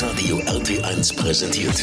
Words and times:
Hitradio 0.00 0.38
RT1 0.46 1.14
präsentiert. 1.14 1.78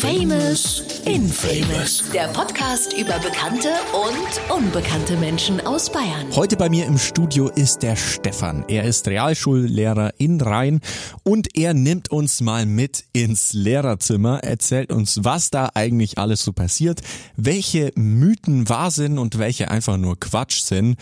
Famous 0.00 0.84
Infamous. 1.04 2.04
Der 2.14 2.28
Podcast 2.28 2.92
über 2.92 3.18
bekannte 3.18 3.70
und 3.92 4.56
unbekannte 4.56 5.16
Menschen 5.16 5.60
aus 5.66 5.90
Bayern. 5.90 6.28
Heute 6.36 6.56
bei 6.56 6.68
mir 6.68 6.86
im 6.86 6.96
Studio 6.96 7.48
ist 7.48 7.82
der 7.82 7.96
Stefan. 7.96 8.64
Er 8.68 8.84
ist 8.84 9.08
Realschullehrer 9.08 10.12
in 10.18 10.40
Rhein 10.40 10.78
und 11.24 11.58
er 11.58 11.74
nimmt 11.74 12.12
uns 12.12 12.40
mal 12.40 12.66
mit 12.66 13.02
ins 13.12 13.52
Lehrerzimmer, 13.52 14.44
erzählt 14.44 14.92
uns, 14.92 15.24
was 15.24 15.50
da 15.50 15.70
eigentlich 15.74 16.18
alles 16.18 16.44
so 16.44 16.52
passiert, 16.52 17.00
welche 17.34 17.90
Mythen 17.96 18.68
wahr 18.68 18.92
sind 18.92 19.18
und 19.18 19.40
welche 19.40 19.72
einfach 19.72 19.96
nur 19.96 20.20
Quatsch 20.20 20.60
sind 20.60 20.98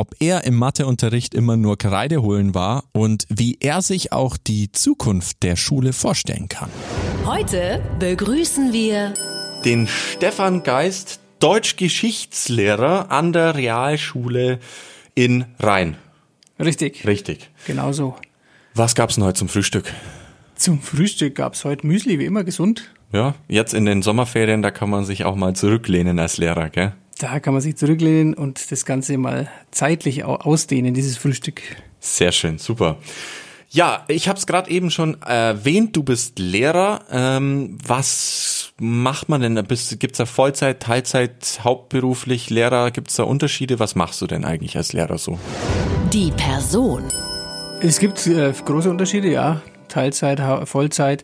ob 0.00 0.14
er 0.18 0.44
im 0.44 0.56
Matheunterricht 0.56 1.34
immer 1.34 1.58
nur 1.58 1.76
Kreide 1.76 2.22
holen 2.22 2.54
war 2.54 2.84
und 2.92 3.26
wie 3.28 3.58
er 3.60 3.82
sich 3.82 4.12
auch 4.12 4.38
die 4.38 4.72
Zukunft 4.72 5.42
der 5.42 5.56
Schule 5.56 5.92
vorstellen 5.92 6.48
kann. 6.48 6.70
Heute 7.26 7.82
begrüßen 7.98 8.72
wir 8.72 9.12
den 9.66 9.86
Stefan 9.86 10.62
Geist, 10.62 11.20
Deutschgeschichtslehrer 11.40 13.10
an 13.10 13.34
der 13.34 13.56
Realschule 13.56 14.60
in 15.14 15.44
Rhein. 15.58 15.98
Richtig. 16.58 17.06
Richtig. 17.06 17.50
Genau 17.66 17.92
so. 17.92 18.16
Was 18.72 18.94
gab's 18.94 19.16
denn 19.16 19.24
heute 19.24 19.38
zum 19.38 19.50
Frühstück? 19.50 19.92
Zum 20.54 20.80
Frühstück 20.80 21.34
gab's 21.34 21.66
heute 21.66 21.86
Müsli, 21.86 22.18
wie 22.18 22.24
immer 22.24 22.44
gesund. 22.44 22.90
Ja, 23.12 23.34
jetzt 23.48 23.74
in 23.74 23.84
den 23.84 24.00
Sommerferien, 24.00 24.62
da 24.62 24.70
kann 24.70 24.88
man 24.88 25.04
sich 25.04 25.26
auch 25.26 25.36
mal 25.36 25.54
zurücklehnen 25.54 26.18
als 26.18 26.38
Lehrer, 26.38 26.70
gell? 26.70 26.94
Da 27.20 27.38
kann 27.38 27.52
man 27.52 27.60
sich 27.60 27.76
zurücklehnen 27.76 28.32
und 28.32 28.72
das 28.72 28.86
Ganze 28.86 29.18
mal 29.18 29.50
zeitlich 29.70 30.24
ausdehnen, 30.24 30.94
dieses 30.94 31.18
Frühstück. 31.18 31.60
Sehr 31.98 32.32
schön, 32.32 32.56
super. 32.56 32.96
Ja, 33.68 34.04
ich 34.08 34.26
habe 34.26 34.38
es 34.38 34.46
gerade 34.46 34.70
eben 34.70 34.90
schon 34.90 35.20
erwähnt, 35.20 35.94
du 35.94 36.02
bist 36.02 36.38
Lehrer. 36.38 37.02
Ähm, 37.10 37.76
was 37.86 38.72
macht 38.80 39.28
man 39.28 39.42
denn? 39.42 39.54
Gibt 39.54 40.12
es 40.12 40.16
da 40.16 40.24
Vollzeit, 40.24 40.80
Teilzeit, 40.80 41.60
hauptberuflich 41.62 42.48
Lehrer? 42.48 42.90
Gibt 42.90 43.10
es 43.10 43.16
da 43.16 43.24
Unterschiede? 43.24 43.78
Was 43.78 43.94
machst 43.94 44.22
du 44.22 44.26
denn 44.26 44.46
eigentlich 44.46 44.78
als 44.78 44.94
Lehrer 44.94 45.18
so? 45.18 45.38
Die 46.14 46.32
Person. 46.32 47.04
Es 47.82 48.00
gibt 48.00 48.26
äh, 48.26 48.50
große 48.64 48.90
Unterschiede, 48.90 49.30
ja. 49.30 49.60
Teilzeit, 49.88 50.40
Vollzeit. 50.66 51.22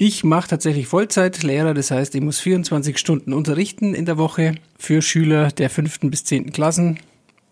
Ich 0.00 0.22
mache 0.22 0.50
tatsächlich 0.50 0.86
Vollzeitlehrer, 0.86 1.74
das 1.74 1.90
heißt, 1.90 2.14
ich 2.14 2.20
muss 2.20 2.38
24 2.38 2.96
Stunden 2.98 3.32
unterrichten 3.32 3.94
in 3.94 4.06
der 4.06 4.16
Woche 4.16 4.54
für 4.78 5.02
Schüler 5.02 5.48
der 5.50 5.70
fünften 5.70 6.08
bis 6.08 6.22
zehnten 6.22 6.52
Klassen, 6.52 7.00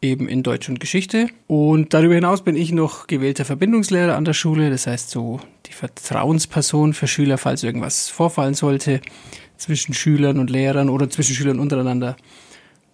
eben 0.00 0.28
in 0.28 0.44
Deutsch 0.44 0.69
und 0.69 0.78
Geschichte. 0.78 1.27
Und 1.48 1.92
darüber 1.92 2.14
hinaus 2.14 2.42
bin 2.42 2.55
ich 2.55 2.70
noch 2.70 3.08
gewählter 3.08 3.44
Verbindungslehrer 3.44 4.14
an 4.14 4.24
der 4.24 4.33
Schule, 4.33 4.70
das 4.70 4.86
heißt 4.86 5.11
so 5.11 5.41
die 5.67 5.72
Vertrauensperson 5.72 6.94
für 6.94 7.08
Schüler, 7.08 7.36
falls 7.36 7.64
irgendwas 7.64 8.11
vorfallen 8.11 8.55
sollte 8.55 9.00
zwischen 9.56 9.92
Schülern 9.92 10.39
und 10.39 10.48
Lehrern 10.48 10.89
oder 10.89 11.11
zwischen 11.11 11.34
Schülern 11.34 11.58
untereinander. 11.58 12.17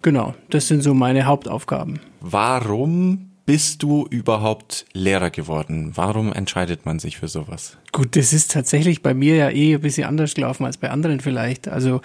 Genau, 0.01 0.33
das 0.49 0.67
sind 0.67 0.81
so 0.81 0.95
meine 0.95 1.27
Hauptaufgaben. 1.27 1.99
Warum 2.21 3.32
bist 3.45 3.83
du 3.83 4.07
überhaupt 4.09 4.85
Lehrer 4.93 5.29
geworden? 5.29 5.91
Warum 5.95 6.31
entscheidet 6.31 6.85
man 6.85 6.99
sich 6.99 7.17
für 7.17 7.27
sowas? 7.27 7.77
Gut, 7.91 8.15
das 8.15 8.31
ist 8.33 8.51
tatsächlich 8.51 9.01
bei 9.01 9.13
mir 9.13 9.35
ja 9.35 9.49
eh 9.49 9.75
ein 9.75 9.81
bisschen 9.81 10.07
anders 10.07 10.33
gelaufen 10.33 10.65
als 10.65 10.77
bei 10.77 10.89
anderen 10.89 11.19
vielleicht. 11.19 11.67
Also 11.67 12.01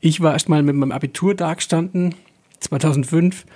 ich 0.00 0.20
war 0.20 0.34
erst 0.34 0.48
mal 0.48 0.62
mit 0.62 0.74
meinem 0.74 0.92
Abitur 0.92 1.34
da 1.34 1.54
gestanden, 1.54 2.14
2005, 2.60 3.46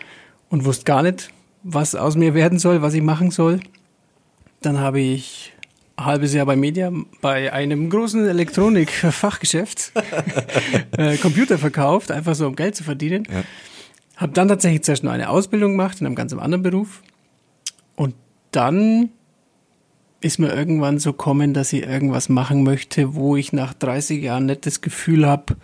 und 0.49 0.65
wusste 0.65 0.85
gar 0.85 1.03
nicht, 1.03 1.31
was 1.63 1.95
aus 1.95 2.17
mir 2.17 2.35
werden 2.35 2.59
soll, 2.59 2.81
was 2.81 2.95
ich 2.95 3.03
machen 3.03 3.31
soll. 3.31 3.61
Dann 4.63 4.81
habe 4.81 5.01
ich 5.01 5.53
ein 5.97 6.07
halbes 6.07 6.33
Jahr 6.33 6.47
bei 6.47 6.57
Media 6.57 6.91
bei 7.21 7.53
einem 7.53 7.91
großen 7.91 8.27
Elektronik-Fachgeschäft 8.27 9.93
äh, 10.97 11.17
Computer 11.19 11.59
verkauft, 11.59 12.11
einfach 12.11 12.35
so 12.35 12.47
um 12.47 12.57
Geld 12.57 12.77
zu 12.77 12.85
verdienen. 12.85 13.25
Ja. 13.31 13.45
Habe 14.17 14.33
dann 14.33 14.49
tatsächlich 14.49 14.83
zuerst 14.83 15.05
nur 15.05 15.13
eine 15.13 15.29
Ausbildung 15.29 15.73
gemacht 15.73 16.01
in 16.01 16.07
einem 16.07 16.15
ganz 16.15 16.33
anderen 16.33 16.63
Beruf 16.63 17.03
und 17.99 18.15
dann 18.53 19.11
ist 20.21 20.39
mir 20.39 20.55
irgendwann 20.55 21.01
so 21.01 21.13
kommen, 21.13 21.53
dass 21.53 21.73
ich 21.73 21.83
irgendwas 21.83 22.29
machen 22.29 22.63
möchte, 22.63 23.15
wo 23.17 23.35
ich 23.37 23.53
nach 23.53 23.75
30 23.75 24.23
Jahren 24.23 24.47
nicht 24.47 24.67
das 24.67 24.81
Gefühl 24.81 25.27
habe, 25.27 25.57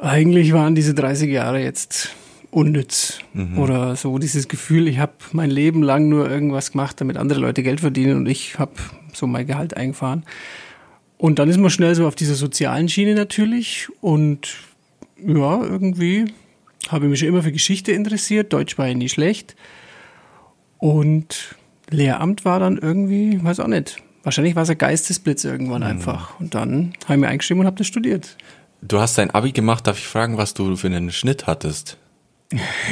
eigentlich 0.00 0.52
waren 0.52 0.76
diese 0.76 0.94
30 0.94 1.28
Jahre 1.30 1.60
jetzt 1.60 2.14
unnütz. 2.52 3.18
Mhm. 3.32 3.58
Oder 3.58 3.96
so 3.96 4.18
dieses 4.18 4.46
Gefühl, 4.46 4.86
ich 4.86 5.00
habe 5.00 5.14
mein 5.32 5.50
Leben 5.50 5.82
lang 5.82 6.08
nur 6.08 6.30
irgendwas 6.30 6.70
gemacht, 6.70 7.00
damit 7.00 7.16
andere 7.16 7.40
Leute 7.40 7.64
Geld 7.64 7.80
verdienen 7.80 8.18
und 8.18 8.26
ich 8.26 8.60
habe 8.60 8.74
so 9.12 9.26
mein 9.26 9.48
Gehalt 9.48 9.76
eingefahren. 9.76 10.24
Und 11.18 11.40
dann 11.40 11.48
ist 11.48 11.58
man 11.58 11.70
schnell 11.70 11.96
so 11.96 12.06
auf 12.06 12.14
dieser 12.14 12.36
sozialen 12.36 12.88
Schiene 12.88 13.14
natürlich. 13.14 13.88
Und 14.00 14.58
ja, 15.18 15.64
irgendwie 15.64 16.26
habe 16.88 17.06
ich 17.06 17.10
mich 17.10 17.18
schon 17.18 17.28
immer 17.28 17.42
für 17.42 17.52
Geschichte 17.52 17.90
interessiert. 17.90 18.52
Deutsch 18.52 18.78
war 18.78 18.86
ja 18.86 18.94
nie 18.94 19.08
schlecht. 19.08 19.56
Und 20.78 21.56
Lehramt 21.90 22.44
war 22.44 22.60
dann 22.60 22.78
irgendwie, 22.78 23.42
weiß 23.42 23.60
auch 23.60 23.68
nicht. 23.68 23.96
Wahrscheinlich 24.22 24.56
war 24.56 24.64
es 24.64 24.70
ein 24.70 24.78
Geistesblitz 24.78 25.44
irgendwann 25.44 25.82
mhm. 25.82 25.88
einfach. 25.88 26.38
Und 26.40 26.54
dann 26.54 26.92
habe 27.04 27.14
ich 27.14 27.20
mir 27.20 27.28
eingeschrieben 27.28 27.60
und 27.60 27.66
habe 27.66 27.76
das 27.76 27.86
studiert. 27.86 28.36
Du 28.82 28.98
hast 28.98 29.18
dein 29.18 29.30
Abi 29.30 29.52
gemacht, 29.52 29.86
darf 29.86 29.98
ich 29.98 30.06
fragen, 30.06 30.36
was 30.36 30.54
du 30.54 30.76
für 30.76 30.88
einen 30.88 31.12
Schnitt 31.12 31.46
hattest? 31.46 31.96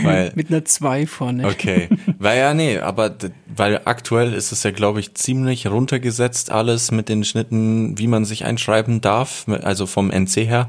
Weil, 0.03 0.33
Mit 0.37 0.50
einer 0.50 0.65
2 0.65 1.06
vorne. 1.06 1.47
Okay. 1.47 1.89
Weil 2.19 2.39
ja, 2.39 2.55
nee, 2.55 2.78
aber 2.78 3.15
weil 3.55 3.81
aktuell 3.84 4.33
ist 4.33 4.53
es 4.53 4.62
ja, 4.62 4.71
glaube 4.71 5.00
ich, 5.00 5.15
ziemlich 5.15 5.67
runtergesetzt, 5.67 6.50
alles 6.50 6.91
mit 6.91 7.09
den 7.09 7.25
Schnitten, 7.25 7.99
wie 7.99 8.06
man 8.06 8.25
sich 8.25 8.44
einschreiben 8.44 9.00
darf, 9.00 9.47
also 9.49 9.87
vom 9.87 10.11
NC 10.11 10.47
her. 10.47 10.69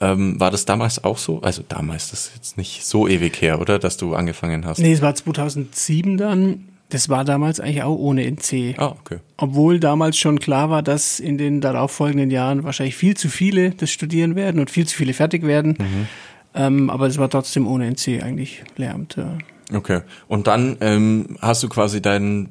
Ähm, 0.00 0.38
war 0.38 0.50
das 0.50 0.64
damals 0.64 1.02
auch 1.02 1.18
so? 1.18 1.40
Also 1.42 1.62
damals, 1.68 2.10
das 2.10 2.26
ist 2.26 2.32
jetzt 2.34 2.58
nicht 2.58 2.84
so 2.84 3.08
ewig 3.08 3.40
her, 3.40 3.60
oder? 3.60 3.78
Dass 3.78 3.96
du 3.96 4.14
angefangen 4.14 4.64
hast. 4.64 4.78
Nee, 4.78 4.92
es 4.92 5.02
war 5.02 5.14
2007 5.14 6.16
dann. 6.16 6.68
Das 6.90 7.10
war 7.10 7.24
damals 7.24 7.60
eigentlich 7.60 7.82
auch 7.82 7.98
ohne 7.98 8.24
NC. 8.24 8.76
Ah, 8.78 8.94
okay. 8.98 9.18
Obwohl 9.36 9.78
damals 9.78 10.16
schon 10.16 10.40
klar 10.40 10.70
war, 10.70 10.82
dass 10.82 11.20
in 11.20 11.36
den 11.36 11.60
darauffolgenden 11.60 12.30
Jahren 12.30 12.64
wahrscheinlich 12.64 12.96
viel 12.96 13.16
zu 13.16 13.28
viele 13.28 13.72
das 13.72 13.90
studieren 13.90 14.36
werden 14.36 14.58
und 14.58 14.70
viel 14.70 14.86
zu 14.86 14.96
viele 14.96 15.12
fertig 15.12 15.42
werden. 15.46 15.76
Mhm. 15.78 16.08
Ähm, 16.54 16.90
aber 16.90 17.06
es 17.06 17.18
war 17.18 17.28
trotzdem 17.28 17.66
ohne 17.66 17.86
NC 17.86 18.22
eigentlich 18.22 18.62
Lehramt. 18.76 19.16
Ja. 19.16 19.36
Okay. 19.72 20.00
Und 20.28 20.46
dann 20.46 20.78
ähm, 20.80 21.36
hast 21.42 21.62
du 21.62 21.68
quasi 21.68 22.00
dein, 22.00 22.48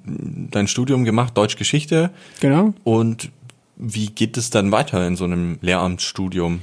dein 0.52 0.68
Studium 0.68 1.03
gemacht, 1.03 1.35
Deutsch-Geschichte. 1.35 2.12
Genau. 2.40 2.74
Und 2.84 3.31
wie 3.75 4.08
geht 4.08 4.38
es 4.38 4.50
dann 4.50 4.72
weiter 4.72 5.06
in 5.08 5.16
so 5.16 5.24
einem 5.24 5.58
Lehramtsstudium? 5.62 6.62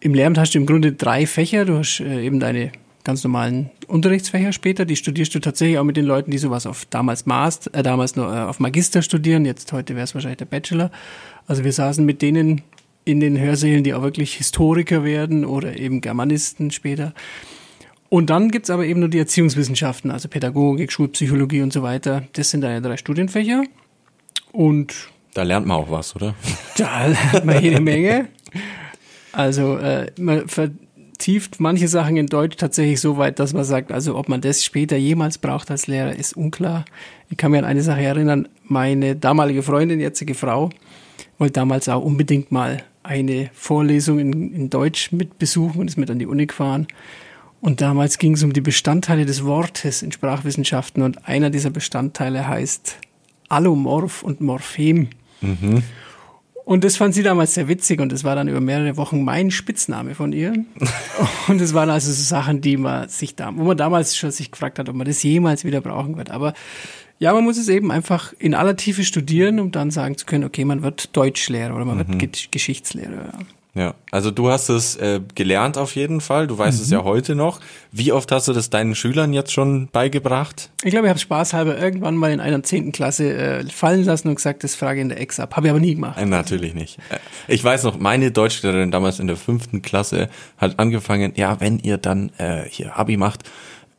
Im 0.00 0.14
Lehramt 0.14 0.38
hast 0.38 0.54
du 0.54 0.58
im 0.58 0.66
Grunde 0.66 0.92
drei 0.92 1.26
Fächer. 1.26 1.64
Du 1.64 1.78
hast 1.78 2.00
äh, 2.00 2.24
eben 2.24 2.38
deine 2.38 2.70
ganz 3.02 3.24
normalen 3.24 3.70
Unterrichtsfächer 3.88 4.52
später. 4.52 4.84
Die 4.84 4.94
studierst 4.94 5.34
du 5.34 5.40
tatsächlich 5.40 5.78
auch 5.78 5.84
mit 5.84 5.96
den 5.96 6.04
Leuten, 6.04 6.30
die 6.30 6.38
sowas 6.38 6.66
auf 6.66 6.84
damals 6.84 7.26
Master, 7.26 7.74
äh, 7.74 7.82
damals 7.82 8.14
nur 8.14 8.32
äh, 8.32 8.40
auf 8.40 8.60
Magister 8.60 9.02
studieren. 9.02 9.44
Jetzt 9.44 9.72
heute 9.72 9.96
wäre 9.96 10.04
es 10.04 10.14
wahrscheinlich 10.14 10.38
der 10.38 10.44
Bachelor. 10.44 10.92
Also 11.48 11.64
wir 11.64 11.72
saßen 11.72 12.04
mit 12.04 12.22
denen 12.22 12.62
in 13.04 13.18
den 13.18 13.40
Hörsälen, 13.40 13.82
die 13.82 13.94
auch 13.94 14.02
wirklich 14.02 14.34
Historiker 14.34 15.02
werden 15.02 15.44
oder 15.44 15.76
eben 15.76 16.00
Germanisten 16.00 16.70
später. 16.70 17.12
Und 18.08 18.30
dann 18.30 18.50
gibt's 18.50 18.70
aber 18.70 18.86
eben 18.86 19.00
nur 19.00 19.08
die 19.08 19.18
Erziehungswissenschaften, 19.18 20.10
also 20.10 20.28
Pädagogik, 20.28 20.92
Schulpsychologie 20.92 21.62
und 21.62 21.72
so 21.72 21.82
weiter. 21.82 22.22
Das 22.34 22.50
sind 22.50 22.60
deine 22.60 22.80
drei 22.82 22.96
Studienfächer. 22.96 23.64
Und 24.52 24.94
da 25.34 25.42
lernt 25.42 25.66
man 25.66 25.76
auch 25.76 25.90
was, 25.90 26.14
oder? 26.14 26.34
Da 26.76 27.06
lernt 27.06 27.44
man 27.44 27.62
jede 27.62 27.80
Menge. 27.80 28.28
Also 29.32 29.76
äh, 29.76 30.10
man 30.18 30.48
vertieft 30.48 31.60
manche 31.60 31.88
Sachen 31.88 32.16
in 32.16 32.26
Deutsch 32.26 32.56
tatsächlich 32.56 33.00
so 33.00 33.18
weit, 33.18 33.38
dass 33.38 33.52
man 33.52 33.64
sagt, 33.64 33.92
also 33.92 34.16
ob 34.16 34.28
man 34.28 34.40
das 34.40 34.64
später 34.64 34.96
jemals 34.96 35.38
braucht 35.38 35.70
als 35.70 35.86
Lehrer, 35.86 36.14
ist 36.14 36.36
unklar. 36.36 36.84
Ich 37.30 37.36
kann 37.36 37.50
mir 37.50 37.58
an 37.58 37.64
eine 37.64 37.82
Sache 37.82 38.02
erinnern, 38.02 38.48
meine 38.64 39.16
damalige 39.16 39.62
Freundin, 39.62 40.00
jetzige 40.00 40.34
Frau, 40.34 40.70
wollte 41.38 41.54
damals 41.54 41.88
auch 41.88 42.02
unbedingt 42.02 42.52
mal 42.52 42.82
eine 43.02 43.50
Vorlesung 43.54 44.18
in, 44.18 44.54
in 44.54 44.70
Deutsch 44.70 45.12
mit 45.12 45.38
besuchen 45.38 45.80
und 45.80 45.88
ist 45.88 45.96
mit 45.96 46.10
an 46.10 46.18
die 46.18 46.26
Uni 46.26 46.46
gefahren. 46.46 46.86
Und 47.60 47.80
damals 47.80 48.18
ging 48.18 48.34
es 48.34 48.42
um 48.42 48.52
die 48.52 48.60
Bestandteile 48.60 49.26
des 49.26 49.44
Wortes 49.44 50.02
in 50.02 50.12
Sprachwissenschaften 50.12 51.02
und 51.02 51.26
einer 51.26 51.50
dieser 51.50 51.70
Bestandteile 51.70 52.46
heißt 52.46 52.96
Allomorph 53.48 54.22
und 54.22 54.40
Morphem. 54.40 55.08
Mhm. 55.40 55.82
Und 56.68 56.84
das 56.84 56.98
fand 56.98 57.14
sie 57.14 57.22
damals 57.22 57.54
sehr 57.54 57.66
witzig 57.66 57.98
und 57.98 58.12
das 58.12 58.24
war 58.24 58.36
dann 58.36 58.46
über 58.46 58.60
mehrere 58.60 58.98
Wochen 58.98 59.24
mein 59.24 59.50
Spitzname 59.50 60.14
von 60.14 60.34
ihr. 60.34 60.52
und 61.48 61.62
es 61.62 61.72
waren 61.72 61.88
also 61.88 62.12
so 62.12 62.22
Sachen, 62.22 62.60
die 62.60 62.76
man 62.76 63.08
sich 63.08 63.34
da, 63.34 63.50
wo 63.56 63.64
man 63.64 63.78
damals 63.78 64.18
schon 64.18 64.30
sich 64.32 64.50
gefragt 64.50 64.78
hat, 64.78 64.86
ob 64.90 64.94
man 64.94 65.06
das 65.06 65.22
jemals 65.22 65.64
wieder 65.64 65.80
brauchen 65.80 66.18
wird. 66.18 66.30
Aber 66.30 66.52
ja, 67.18 67.32
man 67.32 67.42
muss 67.42 67.56
es 67.56 67.70
eben 67.70 67.90
einfach 67.90 68.34
in 68.38 68.52
aller 68.52 68.76
Tiefe 68.76 69.02
studieren, 69.02 69.60
um 69.60 69.70
dann 69.70 69.90
sagen 69.90 70.18
zu 70.18 70.26
können, 70.26 70.44
okay, 70.44 70.66
man 70.66 70.82
wird 70.82 71.16
Deutschlehrer 71.16 71.74
oder 71.74 71.86
man 71.86 71.96
mhm. 71.96 72.20
wird 72.20 72.52
Geschichtslehrer. 72.52 73.32
Ja, 73.32 73.38
also 74.10 74.30
du 74.30 74.50
hast 74.50 74.68
es 74.68 74.96
äh, 74.96 75.20
gelernt 75.34 75.78
auf 75.78 75.94
jeden 75.94 76.20
Fall. 76.20 76.46
Du 76.46 76.56
weißt 76.56 76.78
mhm. 76.78 76.84
es 76.84 76.90
ja 76.90 77.04
heute 77.04 77.34
noch. 77.34 77.60
Wie 77.92 78.12
oft 78.12 78.30
hast 78.32 78.48
du 78.48 78.52
das 78.52 78.70
deinen 78.70 78.94
Schülern 78.94 79.32
jetzt 79.32 79.52
schon 79.52 79.88
beigebracht? 79.88 80.70
Ich 80.84 80.90
glaube, 80.90 81.06
ich 81.06 81.10
habe 81.10 81.18
spaßhalber 81.18 81.78
irgendwann 81.78 82.16
mal 82.16 82.32
in 82.32 82.40
einer 82.40 82.62
zehnten 82.62 82.92
Klasse 82.92 83.32
äh, 83.32 83.64
fallen 83.66 84.04
lassen 84.04 84.28
und 84.28 84.36
gesagt, 84.36 84.64
das 84.64 84.74
frage 84.74 85.00
in 85.00 85.08
der 85.08 85.20
Ex 85.20 85.40
ab. 85.40 85.56
Habe 85.56 85.66
ich 85.66 85.70
aber 85.70 85.80
nie 85.80 85.94
gemacht. 85.94 86.18
Äh, 86.18 86.26
natürlich 86.26 86.74
nicht. 86.74 86.98
Äh, 87.10 87.18
ich 87.46 87.62
weiß 87.62 87.84
noch, 87.84 87.98
meine 87.98 88.30
Deutschlehrerin 88.30 88.90
damals 88.90 89.20
in 89.20 89.26
der 89.26 89.36
fünften 89.36 89.82
Klasse 89.82 90.28
hat 90.56 90.78
angefangen, 90.78 91.32
ja, 91.36 91.60
wenn 91.60 91.78
ihr 91.78 91.98
dann 91.98 92.30
äh, 92.38 92.64
hier 92.68 92.96
Abi 92.96 93.16
macht, 93.16 93.44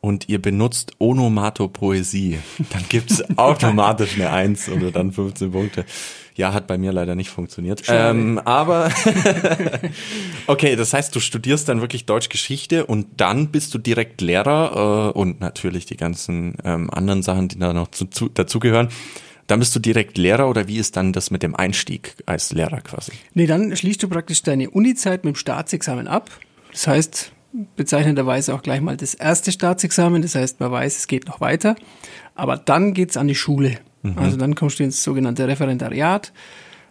und 0.00 0.28
ihr 0.28 0.40
benutzt 0.40 0.92
Onomatopoesie, 0.98 2.38
dann 2.70 2.84
gibt's 2.88 3.22
automatisch 3.36 4.14
eine 4.14 4.30
Eins 4.30 4.68
oder 4.68 4.90
dann 4.90 5.12
15 5.12 5.52
Punkte. 5.52 5.84
Ja, 6.40 6.54
hat 6.54 6.66
bei 6.66 6.78
mir 6.78 6.90
leider 6.90 7.16
nicht 7.16 7.28
funktioniert. 7.28 7.82
Ähm, 7.88 8.40
aber 8.46 8.90
okay, 10.46 10.74
das 10.74 10.94
heißt, 10.94 11.14
du 11.14 11.20
studierst 11.20 11.68
dann 11.68 11.82
wirklich 11.82 12.06
Deutschgeschichte 12.06 12.86
und 12.86 13.08
dann 13.18 13.48
bist 13.48 13.74
du 13.74 13.78
direkt 13.78 14.22
Lehrer 14.22 15.12
äh, 15.14 15.18
und 15.18 15.42
natürlich 15.42 15.84
die 15.84 15.98
ganzen 15.98 16.56
ähm, 16.64 16.88
anderen 16.88 17.22
Sachen, 17.22 17.48
die 17.48 17.58
da 17.58 17.74
noch 17.74 17.88
zu, 17.90 18.06
zu, 18.06 18.30
dazugehören. 18.30 18.88
Dann 19.48 19.58
bist 19.58 19.76
du 19.76 19.80
direkt 19.80 20.16
Lehrer 20.16 20.48
oder 20.48 20.66
wie 20.66 20.78
ist 20.78 20.96
dann 20.96 21.12
das 21.12 21.30
mit 21.30 21.42
dem 21.42 21.54
Einstieg 21.54 22.14
als 22.24 22.54
Lehrer 22.54 22.80
quasi? 22.80 23.12
Nee, 23.34 23.46
dann 23.46 23.76
schließt 23.76 24.02
du 24.02 24.08
praktisch 24.08 24.42
deine 24.42 24.70
Uni-Zeit 24.70 25.26
mit 25.26 25.34
dem 25.34 25.36
Staatsexamen 25.36 26.08
ab. 26.08 26.30
Das 26.72 26.86
heißt, 26.86 27.32
bezeichnenderweise 27.76 28.54
auch 28.54 28.62
gleich 28.62 28.80
mal 28.80 28.96
das 28.96 29.12
erste 29.12 29.52
Staatsexamen. 29.52 30.22
Das 30.22 30.36
heißt, 30.36 30.58
man 30.60 30.72
weiß, 30.72 30.96
es 30.96 31.06
geht 31.06 31.26
noch 31.26 31.42
weiter. 31.42 31.76
Aber 32.34 32.56
dann 32.56 32.94
geht's 32.94 33.18
an 33.18 33.28
die 33.28 33.34
Schule. 33.34 33.78
Mhm. 34.02 34.18
Also 34.18 34.36
dann 34.36 34.54
kommst 34.54 34.78
du 34.78 34.84
ins 34.84 35.02
sogenannte 35.02 35.46
Referendariat. 35.46 36.32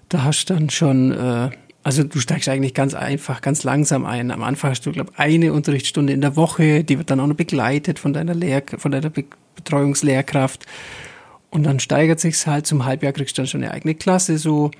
Da 0.09 0.23
hast 0.23 0.45
du 0.45 0.53
dann 0.53 0.69
schon, 0.69 1.11
äh, 1.11 1.50
also 1.83 2.03
du 2.03 2.19
steigst 2.19 2.50
eigentlich 2.50 2.73
ganz 2.73 2.94
einfach, 2.94 3.41
ganz 3.41 3.63
langsam 3.63 4.06
ein. 4.06 4.31
Am 4.31 4.44
Anfang 4.44 4.71
hast 4.71 4.85
du, 4.85 4.91
glaube 4.91 5.11
ich, 5.13 5.19
eine 5.19 5.53
Unterrichtsstunde 5.53 6.13
in 6.13 6.21
der 6.21 6.35
Woche, 6.35 6.83
die 6.83 6.97
wird 6.97 7.09
dann 7.09 7.19
auch 7.19 7.27
noch 7.27 7.35
begleitet 7.35 8.00
von 8.00 8.13
deiner 8.13 8.33
Lehr 8.33 8.63
von 8.77 8.91
deiner 8.91 9.09
Be 9.09 9.25
Betreuungslehrkraft. 9.56 10.65
Und 11.50 11.63
dann 11.63 11.81
steigert 11.81 12.21
sich's 12.21 12.47
halt 12.47 12.65
zum 12.65 12.85
Halbjahr, 12.85 13.11
kriegst 13.11 13.38
du 13.38 13.41
dann 13.41 13.47
schon 13.47 13.61
eine 13.61 13.73
eigene 13.73 13.94
Klasse 13.94 14.38
so. 14.38 14.71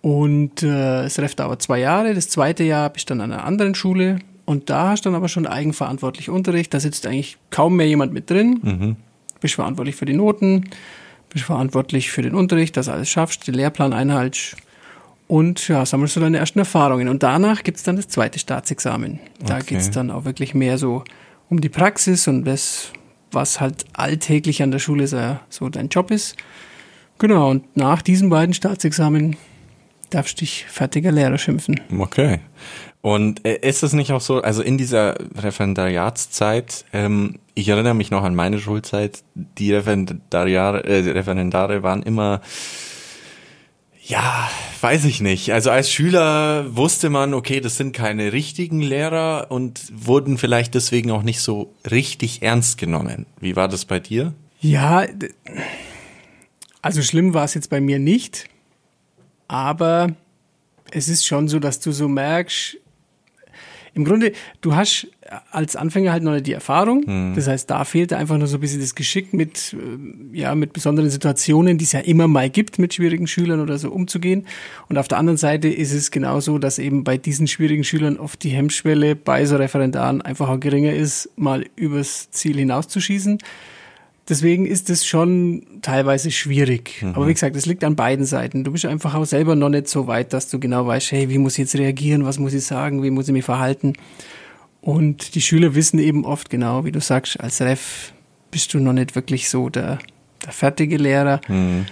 Und 0.00 0.62
äh, 0.62 1.02
das 1.02 1.18
Ref 1.18 1.34
dauert 1.34 1.60
zwei 1.60 1.78
Jahre. 1.78 2.14
Das 2.14 2.28
zweite 2.28 2.64
Jahr 2.64 2.88
bist 2.90 3.10
du 3.10 3.14
dann 3.14 3.20
an 3.20 3.32
einer 3.32 3.44
anderen 3.44 3.74
Schule. 3.74 4.18
Und 4.44 4.70
da 4.70 4.90
hast 4.90 5.04
du 5.04 5.10
dann 5.10 5.16
aber 5.16 5.28
schon 5.28 5.46
eigenverantwortlich 5.46 6.28
Unterricht. 6.28 6.74
Da 6.74 6.80
sitzt 6.80 7.06
eigentlich 7.06 7.36
kaum 7.50 7.76
mehr 7.76 7.86
jemand 7.86 8.12
mit 8.12 8.30
drin. 8.30 8.60
Mhm. 8.62 8.96
Bist 9.40 9.54
verantwortlich 9.54 9.96
für 9.96 10.04
die 10.04 10.14
Noten, 10.14 10.64
bist 11.32 11.44
verantwortlich 11.44 12.10
für 12.10 12.22
den 12.22 12.34
Unterricht, 12.34 12.76
dass 12.76 12.88
alles 12.88 13.08
schaffst, 13.08 13.46
den 13.46 13.54
Lehrplan 13.54 13.92
einhaltst 13.92 14.56
und 15.28 15.66
ja, 15.68 15.86
sammelst 15.86 16.16
du 16.16 16.20
deine 16.20 16.38
ersten 16.38 16.58
Erfahrungen. 16.58 17.08
Und 17.08 17.22
danach 17.22 17.62
gibt's 17.62 17.82
dann 17.82 17.96
das 17.96 18.08
zweite 18.08 18.38
Staatsexamen. 18.38 19.18
Da 19.44 19.56
okay. 19.56 19.64
geht's 19.66 19.90
dann 19.90 20.10
auch 20.10 20.24
wirklich 20.24 20.54
mehr 20.54 20.78
so 20.78 21.04
um 21.48 21.60
die 21.60 21.68
Praxis 21.68 22.28
und 22.28 22.44
das, 22.44 22.92
was 23.30 23.60
halt 23.60 23.84
alltäglich 23.94 24.62
an 24.62 24.70
der 24.70 24.78
Schule 24.78 25.06
so 25.48 25.68
dein 25.68 25.88
Job 25.88 26.10
ist. 26.10 26.36
Genau, 27.18 27.50
und 27.50 27.76
nach 27.76 28.02
diesen 28.02 28.30
beiden 28.30 28.52
Staatsexamen 28.52 29.36
darfst 30.10 30.38
du 30.38 30.40
dich 30.40 30.66
fertiger 30.68 31.12
Lehrer 31.12 31.38
schimpfen. 31.38 31.80
Okay. 31.98 32.40
Und 33.02 33.44
äh, 33.44 33.58
ist 33.68 33.82
es 33.82 33.92
nicht 33.92 34.12
auch 34.12 34.20
so, 34.20 34.40
also 34.40 34.62
in 34.62 34.78
dieser 34.78 35.16
Referendariatszeit, 35.36 36.84
ähm, 36.92 37.40
ich 37.54 37.68
erinnere 37.68 37.94
mich 37.94 38.12
noch 38.12 38.22
an 38.22 38.36
meine 38.36 38.60
Schulzeit, 38.60 39.24
die 39.34 39.74
Referendariare, 39.74 40.84
äh, 40.84 41.10
Referendare 41.10 41.82
waren 41.82 42.04
immer, 42.04 42.40
ja, 44.04 44.48
weiß 44.80 45.04
ich 45.06 45.20
nicht. 45.20 45.52
Also 45.52 45.70
als 45.70 45.90
Schüler 45.90 46.76
wusste 46.76 47.10
man, 47.10 47.34
okay, 47.34 47.60
das 47.60 47.76
sind 47.76 47.92
keine 47.92 48.32
richtigen 48.32 48.80
Lehrer 48.80 49.46
und 49.50 49.80
wurden 49.92 50.38
vielleicht 50.38 50.74
deswegen 50.74 51.10
auch 51.10 51.24
nicht 51.24 51.40
so 51.40 51.74
richtig 51.90 52.42
ernst 52.42 52.78
genommen. 52.78 53.26
Wie 53.40 53.56
war 53.56 53.66
das 53.66 53.84
bei 53.84 53.98
dir? 53.98 54.32
Ja, 54.60 55.04
also 56.82 57.02
schlimm 57.02 57.34
war 57.34 57.44
es 57.44 57.54
jetzt 57.54 57.68
bei 57.68 57.80
mir 57.80 57.98
nicht, 57.98 58.48
aber 59.48 60.14
es 60.92 61.08
ist 61.08 61.26
schon 61.26 61.48
so, 61.48 61.58
dass 61.58 61.80
du 61.80 61.90
so 61.90 62.06
merkst, 62.08 62.76
im 63.94 64.04
Grunde, 64.04 64.32
du 64.60 64.74
hast 64.74 65.06
als 65.50 65.76
Anfänger 65.76 66.12
halt 66.12 66.22
noch 66.22 66.32
nicht 66.32 66.46
die 66.46 66.52
Erfahrung. 66.52 67.04
Mhm. 67.06 67.34
Das 67.34 67.46
heißt, 67.46 67.70
da 67.70 67.84
fehlt 67.84 68.12
einfach 68.12 68.38
nur 68.38 68.46
so 68.46 68.56
ein 68.56 68.60
bisschen 68.60 68.80
das 68.80 68.94
Geschick 68.94 69.32
mit, 69.32 69.74
äh, 69.74 70.38
ja, 70.38 70.54
mit 70.54 70.72
besonderen 70.72 71.10
Situationen, 71.10 71.78
die 71.78 71.84
es 71.84 71.92
ja 71.92 72.00
immer 72.00 72.28
mal 72.28 72.50
gibt, 72.50 72.78
mit 72.78 72.94
schwierigen 72.94 73.26
Schülern 73.26 73.60
oder 73.60 73.78
so 73.78 73.90
umzugehen. 73.90 74.46
Und 74.88 74.98
auf 74.98 75.08
der 75.08 75.18
anderen 75.18 75.36
Seite 75.36 75.68
ist 75.68 75.92
es 75.92 76.10
genauso, 76.10 76.58
dass 76.58 76.78
eben 76.78 77.04
bei 77.04 77.16
diesen 77.16 77.46
schwierigen 77.46 77.84
Schülern 77.84 78.18
oft 78.18 78.42
die 78.42 78.50
Hemmschwelle 78.50 79.16
bei 79.16 79.44
so 79.46 79.56
Referendaren 79.56 80.22
einfach 80.22 80.48
auch 80.48 80.60
geringer 80.60 80.92
ist, 80.92 81.30
mal 81.36 81.66
übers 81.76 82.30
Ziel 82.30 82.56
hinauszuschießen. 82.56 83.38
Deswegen 84.28 84.66
ist 84.66 84.88
es 84.88 85.04
schon 85.04 85.66
teilweise 85.82 86.30
schwierig. 86.30 87.02
Mhm. 87.02 87.14
Aber 87.14 87.26
wie 87.26 87.32
gesagt, 87.32 87.56
es 87.56 87.66
liegt 87.66 87.82
an 87.82 87.96
beiden 87.96 88.24
Seiten. 88.24 88.62
Du 88.62 88.70
bist 88.70 88.84
einfach 88.84 89.14
auch 89.14 89.24
selber 89.24 89.56
noch 89.56 89.68
nicht 89.68 89.88
so 89.88 90.06
weit, 90.06 90.32
dass 90.32 90.48
du 90.48 90.60
genau 90.60 90.86
weißt, 90.86 91.10
hey, 91.12 91.28
wie 91.28 91.38
muss 91.38 91.54
ich 91.54 91.58
jetzt 91.58 91.74
reagieren, 91.74 92.24
was 92.24 92.38
muss 92.38 92.54
ich 92.54 92.64
sagen, 92.64 93.02
wie 93.02 93.10
muss 93.10 93.26
ich 93.26 93.32
mich 93.32 93.44
verhalten. 93.44 93.94
Und 94.80 95.34
die 95.34 95.40
Schüler 95.40 95.74
wissen 95.74 95.98
eben 95.98 96.24
oft 96.24 96.50
genau, 96.50 96.84
wie 96.84 96.92
du 96.92 97.00
sagst, 97.00 97.40
als 97.40 97.60
Ref 97.60 98.12
bist 98.50 98.74
du 98.74 98.78
noch 98.78 98.92
nicht 98.92 99.14
wirklich 99.16 99.48
so 99.48 99.68
der, 99.68 99.98
der 100.44 100.52
fertige 100.52 100.96
Lehrer. 100.96 101.40
Mhm. 101.48 101.86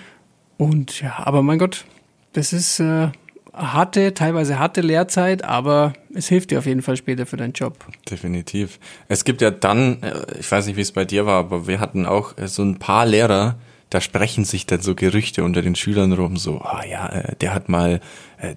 Und 0.56 1.00
ja, 1.00 1.14
aber 1.18 1.42
mein 1.42 1.58
Gott, 1.58 1.84
das 2.32 2.52
ist 2.52 2.78
äh, 2.80 3.08
harte, 3.52 4.14
teilweise 4.14 4.58
harte 4.58 4.80
Lehrzeit, 4.80 5.44
aber 5.44 5.92
es 6.14 6.28
hilft 6.28 6.50
dir 6.50 6.58
auf 6.58 6.66
jeden 6.66 6.82
Fall 6.82 6.96
später 6.96 7.26
für 7.26 7.36
deinen 7.36 7.52
Job. 7.52 7.76
Definitiv. 8.10 8.78
Es 9.08 9.24
gibt 9.24 9.40
ja 9.40 9.50
dann, 9.50 10.02
äh, 10.02 10.38
ich 10.38 10.50
weiß 10.50 10.66
nicht, 10.66 10.76
wie 10.76 10.82
es 10.82 10.92
bei 10.92 11.04
dir 11.04 11.26
war, 11.26 11.38
aber 11.38 11.66
wir 11.66 11.80
hatten 11.80 12.06
auch 12.06 12.36
äh, 12.38 12.48
so 12.48 12.62
ein 12.62 12.78
paar 12.78 13.06
Lehrer, 13.06 13.56
da 13.90 14.00
sprechen 14.00 14.44
sich 14.44 14.66
dann 14.66 14.80
so 14.80 14.94
Gerüchte 14.94 15.42
unter 15.42 15.62
den 15.62 15.74
Schülern 15.74 16.12
rum, 16.12 16.36
so, 16.36 16.60
ah 16.60 16.84
ja, 16.88 17.08
äh, 17.08 17.34
der 17.40 17.52
hat 17.52 17.68
mal, 17.68 18.00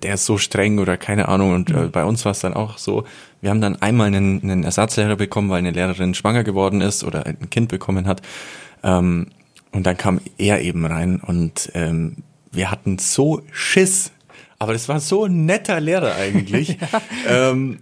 der 0.02 0.14
ist 0.14 0.26
so 0.26 0.38
streng 0.38 0.80
oder 0.80 0.96
keine 0.96 1.28
Ahnung. 1.28 1.54
Und 1.54 1.70
mhm. 1.70 1.92
bei 1.92 2.06
uns 2.06 2.24
war 2.24 2.32
es 2.32 2.40
dann 2.40 2.54
auch 2.54 2.78
so, 2.78 3.04
wir 3.42 3.50
haben 3.50 3.60
dann 3.60 3.82
einmal 3.82 4.08
einen, 4.08 4.42
einen 4.44 4.64
Ersatzlehrer 4.64 5.16
bekommen, 5.18 5.50
weil 5.50 5.58
eine 5.58 5.72
Lehrerin 5.72 6.14
schwanger 6.14 6.44
geworden 6.44 6.82
ist 6.82 7.04
oder 7.04 7.26
ein 7.26 7.50
Kind 7.50 7.70
bekommen 7.70 8.08
hat. 8.08 8.22
Ähm, 8.84 9.28
und 9.74 9.86
dann 9.86 9.98
kam 9.98 10.22
er 10.38 10.62
eben 10.62 10.86
rein 10.86 11.20
und 11.20 11.72
ähm, 11.74 12.18
wir 12.54 12.70
hatten 12.70 13.00
so 13.00 13.42
Schiss, 13.52 14.12
aber 14.64 14.74
das 14.74 14.88
war 14.88 15.00
so 15.00 15.26
ein 15.26 15.46
netter 15.46 15.80
Lehrer 15.80 16.16
eigentlich. 16.16 16.70
ja. 17.28 17.48
ähm, 17.52 17.80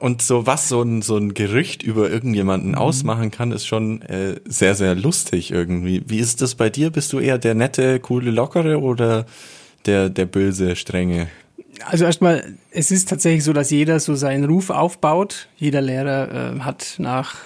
und 0.00 0.22
so 0.22 0.46
was 0.46 0.68
so 0.68 0.82
ein, 0.82 1.02
so 1.02 1.16
ein 1.16 1.34
Gerücht 1.34 1.82
über 1.82 2.10
irgendjemanden 2.10 2.70
mhm. 2.70 2.78
ausmachen 2.78 3.30
kann, 3.30 3.52
ist 3.52 3.66
schon 3.66 4.00
äh, 4.02 4.40
sehr, 4.46 4.74
sehr 4.74 4.94
lustig 4.94 5.50
irgendwie. 5.50 6.02
Wie 6.06 6.18
ist 6.18 6.40
das 6.40 6.54
bei 6.54 6.70
dir? 6.70 6.90
Bist 6.90 7.12
du 7.12 7.20
eher 7.20 7.38
der 7.38 7.54
nette, 7.54 8.00
coole, 8.00 8.30
lockere 8.30 8.80
oder 8.80 9.26
der, 9.84 10.08
der 10.08 10.24
böse, 10.24 10.74
strenge? 10.74 11.28
Also 11.84 12.06
erstmal, 12.06 12.54
es 12.70 12.90
ist 12.90 13.08
tatsächlich 13.10 13.44
so, 13.44 13.52
dass 13.52 13.70
jeder 13.70 14.00
so 14.00 14.14
seinen 14.14 14.44
Ruf 14.44 14.70
aufbaut. 14.70 15.48
Jeder 15.56 15.82
Lehrer 15.82 16.54
äh, 16.56 16.60
hat 16.60 16.94
nach, 16.98 17.36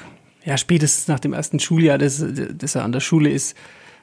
ja, 0.45 0.57
spätestens 0.57 1.09
nach 1.09 1.19
dem 1.19 1.33
ersten 1.33 1.59
Schuljahr, 1.59 1.99
dass, 1.99 2.25
dass 2.55 2.77
er 2.77 2.85
an 2.85 2.93
der 2.93 3.01
Schule 3.01 3.31
ist, 3.31 3.57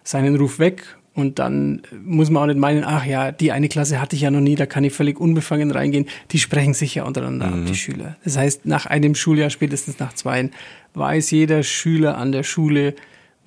seinen 0.04 0.36
Ruf 0.36 0.60
weg 0.60 0.98
und 1.18 1.40
dann 1.40 1.82
muss 2.06 2.30
man 2.30 2.44
auch 2.44 2.46
nicht 2.46 2.60
meinen, 2.60 2.84
ach 2.84 3.04
ja, 3.04 3.32
die 3.32 3.52
eine 3.52 3.70
Klasse 3.70 4.00
hatte 4.00 4.16
ich 4.16 4.22
ja 4.22 4.30
noch 4.30 4.40
nie, 4.40 4.54
da 4.54 4.68
kann 4.68 4.84
ich 4.84 4.94
völlig 4.94 5.20
unbefangen 5.20 5.72
reingehen. 5.72 6.06
Die 6.30 6.38
sprechen 6.38 6.76
sich 6.76 6.94
ja 6.94 7.06
untereinander 7.06 7.48
mhm. 7.48 7.62
ab, 7.62 7.66
die 7.68 7.74
Schüler. 7.74 8.18
Das 8.24 8.38
heißt, 8.38 8.68
nach 8.68 8.86
einem 8.86 9.16
Schuljahr, 9.16 9.50
spätestens 9.50 9.98
nach 9.98 10.14
zwei, 10.14 10.52
weiß 10.94 11.32
jeder 11.32 11.64
Schüler 11.64 12.20
an 12.20 12.32
der 12.32 12.44
Schule, 12.44 12.94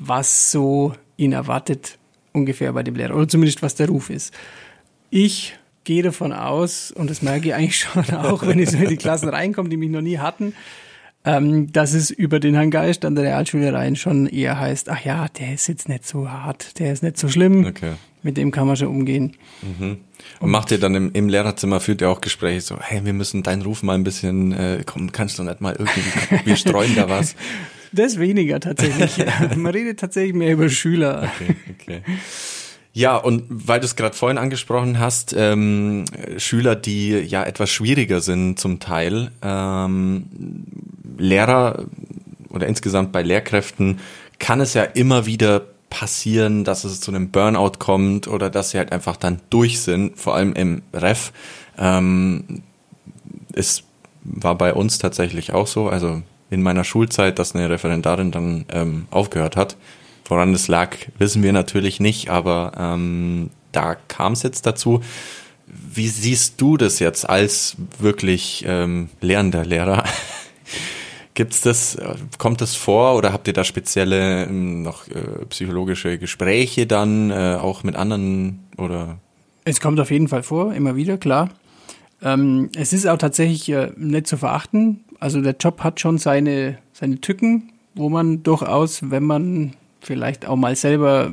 was 0.01 0.51
so 0.51 0.95
ihn 1.17 1.31
erwartet, 1.31 1.97
ungefähr 2.33 2.73
bei 2.73 2.83
dem 2.83 2.97
Lehrer. 2.97 3.15
Oder 3.15 3.29
zumindest, 3.29 3.63
was 3.63 3.77
der 3.77 3.87
Ruf 3.87 4.11
ist. 4.11 4.35
Ich 5.11 5.57
gehe 5.85 6.03
davon 6.03 6.33
aus, 6.33 6.91
und 6.91 7.09
das 7.09 7.23
merke 7.23 7.47
ich 7.47 7.55
eigentlich 7.55 7.79
schon 7.79 8.03
auch, 8.17 8.45
wenn 8.45 8.59
ich 8.59 8.71
so 8.71 8.79
in 8.79 8.89
die 8.89 8.97
Klassen 8.97 9.29
reinkomme, 9.29 9.69
die 9.69 9.77
mich 9.77 9.91
noch 9.91 10.01
nie 10.01 10.19
hatten, 10.19 10.55
ähm, 11.25 11.71
dass 11.73 11.93
es 11.93 12.11
über 12.11 12.41
den 12.41 12.55
Herrn 12.55 12.71
Geist 12.71 13.05
an 13.05 13.15
der 13.15 13.25
Realschule 13.25 13.73
rein 13.73 13.97
schon 13.97 14.27
eher 14.27 14.59
heißt, 14.59 14.89
ach 14.89 15.05
ja, 15.05 15.29
der 15.29 15.55
ist 15.55 15.67
jetzt 15.69 15.89
nicht 15.89 16.07
so 16.07 16.31
hart, 16.31 16.79
der 16.79 16.93
ist 16.93 17.03
nicht 17.03 17.19
so 17.19 17.29
schlimm, 17.29 17.67
okay. 17.67 17.93
mit 18.23 18.37
dem 18.37 18.51
kann 18.51 18.67
man 18.67 18.77
schon 18.77 18.89
umgehen. 18.89 19.37
Mhm. 19.63 19.91
Und, 19.91 19.99
Und 20.41 20.51
macht 20.51 20.71
ihr 20.71 20.79
dann 20.79 20.95
im, 20.95 21.13
im 21.13 21.29
Lehrerzimmer, 21.29 21.81
führt 21.81 22.01
ihr 22.01 22.09
auch 22.09 22.21
Gespräche 22.23 22.63
so, 22.63 22.79
hey, 22.81 23.05
wir 23.05 23.13
müssen 23.13 23.43
deinen 23.43 23.63
Ruf 23.63 23.83
mal 23.83 23.95
ein 23.95 24.05
bisschen, 24.05 24.53
äh, 24.53 24.83
komm, 24.87 25.13
kannst 25.13 25.39
du 25.39 25.43
nicht 25.43 25.61
mal 25.61 25.77
irgendwie, 25.79 26.03
wir 26.47 26.57
streuen 26.57 26.95
da 26.97 27.09
was. 27.09 27.37
Das 27.93 28.19
weniger 28.19 28.61
tatsächlich. 28.61 29.25
man 29.57 29.73
redet 29.73 30.01
tatsächlich 30.01 30.35
mehr 30.35 30.53
über 30.53 30.69
Schüler. 30.69 31.29
Okay, 31.35 31.57
okay. 31.71 32.03
Ja, 32.93 33.17
und 33.17 33.45
weil 33.49 33.79
du 33.79 33.87
es 33.87 33.95
gerade 33.95 34.17
vorhin 34.17 34.39
angesprochen 34.39 34.99
hast, 34.99 35.35
ähm, 35.37 36.07
Schüler, 36.39 36.75
die 36.75 37.11
ja 37.11 37.45
etwas 37.45 37.71
schwieriger 37.71 38.21
sind 38.21 38.59
zum 38.59 38.81
Teil, 38.81 39.31
ähm, 39.43 40.27
Lehrer 41.17 41.85
oder 42.49 42.67
insgesamt 42.67 43.13
bei 43.13 43.23
Lehrkräften 43.23 44.01
kann 44.41 44.61
es 44.61 44.75
ja 44.75 44.83
immer 44.83 45.27
wieder 45.27 45.63
passieren, 45.91 46.65
dass 46.65 46.85
es 46.85 47.01
zu 47.01 47.11
einem 47.11 47.31
Burnout 47.31 47.73
kommt 47.79 48.27
oder 48.27 48.51
dass 48.51 48.71
sie 48.71 48.79
halt 48.79 48.91
einfach 48.91 49.17
dann 49.17 49.41
durch 49.51 49.81
sind, 49.81 50.19
vor 50.19 50.35
allem 50.35 50.55
im 50.55 50.83
Ref. 50.93 51.33
Ähm, 51.79 52.63
es 53.53 53.85
war 54.23 54.57
bei 54.57 54.73
uns 54.73 54.99
tatsächlich 54.99 55.53
auch 55.53 55.67
so, 55.67 55.89
also 55.89 56.23
in 56.49 56.63
meiner 56.63 56.85
Schulzeit, 56.85 57.39
dass 57.39 57.55
eine 57.55 57.71
Referendarin 57.71 58.31
dann 58.33 58.65
ähm, 58.71 59.07
aufgehört 59.11 59.57
hat. 59.57 59.77
Woran 60.31 60.55
es 60.55 60.69
lag, 60.69 60.97
wissen 61.19 61.43
wir 61.43 61.53
natürlich 61.53 61.99
nicht, 61.99 62.31
aber 62.31 62.71
ähm, 62.79 63.51
da 63.73 63.97
kam 63.97 64.35
es 64.35 64.45
jetzt 64.45 64.65
dazu. 64.65 65.01
Wie 65.67 66.07
siehst 66.07 66.61
du 66.61 66.77
das 66.77 67.01
jetzt 67.01 67.29
als 67.29 67.77
wirklich 67.99 68.65
ähm, 68.65 69.09
lernender 69.21 69.65
Lehrer? 69.65 70.05
Gibt's 71.35 71.63
das, 71.63 71.99
kommt 72.39 72.61
das 72.61 72.77
vor 72.77 73.17
oder 73.17 73.33
habt 73.33 73.49
ihr 73.49 73.55
da 73.55 73.65
spezielle 73.65 74.45
ähm, 74.45 74.83
noch 74.83 75.09
äh, 75.09 75.45
psychologische 75.49 76.17
Gespräche 76.17 76.87
dann 76.87 77.31
äh, 77.31 77.59
auch 77.61 77.83
mit 77.83 77.97
anderen 77.97 78.61
oder? 78.77 79.19
Es 79.65 79.81
kommt 79.81 79.99
auf 79.99 80.13
jeden 80.13 80.29
Fall 80.29 80.45
vor, 80.45 80.73
immer 80.75 80.95
wieder, 80.95 81.19
klar. 81.19 81.51
Ähm, 82.23 82.69
es 82.77 82.93
ist 82.93 83.09
auch 83.09 83.19
tatsächlich 83.19 83.69
äh, 83.71 83.91
nicht 83.97 84.29
zu 84.29 84.37
verachten. 84.37 85.01
Also 85.19 85.41
der 85.41 85.57
Job 85.59 85.81
hat 85.81 85.99
schon 85.99 86.19
seine, 86.19 86.79
seine 86.93 87.21
Tücken, 87.21 87.73
wo 87.97 88.09
man 88.09 88.45
durchaus, 88.45 89.11
wenn 89.11 89.25
man 89.25 89.75
vielleicht 90.01 90.47
auch 90.47 90.57
mal 90.57 90.77
selber 90.77 91.33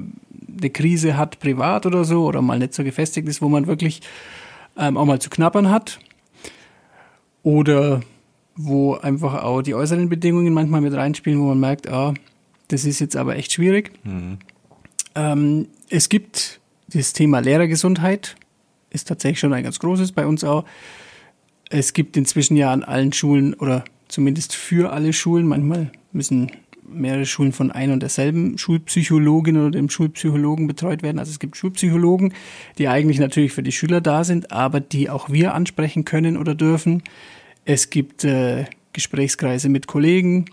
eine 0.57 0.69
Krise 0.69 1.17
hat, 1.17 1.39
privat 1.39 1.85
oder 1.85 2.03
so, 2.03 2.25
oder 2.25 2.41
mal 2.41 2.59
nicht 2.59 2.73
so 2.73 2.83
gefestigt 2.83 3.27
ist, 3.27 3.41
wo 3.41 3.49
man 3.49 3.67
wirklich 3.67 4.01
ähm, 4.77 4.97
auch 4.97 5.05
mal 5.05 5.19
zu 5.19 5.29
knappern 5.29 5.69
hat. 5.69 5.99
Oder 7.43 8.01
wo 8.55 8.95
einfach 8.95 9.43
auch 9.43 9.61
die 9.61 9.75
äußeren 9.75 10.09
Bedingungen 10.09 10.53
manchmal 10.53 10.81
mit 10.81 10.93
reinspielen, 10.93 11.39
wo 11.39 11.45
man 11.45 11.59
merkt, 11.59 11.87
ah, 11.87 12.13
das 12.67 12.85
ist 12.85 12.99
jetzt 12.99 13.15
aber 13.15 13.35
echt 13.35 13.53
schwierig. 13.53 13.91
Mhm. 14.03 14.39
Ähm, 15.15 15.67
es 15.89 16.09
gibt 16.09 16.59
das 16.89 17.13
Thema 17.13 17.39
Lehrergesundheit, 17.39 18.35
ist 18.89 19.07
tatsächlich 19.07 19.39
schon 19.39 19.53
ein 19.53 19.63
ganz 19.63 19.79
großes 19.79 20.11
bei 20.11 20.25
uns 20.25 20.43
auch. 20.43 20.65
Es 21.69 21.93
gibt 21.93 22.17
inzwischen 22.17 22.57
ja 22.57 22.71
an 22.71 22.83
allen 22.83 23.13
Schulen 23.13 23.53
oder 23.53 23.83
zumindest 24.07 24.55
für 24.55 24.91
alle 24.91 25.13
Schulen, 25.13 25.47
manchmal 25.47 25.91
müssen 26.11 26.51
mehrere 26.87 27.25
Schulen 27.25 27.51
von 27.51 27.71
einer 27.71 27.93
und 27.93 28.01
derselben 28.01 28.57
Schulpsychologin 28.57 29.57
oder 29.57 29.71
dem 29.71 29.89
Schulpsychologen 29.89 30.67
betreut 30.67 31.03
werden. 31.03 31.19
Also 31.19 31.31
es 31.31 31.39
gibt 31.39 31.57
Schulpsychologen, 31.57 32.33
die 32.77 32.87
eigentlich 32.87 33.19
natürlich 33.19 33.53
für 33.53 33.63
die 33.63 33.71
Schüler 33.71 34.01
da 34.01 34.23
sind, 34.23 34.51
aber 34.51 34.79
die 34.79 35.09
auch 35.09 35.29
wir 35.29 35.53
ansprechen 35.53 36.05
können 36.05 36.37
oder 36.37 36.55
dürfen. 36.55 37.03
Es 37.65 37.89
gibt 37.89 38.23
äh, 38.23 38.65
Gesprächskreise 38.93 39.69
mit 39.69 39.87
Kollegen. 39.87 40.45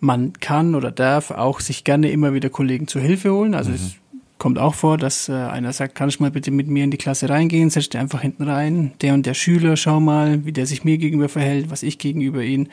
Man 0.00 0.32
kann 0.34 0.74
oder 0.74 0.92
darf 0.92 1.30
auch 1.30 1.60
sich 1.60 1.84
gerne 1.84 2.10
immer 2.10 2.32
wieder 2.32 2.50
Kollegen 2.50 2.86
zur 2.86 3.02
Hilfe 3.02 3.32
holen. 3.32 3.54
Also 3.54 3.70
mhm. 3.70 3.76
es 3.76 3.96
kommt 4.38 4.58
auch 4.58 4.74
vor, 4.74 4.96
dass 4.96 5.28
äh, 5.28 5.32
einer 5.32 5.72
sagt, 5.72 5.94
kann 5.94 6.08
ich 6.08 6.20
mal 6.20 6.30
bitte 6.30 6.50
mit 6.50 6.68
mir 6.68 6.84
in 6.84 6.90
die 6.90 6.96
Klasse 6.96 7.28
reingehen, 7.28 7.70
setz 7.70 7.88
dich 7.88 8.00
einfach 8.00 8.22
hinten 8.22 8.44
rein, 8.44 8.92
der 9.00 9.14
und 9.14 9.26
der 9.26 9.34
Schüler, 9.34 9.76
schau 9.76 10.00
mal, 10.00 10.44
wie 10.44 10.52
der 10.52 10.66
sich 10.66 10.84
mir 10.84 10.98
gegenüber 10.98 11.28
verhält, 11.28 11.70
was 11.70 11.82
ich 11.82 11.98
gegenüber 11.98 12.42
ihn 12.42 12.68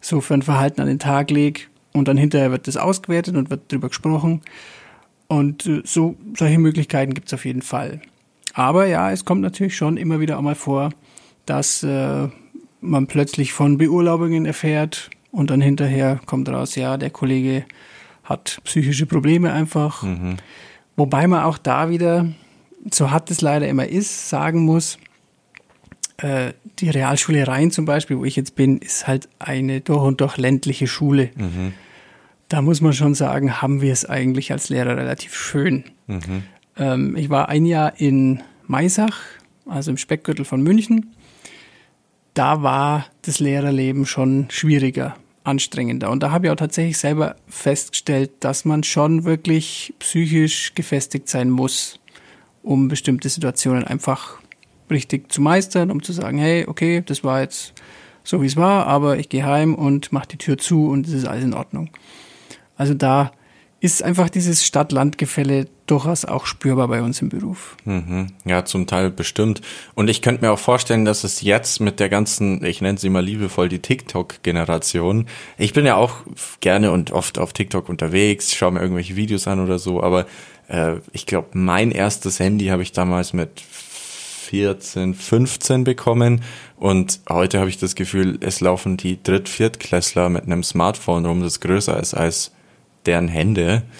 so 0.00 0.20
für 0.20 0.34
ein 0.34 0.42
Verhalten 0.42 0.80
an 0.80 0.88
den 0.88 0.98
Tag 0.98 1.30
lege. 1.30 1.62
Und 1.96 2.08
dann 2.08 2.18
hinterher 2.18 2.50
wird 2.50 2.68
das 2.68 2.76
ausgewertet 2.76 3.36
und 3.36 3.48
wird 3.48 3.72
drüber 3.72 3.88
gesprochen. 3.88 4.42
Und 5.28 5.66
äh, 5.66 5.80
so 5.84 6.16
solche 6.36 6.58
Möglichkeiten 6.58 7.14
gibt 7.14 7.28
es 7.28 7.34
auf 7.34 7.46
jeden 7.46 7.62
Fall. 7.62 8.02
Aber 8.52 8.86
ja, 8.86 9.10
es 9.10 9.24
kommt 9.24 9.40
natürlich 9.40 9.76
schon 9.76 9.96
immer 9.96 10.20
wieder 10.20 10.38
auch 10.38 10.42
mal 10.42 10.54
vor, 10.54 10.90
dass 11.46 11.82
äh, 11.82 12.28
man 12.80 13.06
plötzlich 13.06 13.52
von 13.52 13.78
Beurlaubungen 13.78 14.44
erfährt 14.44 15.10
und 15.32 15.50
dann 15.50 15.60
hinterher 15.60 16.20
kommt 16.26 16.48
raus, 16.48 16.74
ja, 16.76 16.96
der 16.98 17.10
Kollege 17.10 17.64
hat 18.24 18.58
psychische 18.64 19.06
Probleme 19.06 19.52
einfach. 19.52 20.02
Mhm. 20.02 20.36
Wobei 20.96 21.26
man 21.26 21.44
auch 21.44 21.58
da 21.58 21.88
wieder, 21.88 22.28
so 22.90 23.10
hart 23.10 23.30
es 23.30 23.40
leider 23.40 23.68
immer 23.68 23.86
ist, 23.86 24.28
sagen 24.28 24.64
muss, 24.64 24.98
äh, 26.18 26.52
die 26.78 26.90
Realschule 26.90 27.46
Rhein 27.46 27.70
zum 27.70 27.84
Beispiel, 27.84 28.18
wo 28.18 28.24
ich 28.24 28.36
jetzt 28.36 28.54
bin, 28.54 28.78
ist 28.78 29.06
halt 29.06 29.28
eine 29.38 29.80
durch 29.80 30.02
und 30.02 30.20
durch 30.20 30.36
ländliche 30.36 30.86
Schule. 30.86 31.30
Mhm. 31.36 31.72
Da 32.48 32.62
muss 32.62 32.80
man 32.80 32.92
schon 32.92 33.14
sagen, 33.14 33.60
haben 33.60 33.80
wir 33.80 33.92
es 33.92 34.04
eigentlich 34.04 34.52
als 34.52 34.68
Lehrer 34.68 34.96
relativ 34.96 35.34
schön. 35.34 35.84
Mhm. 36.06 36.42
Ähm, 36.76 37.16
ich 37.16 37.28
war 37.28 37.48
ein 37.48 37.66
Jahr 37.66 37.98
in 37.98 38.42
Maisach, 38.66 39.18
also 39.66 39.90
im 39.90 39.96
Speckgürtel 39.96 40.44
von 40.44 40.62
München. 40.62 41.14
Da 42.34 42.62
war 42.62 43.06
das 43.22 43.40
Lehrerleben 43.40 44.06
schon 44.06 44.46
schwieriger 44.50 45.16
anstrengender. 45.42 46.10
Und 46.10 46.22
da 46.22 46.30
habe 46.30 46.46
ich 46.46 46.52
auch 46.52 46.56
tatsächlich 46.56 46.98
selber 46.98 47.36
festgestellt, 47.48 48.30
dass 48.40 48.64
man 48.64 48.82
schon 48.82 49.24
wirklich 49.24 49.94
psychisch 49.98 50.74
gefestigt 50.74 51.28
sein 51.28 51.50
muss, 51.50 52.00
um 52.62 52.88
bestimmte 52.88 53.28
Situationen 53.28 53.84
einfach 53.84 54.38
richtig 54.90 55.32
zu 55.32 55.40
meistern, 55.40 55.90
um 55.90 56.02
zu 56.02 56.12
sagen, 56.12 56.38
hey, 56.38 56.64
okay, 56.66 57.02
das 57.04 57.24
war 57.24 57.40
jetzt 57.40 57.74
so 58.24 58.42
wie 58.42 58.46
es 58.46 58.56
war, 58.56 58.86
aber 58.86 59.18
ich 59.18 59.28
gehe 59.28 59.46
heim 59.46 59.74
und 59.74 60.12
mache 60.12 60.28
die 60.28 60.36
Tür 60.36 60.58
zu 60.58 60.88
und 60.88 61.06
es 61.06 61.12
ist 61.12 61.26
alles 61.26 61.44
in 61.44 61.54
Ordnung. 61.54 61.90
Also 62.76 62.94
da 62.94 63.32
ist 63.80 64.02
einfach 64.02 64.30
dieses 64.30 64.64
Stadt-Land-Gefälle 64.64 65.68
durchaus 65.86 66.24
auch 66.24 66.46
spürbar 66.46 66.88
bei 66.88 67.02
uns 67.02 67.20
im 67.20 67.28
Beruf. 67.28 67.76
Mhm. 67.84 68.28
Ja, 68.44 68.64
zum 68.64 68.86
Teil 68.86 69.10
bestimmt. 69.10 69.60
Und 69.94 70.08
ich 70.08 70.22
könnte 70.22 70.44
mir 70.44 70.50
auch 70.50 70.58
vorstellen, 70.58 71.04
dass 71.04 71.24
es 71.24 71.42
jetzt 71.42 71.80
mit 71.80 72.00
der 72.00 72.08
ganzen, 72.08 72.64
ich 72.64 72.80
nenne 72.80 72.98
sie 72.98 73.10
mal 73.10 73.24
liebevoll 73.24 73.68
die 73.68 73.80
TikTok-Generation, 73.80 75.26
ich 75.58 75.74
bin 75.74 75.84
ja 75.84 75.96
auch 75.96 76.16
gerne 76.60 76.90
und 76.90 77.12
oft 77.12 77.38
auf 77.38 77.52
TikTok 77.52 77.88
unterwegs, 77.88 78.54
schaue 78.54 78.72
mir 78.72 78.80
irgendwelche 78.80 79.14
Videos 79.14 79.46
an 79.46 79.60
oder 79.60 79.78
so, 79.78 80.02
aber 80.02 80.26
äh, 80.68 80.94
ich 81.12 81.26
glaube, 81.26 81.48
mein 81.52 81.90
erstes 81.90 82.40
Handy 82.40 82.66
habe 82.66 82.82
ich 82.82 82.92
damals 82.92 83.34
mit 83.34 83.60
14, 83.60 85.14
15 85.14 85.84
bekommen 85.84 86.42
und 86.76 87.20
heute 87.28 87.58
habe 87.60 87.68
ich 87.68 87.78
das 87.78 87.94
Gefühl, 87.94 88.38
es 88.40 88.60
laufen 88.60 88.96
die 88.96 89.22
Dritt-, 89.22 89.48
Viertklässler 89.48 90.28
mit 90.30 90.44
einem 90.44 90.62
Smartphone 90.62 91.26
rum, 91.26 91.42
das 91.42 91.60
größer 91.60 92.00
ist 92.00 92.14
als 92.14 92.52
deren 93.06 93.28
Hände. 93.28 93.82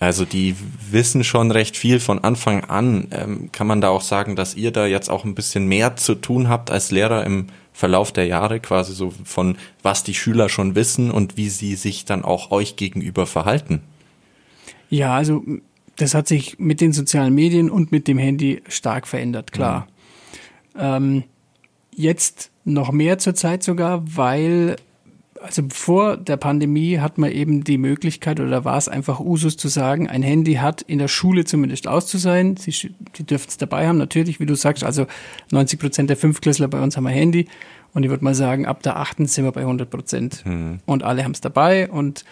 Also 0.00 0.24
die 0.24 0.54
wissen 0.92 1.24
schon 1.24 1.50
recht 1.50 1.76
viel 1.76 1.98
von 1.98 2.20
Anfang 2.20 2.62
an. 2.62 3.08
Ähm, 3.10 3.50
kann 3.50 3.66
man 3.66 3.80
da 3.80 3.88
auch 3.88 4.00
sagen, 4.00 4.36
dass 4.36 4.54
ihr 4.54 4.70
da 4.70 4.86
jetzt 4.86 5.10
auch 5.10 5.24
ein 5.24 5.34
bisschen 5.34 5.66
mehr 5.66 5.96
zu 5.96 6.14
tun 6.14 6.48
habt 6.48 6.70
als 6.70 6.92
Lehrer 6.92 7.26
im 7.26 7.48
Verlauf 7.72 8.12
der 8.12 8.26
Jahre, 8.26 8.60
quasi 8.60 8.92
so 8.92 9.12
von 9.24 9.56
was 9.82 10.04
die 10.04 10.14
Schüler 10.14 10.48
schon 10.48 10.76
wissen 10.76 11.10
und 11.10 11.36
wie 11.36 11.48
sie 11.48 11.74
sich 11.74 12.04
dann 12.04 12.24
auch 12.24 12.52
euch 12.52 12.76
gegenüber 12.76 13.26
verhalten? 13.26 13.80
Ja, 14.88 15.16
also 15.16 15.42
das 15.96 16.14
hat 16.14 16.28
sich 16.28 16.58
mit 16.60 16.80
den 16.80 16.92
sozialen 16.92 17.34
Medien 17.34 17.68
und 17.68 17.90
mit 17.90 18.06
dem 18.06 18.18
Handy 18.18 18.62
stark 18.68 19.08
verändert, 19.08 19.50
klar. 19.50 19.88
Mhm. 20.74 20.80
Ähm, 20.80 21.24
jetzt 21.94 22.50
noch 22.64 22.92
mehr 22.92 23.18
zur 23.18 23.34
Zeit 23.34 23.62
sogar, 23.62 24.02
weil 24.16 24.76
also 25.42 25.62
vor 25.70 26.16
der 26.16 26.36
Pandemie 26.36 26.98
hat 26.98 27.18
man 27.18 27.30
eben 27.30 27.64
die 27.64 27.78
Möglichkeit 27.78 28.40
oder 28.40 28.64
war 28.64 28.76
es 28.76 28.88
einfach 28.88 29.20
Usus 29.20 29.56
zu 29.56 29.68
sagen, 29.68 30.08
ein 30.08 30.22
Handy 30.22 30.54
hat 30.54 30.82
in 30.82 30.98
der 30.98 31.08
Schule 31.08 31.44
zumindest 31.44 31.86
aus 31.86 32.06
zu 32.06 32.18
sein. 32.18 32.56
Sie, 32.56 32.94
die 33.16 33.24
dürfen 33.24 33.46
es 33.48 33.56
dabei 33.56 33.86
haben, 33.86 33.98
natürlich, 33.98 34.40
wie 34.40 34.46
du 34.46 34.54
sagst, 34.54 34.84
also 34.84 35.06
90 35.50 35.78
Prozent 35.78 36.10
der 36.10 36.16
Fünftklässler 36.16 36.68
bei 36.68 36.80
uns 36.80 36.96
haben 36.96 37.06
ein 37.06 37.14
Handy. 37.14 37.46
Und 37.94 38.02
ich 38.02 38.10
würde 38.10 38.24
mal 38.24 38.34
sagen, 38.34 38.66
ab 38.66 38.82
der 38.82 38.96
achten 38.98 39.26
sind 39.26 39.44
wir 39.44 39.52
bei 39.52 39.62
100 39.62 39.88
Prozent. 39.88 40.44
Mhm. 40.44 40.80
Und 40.86 41.02
alle 41.02 41.24
haben 41.24 41.32
es 41.32 41.40
dabei. 41.40 41.88
Und 41.88 42.24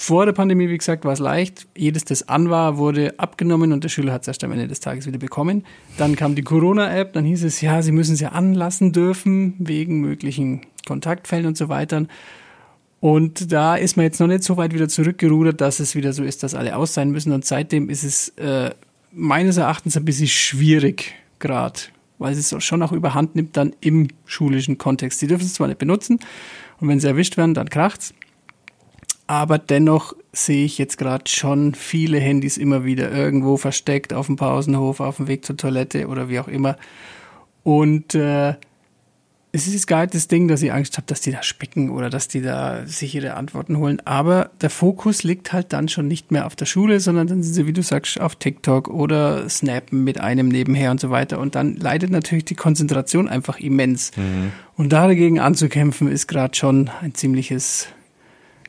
vor 0.00 0.26
der 0.26 0.32
Pandemie, 0.32 0.68
wie 0.68 0.78
gesagt, 0.78 1.04
war 1.04 1.12
es 1.12 1.18
leicht. 1.18 1.66
Jedes, 1.76 2.04
das 2.04 2.28
an 2.28 2.50
war, 2.50 2.78
wurde 2.78 3.18
abgenommen 3.18 3.72
und 3.72 3.82
der 3.82 3.88
Schüler 3.88 4.12
hat 4.12 4.22
es 4.22 4.28
erst 4.28 4.44
am 4.44 4.52
Ende 4.52 4.68
des 4.68 4.78
Tages 4.78 5.06
wieder 5.06 5.18
bekommen. 5.18 5.64
Dann 5.96 6.14
kam 6.14 6.36
die 6.36 6.42
Corona-App, 6.42 7.14
dann 7.14 7.24
hieß 7.24 7.42
es, 7.42 7.60
ja, 7.60 7.82
sie 7.82 7.90
müssen 7.90 8.14
es 8.14 8.20
ja 8.20 8.28
anlassen 8.28 8.92
dürfen, 8.92 9.54
wegen 9.58 10.00
möglichen 10.00 10.60
Kontaktfällen 10.86 11.46
und 11.46 11.56
so 11.56 11.68
weiter. 11.68 12.06
Und 13.00 13.52
da 13.52 13.74
ist 13.74 13.96
man 13.96 14.04
jetzt 14.04 14.20
noch 14.20 14.28
nicht 14.28 14.44
so 14.44 14.56
weit 14.56 14.72
wieder 14.72 14.88
zurückgerudert, 14.88 15.60
dass 15.60 15.80
es 15.80 15.96
wieder 15.96 16.12
so 16.12 16.22
ist, 16.22 16.44
dass 16.44 16.54
alle 16.54 16.76
aus 16.76 16.94
sein 16.94 17.10
müssen. 17.10 17.32
Und 17.32 17.44
seitdem 17.44 17.90
ist 17.90 18.04
es 18.04 18.28
äh, 18.36 18.70
meines 19.12 19.56
Erachtens 19.56 19.96
ein 19.96 20.04
bisschen 20.04 20.28
schwierig 20.28 21.14
gerade, 21.40 21.80
weil 22.18 22.34
es 22.34 22.54
schon 22.64 22.82
auch 22.84 22.92
überhand 22.92 23.34
nimmt 23.34 23.56
dann 23.56 23.74
im 23.80 24.08
schulischen 24.26 24.78
Kontext. 24.78 25.18
Sie 25.18 25.26
dürfen 25.26 25.44
es 25.44 25.54
zwar 25.54 25.66
nicht 25.66 25.78
benutzen 25.78 26.20
und 26.80 26.86
wenn 26.86 27.00
sie 27.00 27.08
erwischt 27.08 27.36
werden, 27.36 27.54
dann 27.54 27.68
kracht's. 27.68 28.14
Aber 29.28 29.58
dennoch 29.58 30.14
sehe 30.32 30.64
ich 30.64 30.78
jetzt 30.78 30.96
gerade 30.96 31.30
schon 31.30 31.74
viele 31.74 32.18
Handys 32.18 32.56
immer 32.56 32.84
wieder 32.84 33.12
irgendwo 33.12 33.58
versteckt 33.58 34.14
auf 34.14 34.26
dem 34.26 34.36
Pausenhof, 34.36 35.00
auf 35.00 35.18
dem 35.18 35.28
Weg 35.28 35.44
zur 35.44 35.56
Toilette 35.56 36.08
oder 36.08 36.28
wie 36.30 36.40
auch 36.40 36.48
immer. 36.48 36.76
Und 37.62 38.14
äh, 38.14 38.54
es 39.52 39.66
ist 39.66 39.86
gar 39.86 40.00
nicht 40.00 40.14
das 40.14 40.28
Ding, 40.28 40.48
dass 40.48 40.62
ich 40.62 40.72
Angst 40.72 40.96
habe, 40.96 41.06
dass 41.06 41.20
die 41.20 41.30
da 41.30 41.42
spicken 41.42 41.90
oder 41.90 42.08
dass 42.08 42.28
die 42.28 42.40
da 42.40 42.86
sich 42.86 43.14
ihre 43.14 43.34
Antworten 43.34 43.76
holen. 43.76 44.00
Aber 44.06 44.50
der 44.62 44.70
Fokus 44.70 45.22
liegt 45.24 45.52
halt 45.52 45.74
dann 45.74 45.88
schon 45.88 46.08
nicht 46.08 46.30
mehr 46.30 46.46
auf 46.46 46.56
der 46.56 46.66
Schule, 46.66 46.98
sondern 46.98 47.26
dann 47.26 47.42
sind 47.42 47.52
sie, 47.52 47.66
wie 47.66 47.74
du 47.74 47.82
sagst, 47.82 48.18
auf 48.18 48.36
TikTok 48.36 48.88
oder 48.88 49.46
snappen 49.50 50.04
mit 50.04 50.20
einem 50.20 50.48
nebenher 50.48 50.90
und 50.90 51.00
so 51.00 51.10
weiter. 51.10 51.38
Und 51.38 51.54
dann 51.54 51.76
leidet 51.76 52.10
natürlich 52.10 52.46
die 52.46 52.54
Konzentration 52.54 53.28
einfach 53.28 53.58
immens. 53.58 54.12
Mhm. 54.16 54.52
Und 54.76 54.90
da 54.92 55.06
dagegen 55.06 55.38
anzukämpfen, 55.38 56.10
ist 56.10 56.28
gerade 56.28 56.56
schon 56.56 56.90
ein 57.02 57.14
ziemliches 57.14 57.88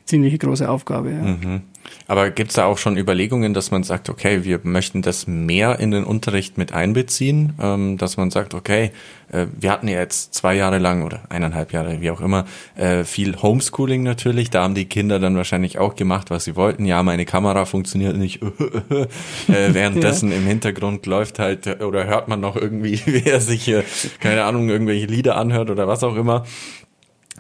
ziemliche 0.10 0.38
große 0.38 0.70
Aufgabe. 0.70 1.12
Ja. 1.12 1.22
Mhm. 1.22 1.62
Aber 2.08 2.30
gibt's 2.32 2.56
da 2.56 2.66
auch 2.66 2.78
schon 2.78 2.98
Überlegungen, 2.98 3.54
dass 3.54 3.72
man 3.72 3.84
sagt, 3.84 4.10
okay, 4.10 4.44
wir 4.44 4.60
möchten 4.64 5.02
das 5.02 5.28
mehr 5.28 5.80
in 5.80 5.92
den 5.92 6.04
Unterricht 6.04 6.58
mit 6.58 6.74
einbeziehen, 6.74 7.54
ähm, 7.62 7.98
dass 7.98 8.18
man 8.18 8.32
sagt, 8.32 8.54
okay, 8.54 8.92
äh, 9.32 9.46
wir 9.60 9.72
hatten 9.72 9.88
ja 9.88 10.00
jetzt 10.00 10.34
zwei 10.34 10.56
Jahre 10.56 10.80
lang 10.80 11.04
oder 11.04 11.22
eineinhalb 11.30 11.72
Jahre, 11.72 12.02
wie 12.02 12.12
auch 12.12 12.22
immer, 12.22 12.46
äh, 12.76 13.04
viel 13.04 13.42
Homeschooling 13.42 14.04
natürlich. 14.04 14.50
Da 14.50 14.64
haben 14.64 14.76
die 14.76 14.86
Kinder 14.86 15.20
dann 15.20 15.36
wahrscheinlich 15.36 15.78
auch 15.78 15.96
gemacht, 15.96 16.30
was 16.32 16.46
sie 16.46 16.56
wollten. 16.56 16.86
Ja, 16.86 17.02
meine 17.04 17.26
Kamera 17.26 17.66
funktioniert 17.66 18.18
nicht. 18.18 18.42
äh, 18.90 19.08
währenddessen 19.48 20.32
ja. 20.32 20.38
im 20.38 20.46
Hintergrund 20.46 21.06
läuft 21.06 21.40
halt 21.40 21.82
oder 21.82 22.06
hört 22.06 22.28
man 22.28 22.40
noch 22.40 22.56
irgendwie, 22.56 23.02
wer 23.06 23.40
sich, 23.40 23.72
keine 24.20 24.44
Ahnung, 24.44 24.70
irgendwelche 24.70 25.06
Lieder 25.06 25.38
anhört 25.38 25.70
oder 25.70 25.88
was 25.88 26.04
auch 26.04 26.16
immer. 26.16 26.46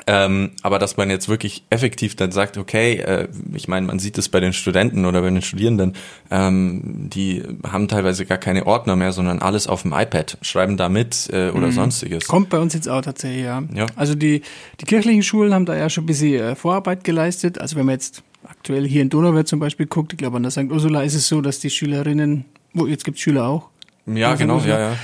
Ähm, 0.08 0.51
aber 0.62 0.79
dass 0.79 0.98
man 0.98 1.10
jetzt 1.10 1.29
wirklich 1.29 1.63
effektiv 1.70 2.15
dann 2.15 2.32
sagt, 2.32 2.58
okay, 2.58 2.96
äh, 2.96 3.27
ich 3.53 3.68
meine, 3.68 3.86
man 3.88 4.00
sieht 4.00 4.18
es 4.18 4.29
bei 4.29 4.39
den 4.39 4.53
Studenten 4.53 5.06
oder 5.06 5.22
bei 5.22 5.29
den 5.29 5.41
Studierenden, 5.41 5.94
ähm, 6.32 7.10
die 7.10 7.44
haben 7.68 7.88
teilweise 7.88 8.25
gar 8.25 8.38
keine 8.38 8.65
Ordner 8.68 8.96
mehr, 8.96 9.12
sondern 9.12 9.39
alles 9.39 9.68
auf 9.68 9.84
dem 9.84 9.94
iPad, 9.94 10.38
schreiben 10.41 10.77
da 10.77 10.89
mit 10.89 11.29
äh, 11.32 11.50
oder 11.50 11.68
mhm. 11.68 11.72
sonstiges. 11.72 12.27
Kommt 12.27 12.50
bei 12.50 12.60
uns 12.60 12.74
jetzt 12.74 12.89
auch 12.89 13.01
tatsächlich, 13.01 13.44
ja. 13.44 13.63
ja. 13.74 13.86
Also 13.96 14.15
die, 14.15 14.41
die 14.79 14.86
kirchlichen 14.86 15.24
Schulen 15.24 15.53
haben 15.53 15.65
da 15.65 15.75
ja 15.75 15.89
schon 15.89 16.03
ein 16.03 16.08
bisschen 16.08 16.41
äh, 16.41 16.56
Vorarbeit 16.56 17.03
geleistet. 17.03 17.60
Also 17.60 17.75
wenn 17.75 17.86
man 17.86 17.94
jetzt 17.94 18.24
aktuell 18.44 18.88
hier 18.88 19.01
in 19.01 19.10
Donauwörth 19.10 19.48
zum 19.48 19.60
Beispiel 19.60 19.86
guckt, 19.86 20.13
ich 20.13 20.18
glaube 20.18 20.38
an 20.38 20.44
der 20.44 20.51
St. 20.51 20.72
Ursula 20.72 21.03
ist 21.03 21.15
es 21.15 21.27
so, 21.27 21.41
dass 21.41 21.60
die 21.60 21.70
Schülerinnen, 21.70 22.46
wo 22.74 22.88
jetzt 22.88 23.06
gibt 23.06 23.18
es 23.18 23.24
Schüler 23.24 23.48
auch. 23.48 23.70
Ja, 24.06 24.36
genau, 24.36 24.60
ja, 24.60 24.79
ja. 24.79 24.98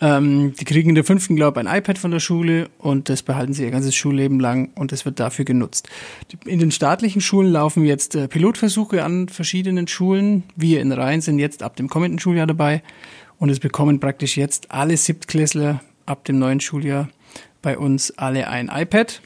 Ähm, 0.00 0.54
die 0.58 0.64
kriegen 0.64 0.88
in 0.88 0.94
der 0.94 1.04
fünften, 1.04 1.36
glaube 1.36 1.60
ich, 1.60 1.66
ein 1.66 1.78
iPad 1.78 1.98
von 1.98 2.10
der 2.10 2.20
Schule 2.20 2.70
und 2.78 3.08
das 3.08 3.22
behalten 3.22 3.52
sie 3.52 3.64
ihr 3.64 3.70
ganzes 3.70 3.94
Schulleben 3.94 4.40
lang 4.40 4.70
und 4.74 4.90
das 4.90 5.04
wird 5.04 5.20
dafür 5.20 5.44
genutzt. 5.44 5.88
In 6.44 6.58
den 6.58 6.72
staatlichen 6.72 7.20
Schulen 7.20 7.52
laufen 7.52 7.84
jetzt 7.84 8.14
äh, 8.14 8.26
Pilotversuche 8.26 9.04
an 9.04 9.28
verschiedenen 9.28 9.86
Schulen. 9.86 10.44
Wir 10.56 10.80
in 10.80 10.90
Rhein 10.92 11.20
sind 11.20 11.38
jetzt 11.38 11.62
ab 11.62 11.76
dem 11.76 11.88
kommenden 11.88 12.18
Schuljahr 12.18 12.46
dabei 12.46 12.82
und 13.38 13.50
es 13.50 13.60
bekommen 13.60 14.00
praktisch 14.00 14.36
jetzt 14.36 14.70
alle 14.70 14.96
Siebtklässler 14.96 15.80
ab 16.06 16.24
dem 16.24 16.38
neuen 16.38 16.60
Schuljahr 16.60 17.08
bei 17.60 17.78
uns 17.78 18.10
alle 18.18 18.48
ein 18.48 18.68
iPad 18.68 19.20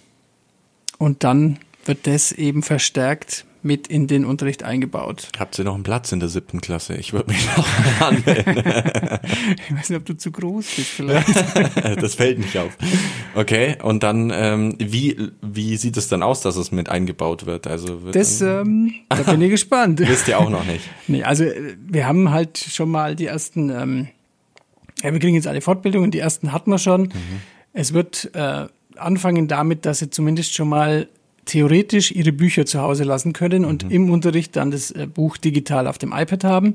und 0.98 1.24
dann 1.24 1.58
wird 1.84 2.06
das 2.06 2.32
eben 2.32 2.62
verstärkt 2.62 3.46
mit 3.66 3.88
in 3.88 4.06
den 4.06 4.24
Unterricht 4.24 4.62
eingebaut. 4.62 5.28
Habt 5.38 5.58
ihr 5.58 5.64
noch 5.64 5.74
einen 5.74 5.82
Platz 5.82 6.12
in 6.12 6.20
der 6.20 6.28
siebten 6.28 6.60
Klasse? 6.60 6.94
Ich 6.94 7.12
würde 7.12 7.30
mich 7.32 7.46
noch 7.56 7.66
anmelden. 8.00 8.58
ich 9.68 9.76
weiß 9.76 9.90
nicht, 9.90 9.98
ob 9.98 10.04
du 10.06 10.16
zu 10.16 10.30
groß 10.30 10.66
bist 10.76 10.88
vielleicht. 10.88 11.28
das 12.00 12.14
fällt 12.14 12.38
nicht 12.38 12.56
auf. 12.56 12.76
Okay, 13.34 13.76
und 13.82 14.02
dann, 14.02 14.32
ähm, 14.34 14.76
wie, 14.78 15.30
wie 15.42 15.76
sieht 15.76 15.96
es 15.96 16.08
dann 16.08 16.22
aus, 16.22 16.40
dass 16.40 16.56
es 16.56 16.72
mit 16.72 16.88
eingebaut 16.88 17.44
wird? 17.44 17.66
Also 17.66 18.04
wird 18.04 18.14
das, 18.14 18.40
ähm, 18.40 18.94
da 19.08 19.16
bin 19.16 19.42
ich 19.42 19.50
gespannt. 19.50 20.00
Wisst 20.00 20.28
ihr 20.28 20.38
auch 20.38 20.50
noch 20.50 20.64
nicht? 20.64 20.88
Nee, 21.08 21.24
also 21.24 21.44
wir 21.44 22.06
haben 22.06 22.30
halt 22.30 22.58
schon 22.58 22.90
mal 22.90 23.16
die 23.16 23.26
ersten, 23.26 23.70
ähm, 23.70 24.08
ja, 25.02 25.12
wir 25.12 25.18
kriegen 25.18 25.34
jetzt 25.34 25.46
alle 25.46 25.60
Fortbildungen, 25.60 26.10
die 26.10 26.20
ersten 26.20 26.52
hatten 26.52 26.70
wir 26.70 26.78
schon. 26.78 27.02
Mhm. 27.02 27.40
Es 27.72 27.92
wird 27.92 28.30
äh, 28.34 28.66
anfangen 28.96 29.48
damit, 29.48 29.84
dass 29.84 29.98
sie 29.98 30.10
zumindest 30.10 30.54
schon 30.54 30.68
mal 30.68 31.08
theoretisch 31.46 32.10
ihre 32.10 32.32
Bücher 32.32 32.66
zu 32.66 32.80
Hause 32.80 33.04
lassen 33.04 33.32
können 33.32 33.64
und 33.64 33.84
mhm. 33.84 33.90
im 33.90 34.10
Unterricht 34.10 34.56
dann 34.56 34.70
das 34.70 34.90
äh, 34.90 35.06
Buch 35.06 35.36
digital 35.38 35.86
auf 35.86 35.98
dem 35.98 36.12
iPad 36.12 36.44
haben. 36.44 36.74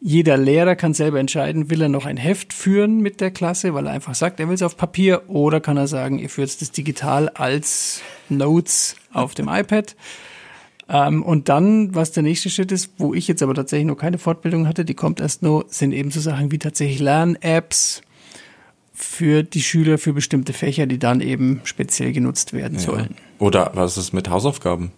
Jeder 0.00 0.36
Lehrer 0.36 0.76
kann 0.76 0.94
selber 0.94 1.18
entscheiden, 1.18 1.70
will 1.70 1.82
er 1.82 1.88
noch 1.88 2.06
ein 2.06 2.16
Heft 2.16 2.52
führen 2.52 3.00
mit 3.00 3.20
der 3.20 3.32
Klasse, 3.32 3.74
weil 3.74 3.86
er 3.86 3.92
einfach 3.92 4.14
sagt, 4.14 4.38
er 4.38 4.46
will 4.46 4.54
es 4.54 4.62
auf 4.62 4.76
Papier, 4.76 5.22
oder 5.28 5.60
kann 5.60 5.76
er 5.76 5.88
sagen, 5.88 6.20
ihr 6.20 6.28
führt 6.28 6.50
es 6.50 6.70
digital 6.70 7.28
als 7.30 8.00
Notes 8.28 8.94
auf 9.12 9.34
dem 9.34 9.48
iPad. 9.48 9.96
Ähm, 10.88 11.24
und 11.24 11.48
dann, 11.48 11.94
was 11.96 12.12
der 12.12 12.22
nächste 12.22 12.48
Schritt 12.48 12.70
ist, 12.70 12.92
wo 12.98 13.12
ich 13.12 13.26
jetzt 13.26 13.42
aber 13.42 13.54
tatsächlich 13.54 13.88
noch 13.88 13.96
keine 13.96 14.18
Fortbildung 14.18 14.68
hatte, 14.68 14.84
die 14.84 14.94
kommt 14.94 15.20
erst 15.20 15.42
noch, 15.42 15.64
sind 15.66 15.92
eben 15.92 16.12
so 16.12 16.20
Sachen 16.20 16.52
wie 16.52 16.58
tatsächlich 16.58 17.00
Lern-Apps, 17.00 18.02
für 18.98 19.44
die 19.44 19.62
Schüler 19.62 19.96
für 19.96 20.12
bestimmte 20.12 20.52
Fächer, 20.52 20.86
die 20.86 20.98
dann 20.98 21.20
eben 21.20 21.60
speziell 21.64 22.12
genutzt 22.12 22.52
werden 22.52 22.78
ja. 22.78 22.80
sollen. 22.80 23.14
Oder 23.38 23.70
was 23.74 23.96
ist 23.96 24.12
mit 24.12 24.28
Hausaufgaben? 24.28 24.90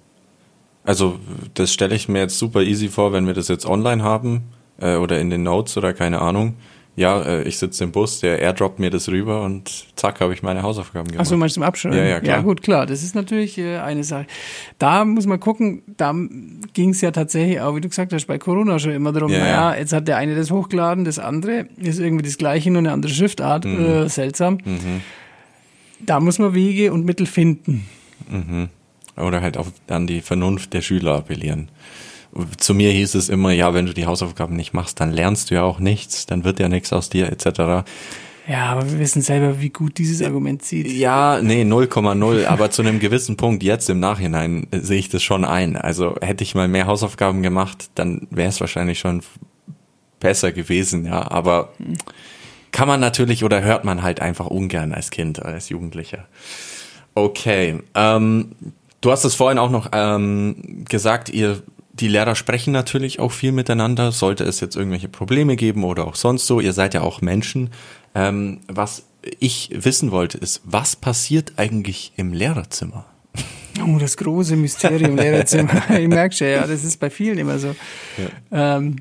Also 0.85 1.21
das 1.55 1.73
stelle 1.73 1.95
ich 1.95 2.09
mir 2.09 2.21
jetzt 2.21 2.39
super 2.39 2.63
easy 2.63 2.89
vor, 2.89 3.13
wenn 3.13 3.27
wir 3.27 3.35
das 3.35 3.49
jetzt 3.49 3.67
online 3.67 4.03
haben 4.03 4.45
äh, 4.81 4.97
oder 4.97 5.21
in 5.21 5.29
den 5.29 5.43
Notes 5.43 5.77
oder 5.77 5.93
keine 5.93 6.21
Ahnung 6.21 6.55
ja, 6.97 7.23
äh, 7.23 7.43
ich 7.45 7.59
sitze 7.59 7.85
im 7.85 7.93
Bus, 7.93 8.21
der 8.21 8.41
airdroppt 8.41 8.79
mir 8.79 8.91
das 8.91 9.09
rüber 9.09 9.43
und 9.43 9.87
zack, 9.97 10.21
habe 10.21 10.35
ich 10.35 10.43
meine 10.43 10.63
Hausaufgaben 10.63 11.09
gemacht. 11.09 11.21
Achso, 11.21 11.37
meinst 11.37 11.57
du 11.57 11.61
im 11.61 11.65
Abschreiben? 11.67 11.97
Ja, 11.97 12.05
ja, 12.05 12.21
klar. 12.21 12.37
Ja, 12.39 12.43
gut, 12.43 12.63
klar. 12.63 12.87
Das 12.87 13.03
ist 13.03 13.15
natürlich 13.15 13.59
äh, 13.59 13.79
eine 13.79 14.05
Sache. 14.05 14.27
Da 14.79 15.05
muss 15.05 15.27
man 15.27 15.41
gucken, 15.41 15.83
da 15.97 16.15
ging 16.75 16.91
es 16.91 17.01
ja 17.01 17.11
tatsächlich 17.11 17.61
auch, 17.61 17.77
wie 17.77 17.81
du 17.81 17.89
gesagt 17.89 18.13
hast, 18.13 18.27
bei 18.27 18.39
Corona 18.39 18.79
schon 18.79 18.93
immer 18.93 19.13
darum, 19.13 19.31
ja, 19.31 19.39
naja, 19.39 19.77
jetzt 19.77 19.93
hat 19.93 20.09
der 20.09 20.17
eine 20.17 20.35
das 20.35 20.51
hochgeladen, 20.51 21.05
das 21.05 21.19
andere 21.19 21.67
ist 21.77 22.01
irgendwie 22.01 22.25
das 22.25 22.37
gleiche, 22.39 22.71
nur 22.71 22.81
eine 22.81 22.93
andere 22.93 23.13
Schriftart. 23.13 23.65
Mhm. 23.65 23.87
Äh, 23.87 24.09
seltsam. 24.09 24.59
Mhm. 24.65 25.01
Da 26.01 26.19
muss 26.19 26.39
man 26.39 26.55
Wege 26.55 26.93
und 26.93 27.05
Mittel 27.05 27.27
finden. 27.27 27.87
Mhm. 28.29 28.69
Oder 29.17 29.43
halt 29.43 29.57
auch 29.57 29.69
an 29.89 30.07
die 30.07 30.23
Vernunft 30.23 30.73
der 30.73 30.81
Schüler 30.83 31.17
appellieren 31.17 31.69
zu 32.59 32.75
mir 32.75 32.91
hieß 32.91 33.15
es 33.15 33.29
immer, 33.29 33.53
ja, 33.53 33.75
wenn 33.75 33.87
du 33.87 33.95
die 33.95 34.07
Hausaufgaben 34.07 34.57
nicht 34.57 34.73
machst, 34.73 35.01
dann 35.01 35.13
lernst 35.13 35.51
du 35.51 35.55
ja 35.55 35.63
auch 35.63 35.79
nichts, 35.79 36.27
dann 36.27 36.45
wird 36.45 36.61
ja 36.61 36.69
nichts 36.69 36.93
aus 36.93 37.09
dir, 37.09 37.31
etc. 37.31 37.85
Ja, 38.49 38.67
aber 38.67 38.91
wir 38.91 38.99
wissen 38.99 39.23
selber, 39.23 39.61
wie 39.61 39.69
gut 39.69 39.99
dieses 39.99 40.23
Argument 40.23 40.63
zieht. 40.63 40.89
Ja, 40.89 41.41
nee, 41.43 41.63
0,0. 41.63 42.47
aber 42.47 42.71
zu 42.71 42.83
einem 42.83 42.99
gewissen 42.99 43.37
Punkt, 43.37 43.63
jetzt 43.63 43.89
im 43.91 44.01
Nachhinein, 44.01 44.67
äh, 44.71 44.81
sehe 44.81 44.99
ich 44.99 45.09
das 45.09 45.23
schon 45.23 45.45
ein. 45.45 45.77
Also 45.77 46.17
hätte 46.21 46.43
ich 46.43 46.55
mal 46.55 46.69
mehr 46.69 46.87
Hausaufgaben 46.87 47.43
gemacht, 47.43 47.91
dann 47.95 48.27
wäre 48.31 48.49
es 48.49 48.61
wahrscheinlich 48.61 48.99
schon 48.99 49.23
besser 50.19 50.53
gewesen, 50.53 51.07
ja. 51.07 51.31
Aber 51.31 51.73
kann 52.73 52.89
man 52.89 53.01
natürlich 53.01 53.45
oder 53.45 53.63
hört 53.63 53.85
man 53.85 54.03
halt 54.03 54.21
einfach 54.21 54.47
ungern 54.47 54.93
als 54.93 55.11
Kind, 55.11 55.43
als 55.43 55.69
Jugendlicher. 55.69 56.27
Okay. 57.15 57.81
Ähm, 57.95 58.53
du 59.01 59.11
hast 59.11 59.25
es 59.25 59.35
vorhin 59.35 59.59
auch 59.59 59.71
noch 59.71 59.91
ähm, 59.93 60.85
gesagt, 60.89 61.29
ihr 61.29 61.63
die 62.01 62.09
Lehrer 62.09 62.35
sprechen 62.35 62.73
natürlich 62.73 63.21
auch 63.21 63.33
viel 63.33 63.53
miteinander, 63.53 64.13
sollte 64.13 64.45
es 64.45 64.61
jetzt 64.61 64.77
irgendwelche 64.77 65.09
Probleme 65.09 65.57
geben 65.57 65.85
oder 65.85 66.07
auch 66.07 66.15
sonst 66.15 66.47
so. 66.47 66.61
Ihr 66.61 66.73
seid 66.73 66.95
ja 66.95 67.03
auch 67.03 67.21
Menschen. 67.21 67.71
Ähm, 68.15 68.61
was 68.67 69.05
ich 69.39 69.71
wissen 69.73 70.11
wollte, 70.11 70.39
ist, 70.39 70.63
was 70.65 70.97
passiert 70.97 71.53
eigentlich 71.57 72.13
im 72.17 72.33
Lehrerzimmer? 72.33 73.05
Oh, 73.87 73.99
das 73.99 74.17
große 74.17 74.57
Mysterium 74.57 75.17
Lehrerzimmer. 75.17 75.91
ich 75.99 76.09
merke 76.09 76.35
schon, 76.35 76.49
ja, 76.49 76.67
das 76.67 76.85
ist 76.85 76.99
bei 76.99 77.11
vielen 77.11 77.39
immer 77.39 77.59
so. 77.59 77.75
Ja. 78.51 78.77
Ähm, 78.77 78.97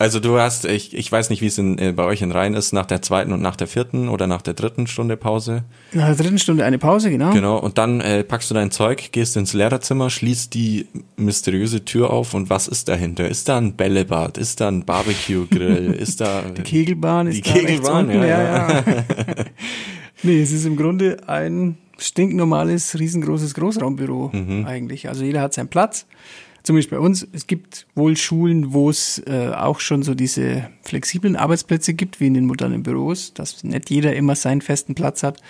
also 0.00 0.20
du 0.20 0.38
hast, 0.38 0.64
ich, 0.64 0.94
ich 0.96 1.10
weiß 1.10 1.28
nicht, 1.28 1.42
wie 1.42 1.46
es 1.46 1.58
in, 1.58 1.76
äh, 1.76 1.92
bei 1.92 2.04
euch 2.04 2.22
in 2.22 2.30
Rhein 2.30 2.54
ist, 2.54 2.72
nach 2.72 2.86
der 2.86 3.02
zweiten 3.02 3.32
und 3.32 3.42
nach 3.42 3.56
der 3.56 3.66
vierten 3.66 4.08
oder 4.08 4.28
nach 4.28 4.42
der 4.42 4.54
dritten 4.54 4.86
Stunde 4.86 5.16
Pause. 5.16 5.64
Nach 5.92 6.06
der 6.06 6.14
dritten 6.14 6.38
Stunde 6.38 6.64
eine 6.64 6.78
Pause, 6.78 7.10
genau. 7.10 7.32
Genau, 7.32 7.58
und 7.58 7.78
dann 7.78 8.00
äh, 8.00 8.22
packst 8.22 8.48
du 8.48 8.54
dein 8.54 8.70
Zeug, 8.70 9.10
gehst 9.10 9.36
ins 9.36 9.54
Lehrerzimmer, 9.54 10.08
schließt 10.08 10.54
die 10.54 10.86
mysteriöse 11.16 11.84
Tür 11.84 12.10
auf 12.10 12.34
und 12.34 12.48
was 12.48 12.68
ist 12.68 12.88
dahinter? 12.88 13.28
Ist 13.28 13.48
da 13.48 13.58
ein 13.58 13.74
Bällebad? 13.74 14.38
Ist 14.38 14.60
da 14.60 14.68
ein 14.68 14.84
Barbecue-Grill? 14.84 15.92
ist 15.98 16.20
da... 16.20 16.42
Die 16.42 16.62
Kegelbahn 16.62 17.26
ist 17.26 17.38
die 17.38 17.42
da 17.42 17.52
Kegelbahn, 17.52 18.10
ja, 18.10 18.24
ja. 18.24 18.68
ja. 18.68 18.84
nee, 20.22 20.40
es 20.40 20.52
ist 20.52 20.64
im 20.64 20.76
Grunde 20.76 21.16
ein 21.26 21.76
stinknormales, 21.98 22.96
riesengroßes 22.96 23.54
Großraumbüro 23.54 24.30
mhm. 24.32 24.64
eigentlich. 24.64 25.08
Also 25.08 25.24
jeder 25.24 25.40
hat 25.40 25.54
seinen 25.54 25.68
Platz 25.68 26.06
zum 26.68 26.76
Beispiel 26.76 26.98
bei 26.98 27.04
uns, 27.04 27.26
es 27.32 27.46
gibt 27.46 27.86
wohl 27.94 28.14
Schulen, 28.14 28.74
wo 28.74 28.90
es 28.90 29.22
äh, 29.26 29.52
auch 29.56 29.80
schon 29.80 30.02
so 30.02 30.14
diese 30.14 30.68
flexiblen 30.82 31.34
Arbeitsplätze 31.34 31.94
gibt, 31.94 32.20
wie 32.20 32.26
in 32.26 32.34
den 32.34 32.44
modernen 32.44 32.82
Büros, 32.82 33.32
dass 33.32 33.64
nicht 33.64 33.88
jeder 33.88 34.14
immer 34.14 34.36
seinen 34.36 34.60
festen 34.60 34.94
Platz 34.94 35.22
hat. 35.22 35.40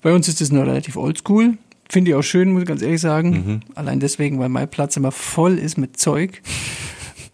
Bei 0.00 0.14
uns 0.14 0.26
ist 0.26 0.40
das 0.40 0.50
nur 0.50 0.66
relativ 0.66 0.96
oldschool. 0.96 1.58
Finde 1.90 2.10
ich 2.10 2.14
auch 2.14 2.22
schön, 2.22 2.50
muss 2.50 2.62
ich 2.62 2.66
ganz 2.66 2.80
ehrlich 2.80 3.02
sagen. 3.02 3.30
Mhm. 3.30 3.60
Allein 3.74 4.00
deswegen, 4.00 4.38
weil 4.38 4.48
mein 4.48 4.66
Platz 4.70 4.96
immer 4.96 5.12
voll 5.12 5.58
ist 5.58 5.76
mit 5.76 5.98
Zeug. 5.98 6.40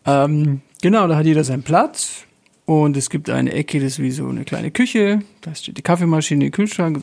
ähm, 0.06 0.62
genau, 0.82 1.06
da 1.06 1.14
hat 1.14 1.24
jeder 1.24 1.44
seinen 1.44 1.62
Platz. 1.62 2.24
Und 2.64 2.96
es 2.96 3.10
gibt 3.10 3.30
eine 3.30 3.52
Ecke, 3.52 3.78
das 3.78 3.92
ist 3.92 3.98
wie 4.00 4.10
so 4.10 4.26
eine 4.26 4.44
kleine 4.44 4.72
Küche. 4.72 5.20
Da 5.42 5.54
steht 5.54 5.78
die 5.78 5.82
Kaffeemaschine, 5.82 6.46
der 6.46 6.50
Kühlschrank, 6.50 7.00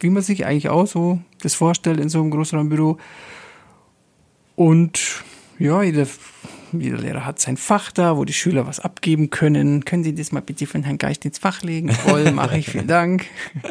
wie 0.00 0.10
man 0.10 0.22
sich 0.22 0.44
eigentlich 0.44 0.68
auch 0.68 0.86
so 0.86 1.18
das 1.40 1.54
vorstellt 1.54 1.98
in 1.98 2.10
so 2.10 2.20
einem 2.20 2.30
Großraumbüro. 2.30 2.98
Und 4.54 5.24
ja, 5.62 5.82
jeder, 5.82 6.06
jeder 6.72 6.98
Lehrer 6.98 7.24
hat 7.24 7.40
sein 7.40 7.56
Fach 7.56 7.92
da, 7.92 8.16
wo 8.16 8.24
die 8.24 8.32
Schüler 8.32 8.66
was 8.66 8.80
abgeben 8.80 9.30
können. 9.30 9.84
Können 9.84 10.04
Sie 10.04 10.14
das 10.14 10.32
mal 10.32 10.40
bitte 10.40 10.66
von 10.66 10.82
Herrn 10.82 10.98
Geist 10.98 11.24
ins 11.24 11.38
Fach 11.38 11.62
legen? 11.62 11.90
Voll, 11.90 12.32
mache 12.32 12.58
ich, 12.58 12.70
vielen 12.70 12.88
Dank. 12.88 13.26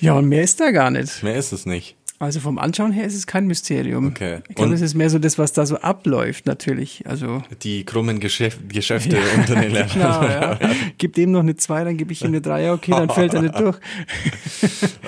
Ja, 0.00 0.14
und 0.14 0.26
mehr 0.28 0.42
ist 0.42 0.58
da 0.58 0.72
gar 0.72 0.90
nicht. 0.90 1.22
Mehr 1.22 1.36
ist 1.36 1.52
es 1.52 1.64
nicht. 1.64 1.94
Also 2.22 2.38
vom 2.38 2.56
Anschauen 2.58 2.92
her 2.92 3.04
ist 3.04 3.16
es 3.16 3.26
kein 3.26 3.48
Mysterium. 3.48 4.06
Okay. 4.06 4.38
Ich 4.48 4.54
glaube, 4.54 4.68
Und- 4.70 4.74
es 4.76 4.80
ist 4.80 4.94
mehr 4.94 5.10
so 5.10 5.18
das, 5.18 5.38
was 5.38 5.52
da 5.52 5.66
so 5.66 5.76
abläuft, 5.78 6.46
natürlich. 6.46 7.02
Also 7.04 7.42
Die 7.64 7.84
krummen 7.84 8.20
Geschäf 8.20 8.58
Geschäfte 8.68 9.18
unter 9.36 9.56
den 9.56 9.72
Lehrern. 9.72 9.88
Genau, 9.92 10.22
ja. 10.22 10.58
Gib 10.98 11.14
dem 11.14 11.32
noch 11.32 11.40
eine 11.40 11.56
2, 11.56 11.82
dann 11.82 11.96
gebe 11.96 12.12
ich 12.12 12.22
ihm 12.22 12.28
eine 12.28 12.40
3, 12.40 12.62
ja, 12.62 12.72
okay, 12.74 12.92
dann 12.92 13.10
fällt 13.10 13.34
er 13.34 13.42
nicht 13.42 13.58
durch. 13.58 13.76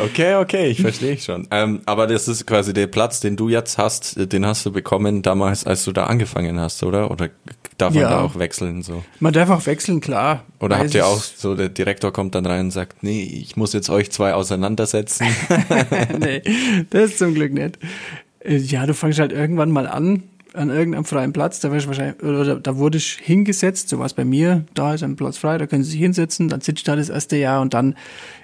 Okay, 0.05 0.35
okay, 0.37 0.67
ich 0.67 0.81
verstehe 0.81 1.17
schon. 1.19 1.47
Ähm, 1.51 1.81
aber 1.87 2.07
das 2.07 2.27
ist 2.29 2.47
quasi 2.47 2.73
der 2.73 2.87
Platz, 2.89 3.21
den 3.21 3.37
du 3.37 3.49
jetzt 3.49 3.79
hast, 3.79 4.33
den 4.33 4.45
hast 4.45 4.67
du 4.67 4.73
bekommen 4.73 5.23
damals, 5.23 5.65
als 5.67 5.85
du 5.85 5.93
da 5.93 6.05
angefangen 6.07 6.59
hast, 6.59 6.83
oder? 6.83 7.11
Oder 7.11 7.31
darf 7.79 7.93
man 7.95 8.03
Ja. 8.03 8.11
da 8.11 8.21
auch 8.23 8.39
wechseln 8.39 8.83
so? 8.83 9.05
Man 9.21 9.33
darf 9.33 9.51
auch 9.51 9.65
wechseln, 9.67 10.01
klar. 10.01 10.45
Oder 10.61 10.79
habt 10.79 10.95
ihr 10.95 11.07
auch 11.07 11.19
ist- 11.19 11.41
so, 11.41 11.55
der 11.55 11.69
Direktor 11.69 12.13
kommt 12.13 12.35
dann 12.35 12.47
rein 12.47 12.67
und 12.67 12.71
sagt, 12.71 13.03
nee, 13.03 13.23
ich 13.23 13.57
muss 13.57 13.73
jetzt 13.73 13.91
euch 13.91 14.11
zwei 14.11 14.35
auseinandersetzen. 14.35 15.27
nee, 16.19 16.43
das 16.91 17.17
zum 17.19 17.35
Glück 17.35 17.53
nicht. 17.53 17.79
Äh, 18.41 18.57
Ja, 18.57 18.87
du 18.87 18.95
fängst 18.95 19.19
halt 19.19 19.33
irgendwann 19.33 19.71
mal 19.71 19.87
an, 19.87 20.23
an 20.55 20.71
irgendeinem 20.71 21.05
freien 21.05 21.33
Platz, 21.33 21.59
da 21.59 21.73
wirst 21.73 21.87
du 21.87 21.89
wahrscheinlich, 21.89 22.23
oder 22.23 22.61
da 22.61 22.77
wurde 22.77 22.99
ich 22.99 23.19
hingesetzt, 23.21 23.89
so 23.89 23.99
war 23.99 24.07
es 24.07 24.15
bei 24.15 24.25
mir, 24.25 24.65
da 24.75 24.95
ist 24.95 25.03
ein 25.03 25.17
Platz 25.17 25.37
frei, 25.37 25.59
da 25.59 25.67
können 25.67 25.83
sie 25.83 25.91
sich 25.91 26.01
hinsetzen, 26.01 26.49
dann 26.49 26.61
sitzt 26.61 26.87
da 26.87 26.95
das 26.95 27.09
erste 27.09 27.37
Jahr 27.37 27.61
und 27.61 27.75
dann 27.75 27.97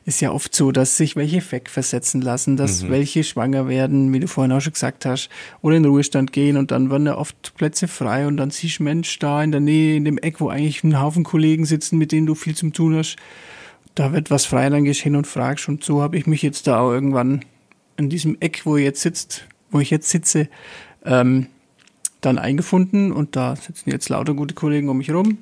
ist 0.07 0.20
ja 0.20 0.33
oft 0.33 0.55
so, 0.55 0.73
dass 0.73 0.96
sich 0.96 1.14
welche 1.14 1.40
wegversetzen 1.53 2.20
lassen, 2.20 2.57
dass 2.57 2.88
welche 2.88 3.23
schwanger 3.23 3.68
werden, 3.68 4.12
wie 4.12 4.18
du 4.18 4.27
vorhin 4.27 4.53
auch 4.53 4.61
schon 4.61 4.73
gesagt 4.73 5.07
hast, 5.07 5.29
oder 5.62 5.77
in 5.77 5.85
den 5.85 5.92
Ruhestand 5.92 6.33
gehen 6.33 6.57
und 6.57 6.73
dann 6.73 6.90
werden 6.90 7.05
da 7.05 7.16
oft 7.16 7.55
Plätze 7.55 7.87
frei 7.87 8.27
und 8.27 8.37
dann 8.37 8.51
siehst 8.51 8.81
du 8.81 8.83
Mensch 8.83 9.18
da 9.20 9.42
in 9.42 9.53
der 9.53 9.61
Nähe, 9.61 9.96
in 9.96 10.05
dem 10.05 10.18
Eck, 10.18 10.40
wo 10.40 10.49
eigentlich 10.49 10.83
ein 10.83 11.01
Haufen 11.01 11.23
Kollegen 11.23 11.64
sitzen, 11.64 11.96
mit 11.96 12.11
denen 12.11 12.27
du 12.27 12.35
viel 12.35 12.57
zum 12.57 12.73
tun 12.73 12.96
hast, 12.96 13.16
da 13.94 14.12
wird 14.12 14.31
was 14.31 14.46
frei, 14.46 14.68
dann 14.68 14.85
gehst 14.85 15.01
hin 15.01 15.14
und 15.14 15.27
fragst. 15.27 15.68
Und 15.68 15.85
so 15.85 16.03
habe 16.03 16.16
ich 16.16 16.27
mich 16.27 16.42
jetzt 16.42 16.66
da 16.66 16.81
auch 16.81 16.90
irgendwann 16.90 17.44
in 17.96 18.09
diesem 18.09 18.37
Eck, 18.40 18.62
wo 18.64 18.77
ihr 18.77 18.85
jetzt 18.85 19.03
sitzt, 19.03 19.46
wo 19.70 19.79
ich 19.79 19.90
jetzt 19.90 20.09
sitze, 20.09 20.49
ähm, 21.05 21.46
dann 22.20 22.38
eingefunden 22.38 23.12
und 23.12 23.37
da 23.37 23.56
sitzen 23.56 23.90
jetzt 23.90 24.09
lauter 24.09 24.35
gute 24.35 24.54
Kollegen 24.54 24.88
um 24.88 24.98
mich 24.98 25.11
rum. 25.12 25.38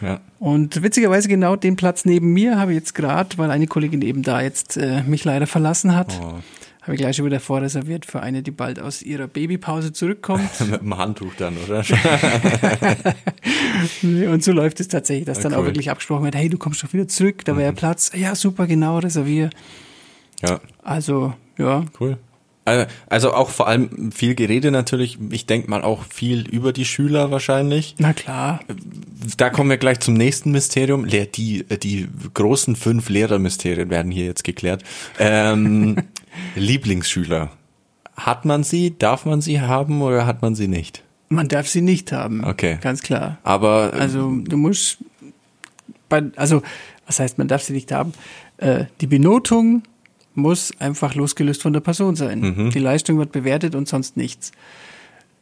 ja. 0.00 0.20
Und 0.38 0.82
witzigerweise 0.82 1.28
genau 1.28 1.56
den 1.56 1.76
Platz 1.76 2.04
neben 2.04 2.32
mir 2.32 2.58
habe 2.58 2.72
ich 2.72 2.76
jetzt 2.78 2.94
gerade, 2.94 3.36
weil 3.38 3.50
eine 3.50 3.66
Kollegin 3.66 4.02
eben 4.02 4.22
da 4.22 4.40
jetzt 4.40 4.76
äh, 4.76 5.02
mich 5.02 5.24
leider 5.24 5.46
verlassen 5.46 5.94
hat, 5.94 6.18
Oh. 6.22 6.34
habe 6.82 6.94
ich 6.94 7.00
gleich 7.00 7.16
schon 7.16 7.26
wieder 7.26 7.40
vorreserviert 7.40 8.06
für 8.06 8.20
eine, 8.20 8.42
die 8.42 8.50
bald 8.50 8.80
aus 8.80 9.02
ihrer 9.02 9.26
Babypause 9.26 9.92
zurückkommt. 9.92 10.48
Mit 10.70 10.80
dem 10.80 10.96
Handtuch 10.96 11.32
dann, 11.36 11.56
oder? 11.58 11.84
Und 14.02 14.42
so 14.44 14.52
läuft 14.52 14.80
es 14.80 14.88
tatsächlich, 14.88 15.26
dass 15.26 15.38
Ja, 15.38 15.44
dann 15.44 15.54
auch 15.54 15.58
cool. 15.60 15.66
wirklich 15.66 15.90
abgesprochen 15.90 16.24
wird, 16.24 16.34
hey, 16.36 16.48
du 16.48 16.58
kommst 16.58 16.82
doch 16.82 16.92
wieder 16.92 17.08
zurück, 17.08 17.44
da 17.44 17.56
wäre 17.56 17.66
ja 17.66 17.72
Platz. 17.72 18.10
Ja, 18.14 18.34
super, 18.34 18.66
genau, 18.66 18.98
reservier. 18.98 19.50
ja, 20.42 20.60
Also, 20.82 21.34
ja, 21.58 21.84
cool. 22.00 22.16
Also- 22.70 22.86
Also 23.08 23.32
auch 23.34 23.50
vor 23.50 23.66
allem 23.68 24.12
viel 24.12 24.34
Gerede 24.34 24.70
natürlich. 24.70 25.18
Ich 25.30 25.46
denke 25.46 25.68
mal 25.70 25.82
auch 25.82 26.04
viel 26.04 26.48
über 26.48 26.72
die 26.72 26.84
Schüler 26.84 27.30
wahrscheinlich. 27.30 27.94
na 27.98 28.12
klar. 28.12 28.60
Da 29.36 29.50
kommen 29.50 29.68
wir 29.70 29.76
gleich 29.76 30.00
zum 30.00 30.14
nächsten 30.14 30.50
Mysterium. 30.52 31.06
Die, 31.06 31.64
die 31.64 32.08
großen 32.34 32.76
fünf 32.76 33.08
Lehrermysterien 33.08 33.90
werden 33.90 34.10
hier 34.10 34.24
jetzt 34.24 34.44
geklärt. 34.44 34.82
Ähm, 35.18 35.96
Lieblingsschüler. 36.56 37.50
Hat 38.16 38.44
man 38.44 38.62
sie? 38.64 38.96
Darf 38.98 39.24
man 39.24 39.40
sie 39.40 39.60
haben 39.60 40.02
oder 40.02 40.26
hat 40.26 40.42
man 40.42 40.54
sie 40.54 40.68
nicht? 40.68 41.02
Man 41.28 41.48
darf 41.48 41.68
sie 41.68 41.80
nicht 41.80 42.12
haben. 42.12 42.44
Okay. 42.44 42.78
Ganz 42.80 43.02
klar. 43.02 43.38
Aber 43.44 43.92
äh, 43.94 43.98
Also 43.98 44.30
du 44.44 44.56
musst 44.56 44.98
bei, 46.08 46.24
also 46.36 46.62
was 47.06 47.20
heißt, 47.20 47.38
man 47.38 47.48
darf 47.48 47.62
sie 47.62 47.72
nicht 47.72 47.92
haben? 47.92 48.12
Äh, 48.58 48.84
die 49.00 49.06
Benotung 49.06 49.82
muss 50.34 50.72
einfach 50.78 51.14
losgelöst 51.14 51.62
von 51.62 51.72
der 51.72 51.80
Person 51.80 52.16
sein. 52.16 52.40
Mhm. 52.40 52.70
Die 52.70 52.78
Leistung 52.78 53.18
wird 53.18 53.32
bewertet 53.32 53.74
und 53.74 53.88
sonst 53.88 54.16
nichts. 54.16 54.52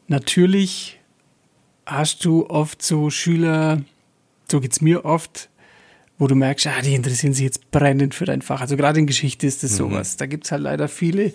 Natürlich 0.07 0.99
hast 1.87 2.25
du 2.25 2.47
oft 2.49 2.83
so 2.83 3.11
Schüler, 3.11 3.83
so 4.51 4.61
geht's 4.61 4.81
mir 4.81 5.05
oft, 5.05 5.49
wo 6.19 6.27
du 6.27 6.35
merkst, 6.35 6.67
ah, 6.67 6.81
die 6.83 6.95
interessieren 6.95 7.33
sich 7.35 7.45
jetzt 7.45 7.71
brennend 7.71 8.15
für 8.15 8.25
dein 8.25 8.43
Fach. 8.43 8.61
Also 8.61 8.77
gerade 8.77 8.99
in 8.99 9.07
Geschichte 9.07 9.47
ist 9.47 9.63
Mhm. 9.63 9.69
das 9.69 9.77
sowas. 9.77 10.17
Da 10.17 10.27
gibt's 10.27 10.51
halt 10.51 10.63
leider 10.63 10.89
viele 10.89 11.33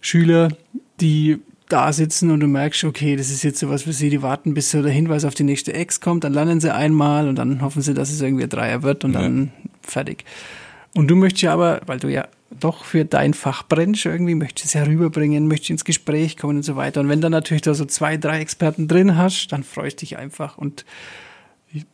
Schüler, 0.00 0.48
die 1.00 1.38
da 1.68 1.92
sitzen 1.92 2.30
und 2.30 2.40
du 2.40 2.46
merkst, 2.46 2.84
okay, 2.84 3.14
das 3.16 3.30
ist 3.30 3.42
jetzt 3.42 3.60
sowas 3.60 3.82
für 3.82 3.92
sie, 3.92 4.08
die 4.10 4.22
warten, 4.22 4.54
bis 4.54 4.70
so 4.70 4.82
der 4.82 4.90
Hinweis 4.92 5.24
auf 5.24 5.34
die 5.34 5.44
nächste 5.44 5.74
Ex 5.74 6.00
kommt, 6.00 6.24
dann 6.24 6.32
lernen 6.32 6.60
sie 6.60 6.74
einmal 6.74 7.28
und 7.28 7.36
dann 7.36 7.60
hoffen 7.60 7.82
sie, 7.82 7.92
dass 7.94 8.10
es 8.10 8.20
irgendwie 8.22 8.44
ein 8.44 8.48
Dreier 8.48 8.82
wird 8.82 9.04
und 9.04 9.12
dann 9.12 9.52
fertig. 9.82 10.24
Und 10.94 11.08
du 11.08 11.16
möchtest 11.16 11.42
ja 11.42 11.52
aber, 11.52 11.82
weil 11.86 11.98
du 11.98 12.08
ja 12.08 12.26
doch 12.50 12.84
für 12.84 13.04
dein 13.04 13.34
Fach 13.34 13.62
brennst, 13.62 14.06
irgendwie 14.06 14.34
möchtest 14.34 14.68
es 14.68 14.72
ja 14.72 14.82
rüberbringen, 14.84 15.48
möchtest 15.48 15.70
ins 15.70 15.84
Gespräch 15.84 16.36
kommen 16.36 16.58
und 16.58 16.62
so 16.62 16.76
weiter. 16.76 17.00
Und 17.00 17.08
wenn 17.08 17.20
dann 17.20 17.32
natürlich 17.32 17.62
da 17.62 17.74
so 17.74 17.84
zwei, 17.84 18.16
drei 18.16 18.40
Experten 18.40 18.88
drin 18.88 19.16
hast, 19.16 19.48
dann 19.48 19.62
freust 19.64 20.00
dich 20.00 20.18
einfach. 20.18 20.56
Und 20.58 20.84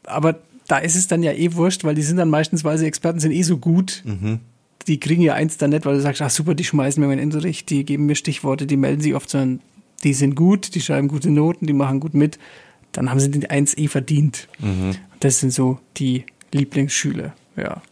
aber 0.04 0.38
da 0.68 0.78
ist 0.78 0.94
es 0.94 1.08
dann 1.08 1.22
ja 1.22 1.32
eh 1.32 1.54
wurscht, 1.54 1.84
weil 1.84 1.94
die 1.94 2.02
sind 2.02 2.16
dann 2.16 2.30
meistens, 2.30 2.64
weil 2.64 2.78
sie 2.78 2.86
Experten 2.86 3.20
sind, 3.20 3.32
eh 3.32 3.42
so 3.42 3.58
gut. 3.58 4.02
Die 4.86 5.00
kriegen 5.00 5.22
ja 5.22 5.34
eins 5.34 5.56
dann 5.56 5.70
nicht, 5.70 5.84
weil 5.86 5.94
du 5.94 6.00
sagst, 6.00 6.22
ach 6.22 6.30
super, 6.30 6.54
die 6.54 6.64
schmeißen 6.64 7.00
mir 7.00 7.08
meinen 7.08 7.24
Unterricht, 7.24 7.70
die 7.70 7.84
geben 7.84 8.06
mir 8.06 8.14
Stichworte, 8.14 8.66
die 8.66 8.76
melden 8.76 9.00
sich 9.00 9.14
oft, 9.14 9.28
sondern 9.30 9.60
die 10.04 10.14
sind 10.14 10.36
gut, 10.36 10.74
die 10.74 10.80
schreiben 10.80 11.08
gute 11.08 11.30
Noten, 11.30 11.66
die 11.66 11.72
machen 11.72 12.00
gut 12.00 12.14
mit. 12.14 12.38
Dann 12.92 13.10
haben 13.10 13.18
sie 13.18 13.30
den 13.30 13.46
eins 13.46 13.76
eh 13.76 13.88
verdient. 13.88 14.48
Das 15.20 15.40
sind 15.40 15.52
so 15.52 15.80
die 15.96 16.24
Lieblingsschüler, 16.52 17.34
ja. 17.56 17.82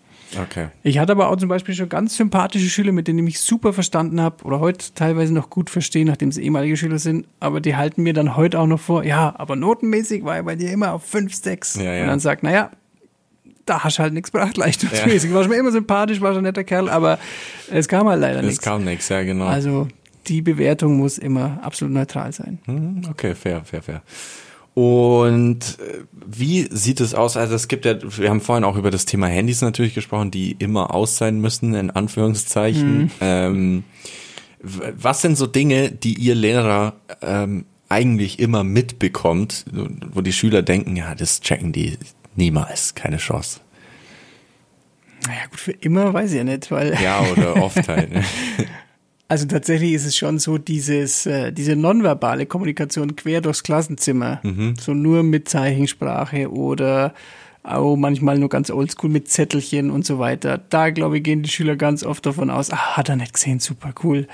Okay. 0.40 0.68
Ich 0.83 0.99
hatte 0.99 1.12
aber 1.12 1.29
auch 1.31 1.37
zum 1.37 1.49
Beispiel 1.49 1.75
schon 1.75 1.88
ganz 1.88 2.16
sympathische 2.16 2.68
Schüler, 2.68 2.92
mit 2.92 3.09
denen 3.09 3.18
ich 3.21 3.25
mich 3.25 3.40
super 3.40 3.73
verstanden 3.73 4.21
habe 4.21 4.45
oder 4.45 4.61
heute 4.61 4.95
teilweise 4.95 5.35
noch 5.35 5.51
gut 5.51 5.71
verstehe, 5.71 6.05
nachdem 6.05 6.31
sie 6.33 6.42
ehemalige 6.42 6.77
Schüler 6.77 6.99
sind. 6.99 7.27
Aber 7.40 7.61
die 7.61 7.77
halten 7.77 8.03
mir 8.03 8.12
dann 8.12 8.37
heute 8.37 8.59
auch 8.61 8.66
noch 8.66 8.81
vor, 8.81 9.05
ja, 9.05 9.35
aber 9.37 9.57
notenmäßig 9.57 10.25
war 10.25 10.37
er 10.37 10.42
bei 10.45 10.57
dir 10.57 10.71
immer 10.73 10.92
auf 10.92 11.05
5, 11.05 11.35
6. 11.35 11.77
Ja, 11.77 11.92
ja. 11.95 12.03
Und 12.03 12.09
dann 12.09 12.21
sagt, 12.21 12.42
naja, 12.42 12.71
da 13.66 13.85
hast 13.85 13.99
du 13.99 14.03
halt 14.03 14.12
nichts 14.14 14.33
gebracht, 14.33 14.57
leistungsmäßig. 14.59 15.33
War 15.33 15.45
schon 15.45 15.53
immer 15.53 15.71
sympathisch, 15.73 16.21
war 16.21 16.31
schon 16.33 16.38
ein 16.42 16.45
netter 16.45 16.64
Kerl, 16.64 16.88
aber 16.88 17.18
es 17.71 17.88
kam 17.88 18.09
halt 18.09 18.21
leider 18.21 18.40
Es 18.40 18.47
nichts. 18.47 18.61
kam 18.62 18.85
nichts, 18.85 19.09
ja 19.09 19.23
genau. 19.23 19.47
Also 19.47 19.88
die 20.29 20.42
Bewertung 20.42 20.97
muss 20.99 21.18
immer 21.18 21.59
absolut 21.62 21.92
neutral 21.95 22.33
sein. 22.33 22.59
Mhm, 22.66 23.03
Okay, 23.11 23.35
fair, 23.35 23.62
fair, 23.64 23.83
fair. 23.83 24.03
Und 24.75 25.79
äh, 25.81 26.05
wie 26.27 26.67
sieht 26.71 27.01
es 27.01 27.15
aus? 27.15 27.37
Also 27.37 27.55
es 27.55 27.69
gibt 27.69 27.85
ja, 27.85 27.95
wir 28.19 28.31
haben 28.31 28.41
vorhin 28.41 28.65
auch 28.65 28.77
über 28.77 28.91
das 28.91 29.05
Thema 29.05 29.27
Handys 29.27 29.61
natürlich 29.61 29.95
gesprochen, 29.95 30.31
die 30.31 30.53
immer 30.59 30.95
aus 30.95 31.19
sein 31.19 31.41
müssen, 31.41 31.75
in 31.75 31.91
Anführungszeichen. 31.91 33.11
Ähm, 33.21 33.85
w- 34.63 34.93
was 34.97 35.21
sind 35.21 35.37
so 35.37 35.47
Dinge, 35.47 35.91
die 35.91 36.15
ihr 36.15 36.35
Lehrer 36.35 36.95
ähm, 37.21 37.67
eigentlich 37.91 38.39
immer 38.39 38.65
mitbekommt, 38.65 39.67
wo 40.13 40.23
die 40.23 40.33
Schüler 40.33 40.63
denken, 40.63 40.97
ja, 40.97 41.15
das 41.15 41.41
checken 41.43 41.73
die 41.73 41.99
niemals, 42.37 42.95
keine 42.95 43.19
Chance. 43.19 43.61
Naja, 45.27 45.43
gut, 45.51 45.61
für 45.61 45.73
immer 45.73 46.15
weiß 46.15 46.31
ich 46.33 46.39
ja 46.39 46.45
nicht, 46.45 46.71
weil 46.71 46.97
Ja, 47.03 47.21
oder 47.31 47.57
oft 47.63 47.87
halt. 47.89 48.11
ne? 48.11 48.25
Also 49.29 49.47
tatsächlich 49.47 49.93
ist 49.93 50.05
es 50.05 50.17
schon 50.17 50.39
so, 50.39 50.59
dieses, 50.59 51.25
äh, 51.25 51.53
diese 51.53 51.75
nonverbale 51.75 52.45
Kommunikation 52.45 53.17
quer 53.17 53.41
durchs 53.41 53.63
Klassenzimmer, 53.63 54.41
so 54.79 54.93
nur 54.93 55.23
mit 55.23 55.49
Zeichensprache 55.49 56.51
oder 56.51 57.15
auch 57.63 57.97
manchmal 57.97 58.39
nur 58.39 58.49
ganz 58.49 58.71
oldschool 58.71 59.09
mit 59.09 59.29
Zettelchen 59.29 59.91
und 59.91 60.05
so 60.05 60.19
weiter. 60.19 60.59
Da, 60.59 60.91
glaube 60.91 61.19
ich, 61.19 61.25
gehen 61.25 61.43
die 61.43 61.49
Schüler 61.49 61.77
ganz 61.77 62.05
oft 62.05 62.27
davon 62.27 62.51
aus, 62.51 62.71
ah, 62.71 62.97
hat 62.97 63.09
er 63.09 63.17
nicht 63.17 63.35
gesehen, 63.35 63.61
super 63.61 63.95
cool. 64.03 64.27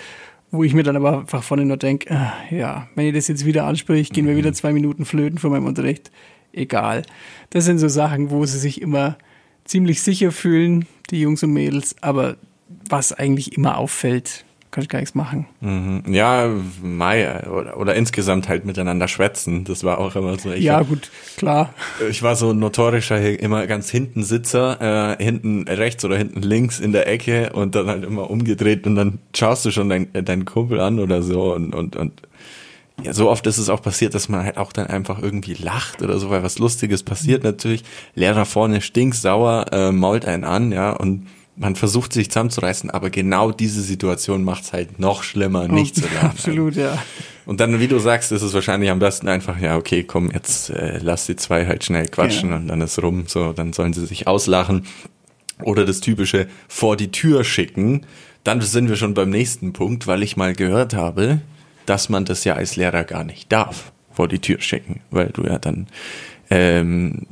Wo 0.50 0.64
ich 0.64 0.72
mir 0.72 0.82
dann 0.82 0.96
aber 0.96 1.18
einfach 1.20 1.42
vorne 1.42 1.66
nur 1.66 1.76
denke, 1.76 2.10
ah, 2.14 2.32
ja, 2.50 2.88
wenn 2.94 3.06
ihr 3.06 3.12
das 3.12 3.28
jetzt 3.28 3.44
wieder 3.44 3.66
anspricht, 3.66 4.14
gehen 4.14 4.26
wir 4.26 4.36
wieder 4.36 4.52
zwei 4.54 4.72
Minuten 4.72 5.04
flöten 5.04 5.38
von 5.38 5.50
meinem 5.50 5.66
Unterricht. 5.66 6.10
Egal. 6.52 7.02
Das 7.50 7.66
sind 7.66 7.78
so 7.78 7.88
Sachen, 7.88 8.30
wo 8.30 8.46
sie 8.46 8.58
sich 8.58 8.80
immer 8.80 9.18
ziemlich 9.64 10.00
sicher 10.00 10.32
fühlen, 10.32 10.86
die 11.10 11.20
Jungs 11.20 11.42
und 11.42 11.52
Mädels, 11.52 11.96
aber 12.00 12.36
was 12.88 13.12
eigentlich 13.12 13.56
immer 13.58 13.76
auffällt, 13.76 14.46
kann 14.70 14.82
ich 14.82 14.88
gar 14.88 14.98
nichts 14.98 15.14
machen. 15.14 15.46
Mhm. 15.60 16.02
Ja, 16.12 16.50
Mai, 16.82 17.46
oder, 17.48 17.78
oder 17.78 17.94
insgesamt 17.94 18.48
halt 18.48 18.64
miteinander 18.64 19.08
schwätzen. 19.08 19.64
Das 19.64 19.84
war 19.84 19.98
auch 19.98 20.14
immer 20.16 20.38
so. 20.38 20.52
Ich 20.52 20.64
ja, 20.64 20.82
gut, 20.82 21.10
klar. 21.36 21.72
Ich 22.10 22.22
war 22.22 22.36
so 22.36 22.50
ein 22.50 22.58
notorischer, 22.58 23.20
immer 23.40 23.66
ganz 23.66 23.90
hinten 23.90 24.22
Sitzer, 24.22 25.16
äh, 25.18 25.22
hinten 25.22 25.66
rechts 25.68 26.04
oder 26.04 26.16
hinten 26.16 26.42
links 26.42 26.80
in 26.80 26.92
der 26.92 27.08
Ecke 27.08 27.52
und 27.52 27.74
dann 27.74 27.88
halt 27.88 28.04
immer 28.04 28.30
umgedreht 28.30 28.86
und 28.86 28.96
dann 28.96 29.18
schaust 29.34 29.64
du 29.64 29.70
schon 29.70 29.88
deinen 29.88 30.12
deinen 30.12 30.44
Kumpel 30.44 30.80
an 30.80 30.98
oder 30.98 31.22
so 31.22 31.54
und, 31.54 31.74
und, 31.74 31.96
und 31.96 32.22
ja, 33.02 33.12
so 33.12 33.30
oft 33.30 33.46
ist 33.46 33.58
es 33.58 33.68
auch 33.68 33.80
passiert, 33.80 34.14
dass 34.14 34.28
man 34.28 34.44
halt 34.44 34.56
auch 34.56 34.72
dann 34.72 34.88
einfach 34.88 35.22
irgendwie 35.22 35.54
lacht 35.54 36.02
oder 36.02 36.18
so, 36.18 36.30
weil 36.30 36.42
was 36.42 36.58
Lustiges 36.58 37.04
passiert 37.04 37.44
natürlich. 37.44 37.84
Lehrer 38.14 38.44
vorne 38.44 38.80
stinksauer, 38.80 39.66
äh, 39.72 39.92
mault 39.92 40.24
einen 40.24 40.44
an, 40.44 40.72
ja, 40.72 40.90
und 40.90 41.26
man 41.58 41.74
versucht 41.76 42.12
sich 42.12 42.30
zusammenzureißen, 42.30 42.90
aber 42.90 43.10
genau 43.10 43.50
diese 43.50 43.82
Situation 43.82 44.44
macht's 44.44 44.72
halt 44.72 44.98
noch 44.98 45.22
schlimmer, 45.22 45.68
nicht 45.68 45.96
zu 45.96 46.02
lachen. 46.14 46.30
Absolut, 46.30 46.76
ja. 46.76 46.98
Und 47.46 47.60
dann, 47.60 47.80
wie 47.80 47.88
du 47.88 47.98
sagst, 47.98 48.30
ist 48.32 48.42
es 48.42 48.52
wahrscheinlich 48.54 48.90
am 48.90 48.98
besten 48.98 49.28
einfach, 49.28 49.58
ja, 49.58 49.76
okay, 49.76 50.04
komm, 50.04 50.30
jetzt 50.30 50.70
äh, 50.70 50.98
lass 51.02 51.26
die 51.26 51.36
zwei 51.36 51.66
halt 51.66 51.82
schnell 51.84 52.06
quatschen 52.06 52.50
Ja. 52.50 52.56
und 52.56 52.68
dann 52.68 52.80
ist 52.80 53.02
rum, 53.02 53.24
so, 53.26 53.52
dann 53.52 53.72
sollen 53.72 53.92
sie 53.92 54.06
sich 54.06 54.26
auslachen. 54.26 54.86
Oder 55.64 55.84
das 55.84 56.00
typische 56.00 56.46
vor 56.68 56.96
die 56.96 57.10
Tür 57.10 57.42
schicken. 57.42 58.06
Dann 58.44 58.60
sind 58.60 58.88
wir 58.88 58.96
schon 58.96 59.14
beim 59.14 59.30
nächsten 59.30 59.72
Punkt, 59.72 60.06
weil 60.06 60.22
ich 60.22 60.36
mal 60.36 60.54
gehört 60.54 60.94
habe, 60.94 61.40
dass 61.86 62.08
man 62.08 62.24
das 62.24 62.44
ja 62.44 62.54
als 62.54 62.76
Lehrer 62.76 63.02
gar 63.04 63.24
nicht 63.24 63.50
darf, 63.50 63.92
vor 64.12 64.28
die 64.28 64.38
Tür 64.38 64.60
schicken, 64.60 65.00
weil 65.10 65.30
du 65.30 65.44
ja 65.44 65.58
dann 65.58 65.88
ähm, 66.50 67.26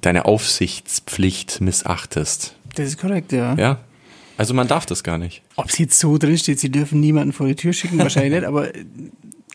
deine 0.00 0.24
Aufsichtspflicht 0.24 1.60
missachtest. 1.60 2.56
Das 2.78 2.88
ist 2.88 2.98
korrekt, 2.98 3.32
ja. 3.32 3.54
Ja. 3.56 3.78
Also 4.36 4.54
man 4.54 4.68
darf 4.68 4.86
das 4.86 5.02
gar 5.02 5.18
nicht. 5.18 5.42
Ob 5.56 5.68
es 5.68 5.78
jetzt 5.78 5.98
so 5.98 6.16
drin 6.16 6.38
steht, 6.38 6.60
sie 6.60 6.70
dürfen 6.70 7.00
niemanden 7.00 7.32
vor 7.32 7.46
die 7.48 7.56
Tür 7.56 7.72
schicken, 7.72 7.98
wahrscheinlich 7.98 8.32
nicht, 8.34 8.44
aber 8.46 8.68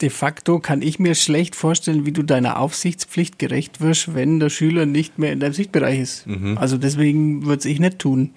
de 0.02 0.10
facto 0.10 0.60
kann 0.60 0.82
ich 0.82 1.00
mir 1.00 1.16
schlecht 1.16 1.56
vorstellen, 1.56 2.06
wie 2.06 2.12
du 2.12 2.22
deiner 2.24 2.60
Aufsichtspflicht 2.60 3.40
gerecht 3.40 3.80
wirst, 3.80 4.14
wenn 4.14 4.40
der 4.42 4.50
Schüler 4.50 4.86
nicht 4.86 5.18
mehr 5.20 5.32
in 5.32 5.40
deinem 5.40 5.54
Sichtbereich 5.54 6.00
ist. 6.00 6.28
Mhm. 6.28 6.58
Also 6.58 6.78
deswegen 6.78 7.46
würde 7.46 7.70
ich 7.70 7.80
nicht 7.80 8.00
tun. 8.00 8.32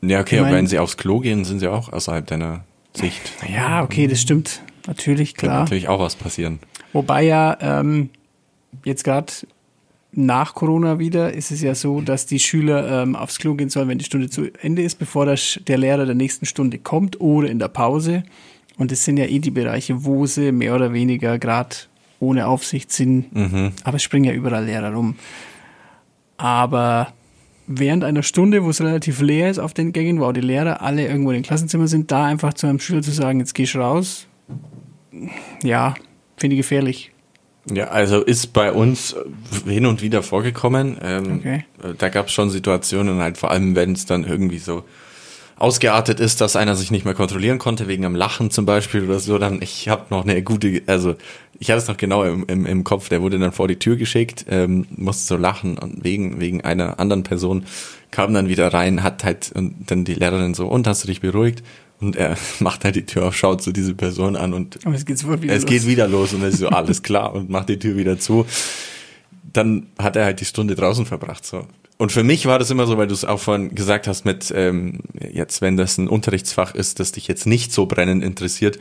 Ja, 0.00 0.20
okay, 0.20 0.36
Ich 0.36 0.40
aber 0.40 0.48
mein- 0.50 0.58
wenn 0.60 0.66
sie 0.66 0.78
aufs 0.78 0.96
Klo 0.96 1.20
gehen, 1.20 1.44
sind 1.44 1.58
sie 1.60 1.68
auch 1.68 1.92
außerhalb 1.92 2.26
deiner 2.26 2.64
Sicht. 2.94 3.32
Ja, 3.52 3.82
okay, 3.82 4.06
das 4.06 4.22
stimmt. 4.22 4.62
Natürlich, 4.86 5.34
Kann 5.34 5.48
klar. 5.50 5.60
natürlich 5.60 5.88
auch 5.88 6.00
was 6.00 6.16
passieren. 6.16 6.58
Wobei 6.94 7.22
ja 7.24 7.58
ähm, 7.60 8.08
jetzt 8.84 9.04
gerade 9.04 9.30
nach 10.12 10.54
Corona 10.54 10.98
wieder 10.98 11.32
ist 11.32 11.50
es 11.50 11.62
ja 11.62 11.74
so, 11.74 12.00
dass 12.00 12.26
die 12.26 12.40
Schüler 12.40 13.02
ähm, 13.02 13.14
aufs 13.14 13.38
Klo 13.38 13.54
gehen 13.54 13.70
sollen, 13.70 13.88
wenn 13.88 13.98
die 13.98 14.04
Stunde 14.04 14.28
zu 14.28 14.48
Ende 14.60 14.82
ist, 14.82 14.98
bevor 14.98 15.26
der, 15.26 15.38
der 15.66 15.78
Lehrer 15.78 16.04
der 16.06 16.14
nächsten 16.14 16.46
Stunde 16.46 16.78
kommt 16.78 17.20
oder 17.20 17.48
in 17.48 17.58
der 17.58 17.68
Pause. 17.68 18.24
Und 18.76 18.90
das 18.90 19.04
sind 19.04 19.18
ja 19.18 19.26
eh 19.26 19.38
die 19.38 19.50
Bereiche, 19.50 20.04
wo 20.04 20.26
sie 20.26 20.52
mehr 20.52 20.74
oder 20.74 20.92
weniger 20.92 21.38
gerade 21.38 21.76
ohne 22.18 22.46
Aufsicht 22.46 22.90
sind. 22.90 23.34
Mhm. 23.34 23.72
Aber 23.84 23.96
es 23.96 24.02
springen 24.02 24.24
ja 24.24 24.32
überall 24.32 24.64
Lehrer 24.64 24.92
rum. 24.92 25.16
Aber 26.36 27.12
während 27.66 28.02
einer 28.02 28.22
Stunde, 28.22 28.64
wo 28.64 28.70
es 28.70 28.80
relativ 28.80 29.20
leer 29.20 29.50
ist 29.50 29.58
auf 29.58 29.74
den 29.74 29.92
Gängen, 29.92 30.18
wo 30.18 30.24
auch 30.24 30.32
die 30.32 30.40
Lehrer 30.40 30.82
alle 30.82 31.06
irgendwo 31.06 31.30
in 31.30 31.36
den 31.36 31.42
Klassenzimmer 31.42 31.86
sind, 31.86 32.10
da 32.10 32.24
einfach 32.24 32.54
zu 32.54 32.66
einem 32.66 32.80
Schüler 32.80 33.02
zu 33.02 33.12
sagen, 33.12 33.38
jetzt 33.38 33.54
gehst 33.54 33.74
du 33.74 33.78
raus, 33.78 34.26
ja, 35.62 35.94
finde 36.36 36.56
ich 36.56 36.60
gefährlich. 36.60 37.12
Ja, 37.66 37.88
also 37.88 38.22
ist 38.22 38.52
bei 38.52 38.72
uns 38.72 39.14
äh, 39.66 39.70
hin 39.70 39.86
und 39.86 40.02
wieder 40.02 40.22
vorgekommen. 40.22 40.96
Ähm, 41.02 41.36
Okay. 41.38 41.64
äh, 41.82 41.94
Da 41.98 42.08
gab 42.08 42.26
es 42.26 42.32
schon 42.32 42.50
Situationen, 42.50 43.18
halt 43.20 43.38
vor 43.38 43.50
allem, 43.50 43.74
wenn 43.76 43.92
es 43.92 44.06
dann 44.06 44.24
irgendwie 44.24 44.58
so 44.58 44.84
ausgeartet 45.58 46.20
ist, 46.20 46.40
dass 46.40 46.56
einer 46.56 46.74
sich 46.74 46.90
nicht 46.90 47.04
mehr 47.04 47.12
kontrollieren 47.12 47.58
konnte, 47.58 47.86
wegen 47.86 48.06
am 48.06 48.14
Lachen 48.16 48.50
zum 48.50 48.64
Beispiel 48.64 49.04
oder 49.04 49.20
so, 49.20 49.36
dann 49.36 49.60
ich 49.60 49.90
habe 49.90 50.06
noch 50.08 50.24
eine 50.24 50.42
gute, 50.42 50.80
also 50.86 51.16
ich 51.58 51.70
hatte 51.70 51.82
es 51.82 51.88
noch 51.88 51.98
genau 51.98 52.24
im, 52.24 52.46
im, 52.48 52.64
im 52.64 52.82
Kopf, 52.82 53.10
der 53.10 53.20
wurde 53.20 53.38
dann 53.38 53.52
vor 53.52 53.68
die 53.68 53.78
Tür 53.78 53.96
geschickt, 53.96 54.46
ähm, 54.48 54.86
musste 54.96 55.26
so 55.26 55.36
lachen 55.36 55.76
und 55.76 56.02
wegen, 56.02 56.40
wegen 56.40 56.62
einer 56.62 56.98
anderen 56.98 57.24
Person 57.24 57.64
kam 58.10 58.32
dann 58.32 58.48
wieder 58.48 58.72
rein, 58.72 59.02
hat 59.02 59.22
halt 59.22 59.52
und 59.54 59.90
dann 59.90 60.06
die 60.06 60.14
Lehrerin 60.14 60.54
so, 60.54 60.66
und 60.66 60.86
hast 60.86 61.04
du 61.04 61.08
dich 61.08 61.20
beruhigt? 61.20 61.62
Und 62.00 62.16
er 62.16 62.36
macht 62.60 62.84
halt 62.84 62.96
die 62.96 63.06
Tür 63.06 63.26
auf, 63.26 63.36
schaut 63.36 63.62
so 63.62 63.72
diese 63.72 63.94
Person 63.94 64.36
an 64.36 64.54
und 64.54 64.78
Aber 64.84 64.94
es 64.94 65.04
geht 65.04 65.18
sofort 65.18 65.42
wieder 65.42 65.54
es 65.54 65.62
los. 65.62 65.70
geht 65.70 65.86
wieder 65.86 66.08
los 66.08 66.32
und 66.32 66.42
es 66.42 66.54
ist 66.54 66.60
so 66.60 66.68
alles 66.70 67.02
klar 67.02 67.34
und 67.34 67.50
macht 67.50 67.68
die 67.68 67.78
Tür 67.78 67.96
wieder 67.96 68.18
zu. 68.18 68.46
Dann 69.52 69.88
hat 69.98 70.16
er 70.16 70.24
halt 70.24 70.40
die 70.40 70.44
Stunde 70.44 70.74
draußen 70.74 71.06
verbracht. 71.06 71.44
So. 71.44 71.66
Und 71.98 72.12
für 72.12 72.22
mich 72.24 72.46
war 72.46 72.58
das 72.58 72.70
immer 72.70 72.86
so, 72.86 72.96
weil 72.96 73.08
du 73.08 73.14
es 73.14 73.24
auch 73.24 73.40
vorhin 73.40 73.74
gesagt 73.74 74.06
hast, 74.06 74.24
mit 74.24 74.52
ähm, 74.56 75.00
jetzt, 75.32 75.60
wenn 75.60 75.76
das 75.76 75.98
ein 75.98 76.08
Unterrichtsfach 76.08 76.74
ist, 76.74 77.00
das 77.00 77.12
dich 77.12 77.28
jetzt 77.28 77.46
nicht 77.46 77.72
so 77.72 77.86
brennend 77.86 78.24
interessiert, 78.24 78.78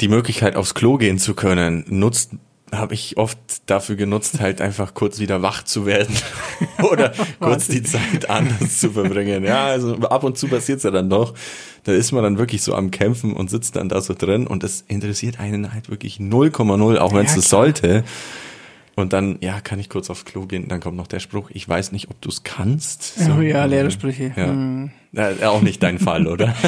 die 0.00 0.08
Möglichkeit 0.08 0.54
aufs 0.54 0.74
Klo 0.74 0.96
gehen 0.96 1.18
zu 1.18 1.34
können, 1.34 1.84
nutzt 1.88 2.32
habe 2.72 2.94
ich 2.94 3.16
oft 3.16 3.38
dafür 3.66 3.96
genutzt, 3.96 4.40
halt 4.40 4.60
einfach 4.60 4.94
kurz 4.94 5.18
wieder 5.18 5.42
wach 5.42 5.64
zu 5.64 5.86
werden 5.86 6.14
oder 6.82 7.12
kurz 7.40 7.68
die 7.68 7.82
Zeit 7.82 8.28
anders 8.28 8.78
zu 8.78 8.90
verbringen. 8.90 9.44
Ja, 9.44 9.66
also 9.66 9.96
ab 9.96 10.24
und 10.24 10.38
zu 10.38 10.48
passiert's 10.48 10.82
ja 10.82 10.90
dann 10.90 11.10
doch. 11.10 11.34
Da 11.84 11.92
ist 11.92 12.12
man 12.12 12.22
dann 12.22 12.38
wirklich 12.38 12.62
so 12.62 12.74
am 12.74 12.90
Kämpfen 12.90 13.34
und 13.34 13.50
sitzt 13.50 13.76
dann 13.76 13.88
da 13.88 14.00
so 14.00 14.14
drin 14.14 14.46
und 14.46 14.62
das 14.62 14.84
interessiert 14.88 15.40
einen 15.40 15.72
halt 15.72 15.90
wirklich 15.90 16.18
0,0, 16.18 16.96
auch 16.98 17.14
wenn 17.14 17.24
es 17.24 17.32
Ja, 17.32 17.36
das 17.36 17.50
sollte. 17.50 18.04
Und 18.96 19.12
dann, 19.12 19.38
ja, 19.40 19.60
kann 19.60 19.78
ich 19.78 19.88
kurz 19.88 20.10
aufs 20.10 20.24
Klo 20.24 20.46
gehen, 20.46 20.66
dann 20.68 20.80
kommt 20.80 20.96
noch 20.96 21.06
der 21.06 21.20
Spruch, 21.20 21.50
ich 21.52 21.68
weiß 21.68 21.92
nicht, 21.92 22.10
ob 22.10 22.20
du 22.20 22.28
es 22.30 22.42
kannst. 22.42 23.14
Oh 23.36 23.40
ja, 23.40 23.64
Lehrersprüche. 23.64 24.32
Ja. 24.36 24.46
Hm. 24.46 24.90
Ja, 25.12 25.30
auch 25.48 25.62
nicht 25.62 25.82
dein 25.82 25.98
Fall, 25.98 26.26
oder? 26.26 26.54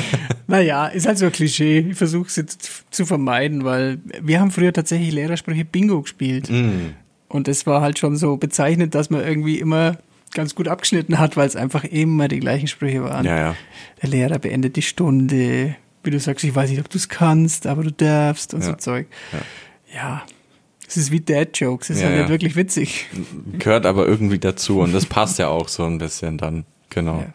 Naja, 0.47 0.89
ist 0.89 1.07
halt 1.07 1.17
so 1.17 1.27
ein 1.27 1.33
Klischee. 1.33 1.79
Ich 1.91 1.97
versuche 1.97 2.27
es 2.27 2.35
jetzt 2.35 2.85
zu 2.91 3.07
vermeiden, 3.07 3.63
weil 3.65 3.99
wir 4.21 4.41
haben 4.41 4.51
früher 4.51 4.73
tatsächlich 4.73 5.13
Lehrersprüche 5.13 5.65
Bingo 5.65 6.03
gespielt. 6.03 6.51
Mm. 6.51 6.95
Und 7.29 7.47
das 7.47 7.67
war 7.69 7.83
halt 7.83 8.01
schon 8.01 8.17
so 8.17 8.37
bezeichnend, 8.37 8.97
dass 8.97 9.11
man 9.11 9.21
irgendwie 9.25 9.61
immer 9.61 9.99
ganz 10.35 10.57
gut 10.57 10.67
abgeschnitten 10.67 11.21
hat, 11.21 11.37
weil 11.37 11.47
es 11.47 11.55
einfach 11.55 11.85
immer 11.85 12.27
die 12.27 12.41
gleichen 12.41 12.67
Sprüche 12.67 13.05
waren. 13.05 13.25
Ja, 13.27 13.37
ja. 13.39 13.57
Der 14.03 14.09
Lehrer 14.09 14.41
beendet 14.41 14.75
die 14.75 14.83
Stunde. 14.83 15.77
Wie 16.03 16.11
du 16.11 16.19
sagst, 16.19 16.45
ich 16.45 16.53
weiß 16.53 16.71
nicht, 16.71 16.81
ob 16.81 16.91
du 16.91 16.99
es 16.99 17.09
kannst, 17.09 17.69
aber 17.69 17.85
du 17.85 17.93
darfst 17.93 18.53
und 18.53 18.65
so 18.65 18.71
Ja. 18.71 18.79
Zeug. 18.79 19.07
Ja. 19.95 20.23
Es 20.89 20.97
ist 20.97 21.13
wie 21.13 21.21
Dad-Jokes. 21.21 21.91
Es 21.91 21.97
ist 21.99 22.03
Ja, 22.03 22.09
halt 22.09 22.17
ja. 22.17 22.23
nicht 22.23 22.31
wirklich 22.33 22.57
witzig. 22.57 23.07
gehört 23.57 23.87
aber 23.87 24.05
irgendwie 24.09 24.41
dazu 24.41 24.81
und 24.81 24.93
das 24.93 25.07
passt 25.07 25.39
ja 25.39 25.47
auch 25.47 25.69
so 25.69 25.85
ein 25.85 25.99
bisschen 25.99 26.39
dann, 26.39 26.65
genau. 26.89 27.19
Ja. 27.21 27.27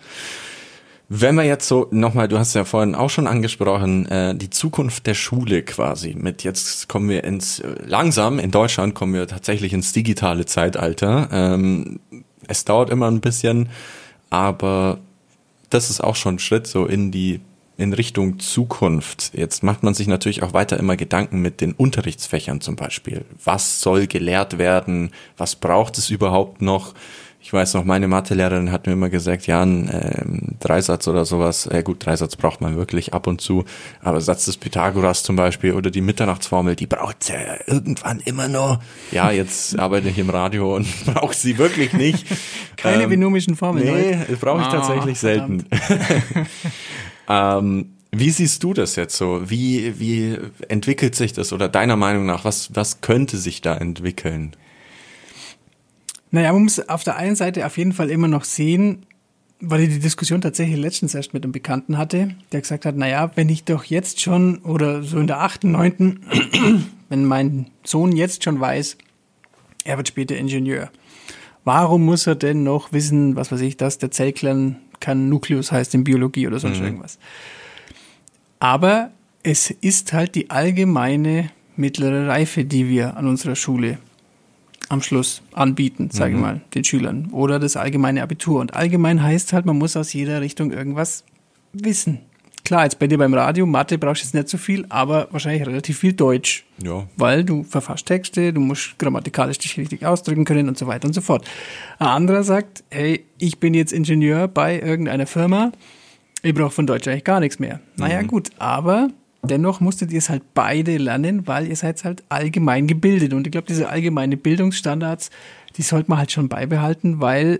Wenn 1.08 1.36
wir 1.36 1.44
jetzt 1.44 1.68
so 1.68 1.88
nochmal, 1.91 2.28
du 2.28 2.39
hast 2.39 2.56
ja 2.56 2.65
vorhin 2.65 2.96
auch 2.96 3.12
schon 3.12 3.28
angesprochen, 3.28 4.08
äh, 4.08 4.36
die 4.36 4.50
Zukunft 4.50 5.06
der 5.06 5.13
Schule 5.13 5.62
quasi. 5.62 6.15
Mit 6.18 6.44
jetzt 6.44 6.89
kommen 6.89 7.10
wir 7.10 7.24
ins 7.24 7.60
äh, 7.60 7.76
langsam 7.86 8.39
in 8.39 8.50
Deutschland 8.50 8.96
kommen 8.96 9.13
wir 9.13 9.28
tatsächlich 9.28 9.74
ins 9.74 9.94
digitale 9.94 10.46
Zeitalter. 10.46 11.30
Ähm, 11.32 12.00
es 12.48 12.65
dauert 12.65 12.89
immer 12.89 13.10
ein 13.10 13.22
bisschen, 13.22 13.70
aber 14.32 15.00
das 15.70 15.91
ist 15.91 16.02
auch 16.02 16.15
schon 16.15 16.36
ein 16.36 16.39
Schritt 16.39 16.65
so 16.65 16.86
in 16.86 17.12
die 17.12 17.39
in 17.78 17.94
Richtung 17.94 18.39
Zukunft. 18.39 19.32
Jetzt 19.34 19.62
macht 19.62 19.84
man 19.84 19.94
sich 19.94 20.08
natürlich 20.08 20.44
auch 20.44 20.54
weiter 20.54 20.78
immer 20.78 20.96
Gedanken 20.96 21.41
mit 21.41 21.62
den 21.62 21.74
Unterrichtsfächern 21.74 22.62
zum 22.62 22.76
Beispiel. 22.76 23.26
Was 23.44 23.82
soll 23.82 24.08
gelehrt 24.08 24.58
werden? 24.58 25.12
Was 25.38 25.56
braucht 25.56 25.98
es 25.98 26.10
überhaupt 26.10 26.62
noch? 26.62 26.94
Ich 27.46 27.54
weiß 27.54 27.76
noch, 27.76 27.84
meine 27.84 28.08
Mathelehrerin 28.08 28.72
hat 28.72 28.88
mir 28.88 28.94
immer 28.94 29.12
gesagt, 29.12 29.46
ja, 29.46 29.62
ein 29.62 29.88
ähm, 29.94 30.56
Dreisatz 30.60 31.08
oder 31.08 31.26
sowas, 31.26 31.68
äh, 31.68 31.84
gut, 31.84 32.04
Dreisatz 32.04 32.36
braucht 32.36 32.60
man 32.60 32.76
wirklich 32.76 33.14
ab 33.14 33.28
und 33.28 33.40
zu, 33.40 33.66
aber 34.02 34.20
Satz 34.20 34.46
des 34.46 34.58
Pythagoras 34.58 35.22
zum 35.22 35.36
Beispiel 35.36 35.74
oder 35.74 35.92
die 35.92 36.02
Mitternachtsformel, 36.02 36.76
die 36.76 36.88
braucht 36.88 37.30
ja 37.30 37.36
irgendwann 37.68 38.20
immer 38.22 38.48
noch. 38.48 38.80
Ja, 39.12 39.30
jetzt 39.30 39.78
arbeite 39.80 40.10
ich 40.10 40.18
im 40.18 40.32
Radio 40.32 40.76
und 40.76 40.88
brauche 41.06 41.36
sie 41.36 41.60
wirklich 41.60 41.94
nicht. 41.94 42.26
Keine 42.78 43.04
Ähm, 43.04 43.12
binomischen 43.12 43.56
Formeln. 43.56 43.94
Nee, 43.94 44.36
brauche 44.42 44.62
ich 44.62 44.68
Ah, 44.68 44.72
tatsächlich 44.72 45.20
selten. 45.20 45.66
ähm, 47.30 47.92
wie 48.12 48.32
siehst 48.32 48.64
du 48.64 48.74
das 48.74 48.96
jetzt 48.96 49.18
so? 49.18 49.48
Wie, 49.52 50.00
wie 50.00 50.36
entwickelt 50.68 51.14
sich 51.14 51.34
das 51.34 51.54
oder 51.54 51.70
deiner 51.70 51.96
Meinung 51.96 52.26
nach, 52.26 52.44
was, 52.44 52.74
was 52.74 53.02
könnte 53.02 53.38
sich 53.38 53.62
da 53.62 53.76
entwickeln? 53.76 54.56
Naja, 56.36 56.52
man 56.52 56.63
muss 56.63 56.89
auf 56.89 57.06
der 57.06 57.15
einen 57.15 57.38
Seite 57.38 57.65
auf 57.65 57.78
jeden 57.78 57.93
Fall 57.93 58.10
immer 58.10 58.28
noch 58.28 58.43
sehen, 58.43 59.06
weil 59.62 59.80
ich 59.80 59.88
die 59.89 60.00
Diskussion 60.00 60.41
tatsächlich 60.41 60.76
letztens 60.78 61.15
erst 61.15 61.34
mit 61.34 61.45
einem 61.45 61.54
Bekannten 61.54 61.98
hatte, 61.98 62.36
der 62.52 62.60
gesagt 62.60 62.86
hat, 62.86 62.98
naja, 62.98 63.32
wenn 63.36 63.48
ich 63.48 63.63
doch 63.63 63.86
jetzt 63.86 64.19
schon 64.19 64.58
oder 64.58 65.02
so 65.02 65.17
in 65.17 65.28
der 65.28 65.39
achten, 65.39 65.71
neunten, 65.71 66.26
wenn 67.10 67.24
mein 67.24 67.67
Sohn 67.86 68.12
jetzt 68.12 68.43
schon 68.43 68.60
weiß, 68.60 68.98
er 69.86 69.95
wird 69.95 70.10
später 70.10 70.36
Ingenieur, 70.36 70.91
warum 71.63 72.04
muss 72.04 72.28
er 72.28 72.36
denn 72.36 72.63
noch 72.63 72.91
wissen, 72.91 73.38
was 73.38 73.54
weiß 73.54 73.62
ich, 73.62 73.78
dass 73.78 73.98
der 73.98 74.12
Zellkern 74.12 74.76
kein 75.00 75.30
Nukleus 75.30 75.71
heißt 75.71 75.95
in 75.95 76.04
Biologie 76.04 76.48
oder 76.48 76.60
sonst 76.60 76.82
irgendwas? 76.82 77.17
Aber 78.60 79.12
es 79.41 79.71
ist 79.71 80.12
halt 80.12 80.36
die 80.36 80.50
allgemeine 80.50 81.50
mittlere 81.78 82.28
Reife, 82.28 82.65
die 82.65 82.89
wir 82.89 83.15
an 83.15 83.26
unserer 83.26 83.56
Schule 83.56 84.00
am 84.89 85.02
Schluss 85.02 85.41
anbieten, 85.54 86.10
sage 86.12 86.36
ich 86.36 86.39
mal, 86.39 86.62
den 86.74 86.84
Schülern. 86.84 87.30
Oder 87.32 87.60
das 87.60 87.76
allgemeine 87.76 88.21
Abitur. 88.21 88.60
Und 88.60 88.76
allgemein 88.76 89.21
heißt 89.21 89.54
halt, 89.54 89.65
man 89.65 89.78
muss 89.78 89.98
aus 89.98 90.13
jeder 90.13 90.41
Richtung 90.41 90.71
irgendwas 90.71 91.24
wissen. 91.74 92.19
Klar, 92.65 92.84
jetzt 92.84 92.98
bei 92.98 93.06
dir 93.06 93.19
beim 93.19 93.34
Radio, 93.36 93.67
Mathe 93.67 94.00
brauchst 94.00 94.24
du 94.24 94.26
jetzt 94.26 94.34
nicht 94.34 94.50
so 94.50 94.58
viel, 94.58 94.88
aber 94.89 95.28
wahrscheinlich 95.30 95.67
relativ 95.67 96.00
viel 96.00 96.13
Deutsch. 96.13 96.65
Ja. 96.84 97.08
Weil 97.15 97.43
du 97.43 97.63
verfasst 97.63 98.08
Texte, 98.08 98.54
du 98.54 98.60
musst 98.60 98.98
grammatikalisch 98.98 99.60
dich 99.60 99.78
richtig 99.78 100.04
ausdrücken 100.04 100.45
können 100.45 100.67
und 100.67 100.76
so 100.76 100.88
weiter 100.88 101.08
und 101.08 101.13
so 101.13 101.21
fort. 101.21 101.48
Ein 102.00 102.08
anderer 102.08 102.43
sagt, 102.43 102.84
hey, 102.89 103.24
ich 103.38 103.60
bin 103.60 103.76
jetzt 103.76 103.93
Ingenieur 103.93 104.48
bei 104.48 104.80
irgendeiner 104.80 105.28
Firma, 105.28 105.74
ich 106.41 106.56
brauche 106.56 106.71
von 106.71 106.88
Deutsch 106.88 107.08
eigentlich 107.08 107.24
gar 107.24 107.39
nichts 107.39 107.60
mehr. 107.60 107.82
Naja, 107.98 108.24
gut, 108.24 108.50
aber 108.58 109.10
dennoch 109.46 109.80
musstet 109.80 110.12
ihr 110.12 110.20
es 110.20 110.30
halt 110.30 110.54
beide 110.54 110.98
lernen, 110.98 111.48
weil 111.48 111.68
ihr 111.68 111.76
seid 111.76 112.04
halt 112.04 112.24
allgemein 112.30 112.88
gebildet. 112.88 113.34
Und 113.34 113.48
ich 113.48 113.52
glaube, 113.52 113.68
diese 113.68 113.90
allgemeine 113.90 114.38
Bildungsstandards, 114.38 115.30
die 115.78 115.82
sollte 115.82 116.10
man 116.10 116.20
halt 116.20 116.32
schon 116.32 116.50
beibehalten, 116.50 117.22
weil 117.22 117.60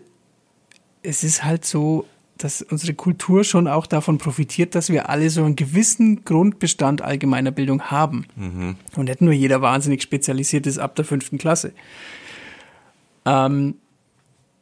es 1.04 1.24
ist 1.24 1.44
halt 1.44 1.66
so, 1.66 2.06
dass 2.38 2.62
unsere 2.62 2.94
Kultur 2.94 3.44
schon 3.44 3.68
auch 3.68 3.88
davon 3.88 4.18
profitiert, 4.18 4.76
dass 4.76 4.90
wir 4.90 5.10
alle 5.10 5.30
so 5.30 5.44
einen 5.44 5.56
gewissen 5.56 6.26
Grundbestand 6.26 7.02
allgemeiner 7.02 7.52
Bildung 7.52 7.84
haben. 7.84 8.26
Und 8.96 9.06
nicht 9.06 9.22
nur 9.22 9.34
jeder 9.34 9.62
wahnsinnig 9.62 10.02
spezialisiert 10.02 10.68
ist 10.68 10.78
ab 10.78 10.96
der 10.96 11.06
fünften 11.06 11.38
Klasse. 11.38 11.72
Ähm, 13.26 13.76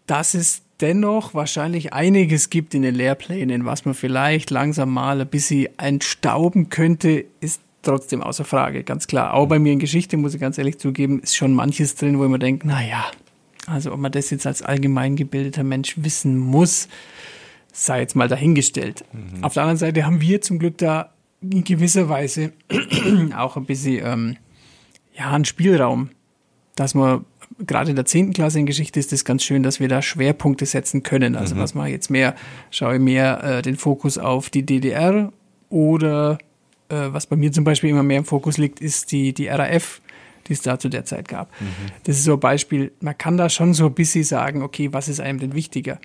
das 0.05 0.35
ist, 0.35 0.63
dennoch 0.83 1.33
wahrscheinlich 1.33 1.93
einiges 1.93 2.49
gibt 2.49 2.75
in 2.75 2.81
den 2.81 2.93
Lehrplänen, 2.93 3.65
was 3.65 3.85
man 3.85 3.93
vielleicht 3.93 4.51
langsam 4.51 4.91
mal 4.91 5.21
ein 5.21 5.27
bisschen 5.27 5.67
entstauben 5.79 6.69
könnte, 6.69 7.25
ist 7.39 7.61
trotzdem 7.81 8.21
außer 8.21 8.43
Frage, 8.43 8.83
ganz 8.83 9.07
klar. 9.07 9.33
Auch 9.33 9.47
bei 9.47 9.59
mir 9.59 9.71
in 9.71 9.79
Geschichte, 9.79 10.17
muss 10.17 10.33
ich 10.33 10.41
ganz 10.41 10.57
ehrlich 10.57 10.77
zugeben, 10.79 11.21
ist 11.21 11.35
schon 11.35 11.53
manches 11.53 11.95
drin, 11.95 12.19
wo 12.19 12.25
ich 12.25 12.29
mir 12.29 12.39
denke, 12.39 12.67
naja, 12.67 13.05
also 13.65 13.93
ob 13.93 13.99
man 13.99 14.11
das 14.11 14.29
jetzt 14.29 14.45
als 14.45 14.61
allgemein 14.61 15.15
gebildeter 15.15 15.63
Mensch 15.63 15.95
wissen 15.97 16.37
muss, 16.37 16.89
sei 17.71 18.01
jetzt 18.01 18.15
mal 18.15 18.27
dahingestellt. 18.27 19.05
Mhm. 19.13 19.43
Auf 19.43 19.53
der 19.53 19.63
anderen 19.63 19.77
Seite 19.77 20.05
haben 20.05 20.19
wir 20.19 20.41
zum 20.41 20.59
Glück 20.59 20.77
da 20.77 21.13
in 21.41 21.63
gewisser 21.63 22.09
Weise 22.09 22.51
auch 23.37 23.55
ein 23.55 23.65
bisschen 23.65 24.05
ähm, 24.05 24.37
ja, 25.17 25.31
einen 25.31 25.45
Spielraum, 25.45 26.09
dass 26.75 26.93
man 26.93 27.25
gerade 27.59 27.89
in 27.89 27.95
der 27.95 28.05
10. 28.05 28.33
Klasse 28.33 28.59
in 28.59 28.65
Geschichte 28.65 28.99
ist 28.99 29.13
es 29.13 29.25
ganz 29.25 29.43
schön, 29.43 29.63
dass 29.63 29.79
wir 29.79 29.87
da 29.87 30.01
Schwerpunkte 30.01 30.65
setzen 30.65 31.03
können. 31.03 31.35
Also 31.35 31.55
mhm. 31.55 31.59
was 31.59 31.73
mache 31.73 31.87
ich 31.87 31.93
jetzt 31.93 32.09
mehr? 32.09 32.35
Schaue 32.71 32.95
ich 32.95 33.01
mehr 33.01 33.43
äh, 33.43 33.61
den 33.61 33.75
Fokus 33.75 34.17
auf 34.17 34.49
die 34.49 34.65
DDR 34.65 35.31
oder 35.69 36.37
äh, 36.89 36.95
was 37.13 37.27
bei 37.27 37.35
mir 37.35 37.51
zum 37.51 37.63
Beispiel 37.63 37.89
immer 37.89 38.03
mehr 38.03 38.19
im 38.19 38.25
Fokus 38.25 38.57
liegt, 38.57 38.79
ist 38.79 39.11
die, 39.11 39.33
die 39.33 39.47
RAF, 39.47 40.01
die 40.47 40.53
es 40.53 40.61
da 40.61 40.79
zu 40.79 40.89
der 40.89 41.05
Zeit 41.05 41.27
gab. 41.27 41.49
Mhm. 41.59 41.65
Das 42.03 42.17
ist 42.17 42.25
so 42.25 42.33
ein 42.33 42.39
Beispiel, 42.39 42.91
man 42.99 43.17
kann 43.17 43.37
da 43.37 43.49
schon 43.49 43.73
so 43.73 43.87
ein 43.87 43.93
bisschen 43.93 44.23
sagen, 44.23 44.61
okay, 44.61 44.91
was 44.91 45.07
ist 45.07 45.19
einem 45.19 45.39
denn 45.39 45.53
wichtiger? 45.53 45.99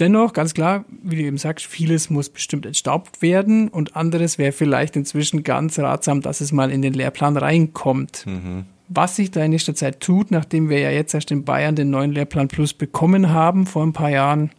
Dennoch, 0.00 0.32
ganz 0.32 0.54
klar, 0.54 0.84
wie 1.04 1.16
du 1.16 1.22
eben 1.22 1.38
sagst, 1.38 1.66
vieles 1.66 2.10
muss 2.10 2.28
bestimmt 2.28 2.66
entstaubt 2.66 3.22
werden 3.22 3.68
und 3.68 3.94
anderes 3.94 4.38
wäre 4.38 4.50
vielleicht 4.50 4.96
inzwischen 4.96 5.44
ganz 5.44 5.78
ratsam, 5.78 6.20
dass 6.20 6.40
es 6.40 6.50
mal 6.50 6.72
in 6.72 6.82
den 6.82 6.94
Lehrplan 6.94 7.36
reinkommt. 7.36 8.26
Mhm. 8.26 8.64
Was 8.94 9.16
sich 9.16 9.30
da 9.30 9.44
in 9.44 9.50
nächster 9.50 9.74
Zeit 9.74 10.00
tut, 10.00 10.30
nachdem 10.30 10.68
wir 10.68 10.78
ja 10.78 10.90
jetzt 10.90 11.14
erst 11.14 11.30
in 11.30 11.44
Bayern 11.44 11.74
den 11.74 11.90
neuen 11.90 12.12
Lehrplan 12.12 12.48
Plus 12.48 12.72
bekommen 12.72 13.32
haben 13.32 13.66
vor 13.66 13.82
ein 13.82 13.92
paar 13.92 14.10
Jahren, 14.10 14.50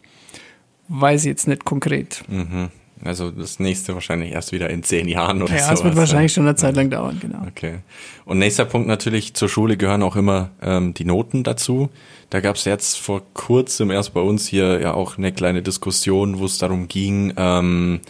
weiß 0.88 1.22
ich 1.22 1.28
jetzt 1.28 1.48
nicht 1.48 1.64
konkret. 1.64 2.22
Mhm. 2.28 2.68
Also 3.04 3.30
das 3.30 3.60
nächste 3.60 3.94
wahrscheinlich 3.94 4.32
erst 4.32 4.52
wieder 4.52 4.70
in 4.70 4.82
zehn 4.82 5.06
Jahren 5.06 5.42
oder 5.42 5.52
so. 5.52 5.58
Ja, 5.58 5.72
es 5.72 5.84
wird 5.84 5.96
wahrscheinlich 5.96 6.32
schon 6.32 6.46
eine 6.46 6.56
Zeit 6.56 6.76
lang 6.76 6.90
dauern, 6.90 7.18
genau. 7.20 7.46
Okay. 7.46 7.78
Und 8.24 8.38
nächster 8.38 8.64
Punkt 8.64 8.88
natürlich, 8.88 9.34
zur 9.34 9.48
Schule 9.48 9.76
gehören 9.76 10.02
auch 10.02 10.16
immer 10.16 10.50
ähm, 10.62 10.94
die 10.94 11.04
Noten 11.04 11.42
dazu. 11.42 11.90
Da 12.30 12.40
gab 12.40 12.56
es 12.56 12.64
jetzt 12.64 12.98
vor 12.98 13.22
kurzem 13.34 13.90
erst 13.90 14.14
bei 14.14 14.20
uns 14.20 14.46
hier 14.46 14.80
ja 14.80 14.94
auch 14.94 15.18
eine 15.18 15.32
kleine 15.32 15.62
Diskussion, 15.62 16.38
wo 16.38 16.46
es 16.46 16.58
darum 16.58 16.88
ging, 16.88 17.34
ähm, 17.36 18.00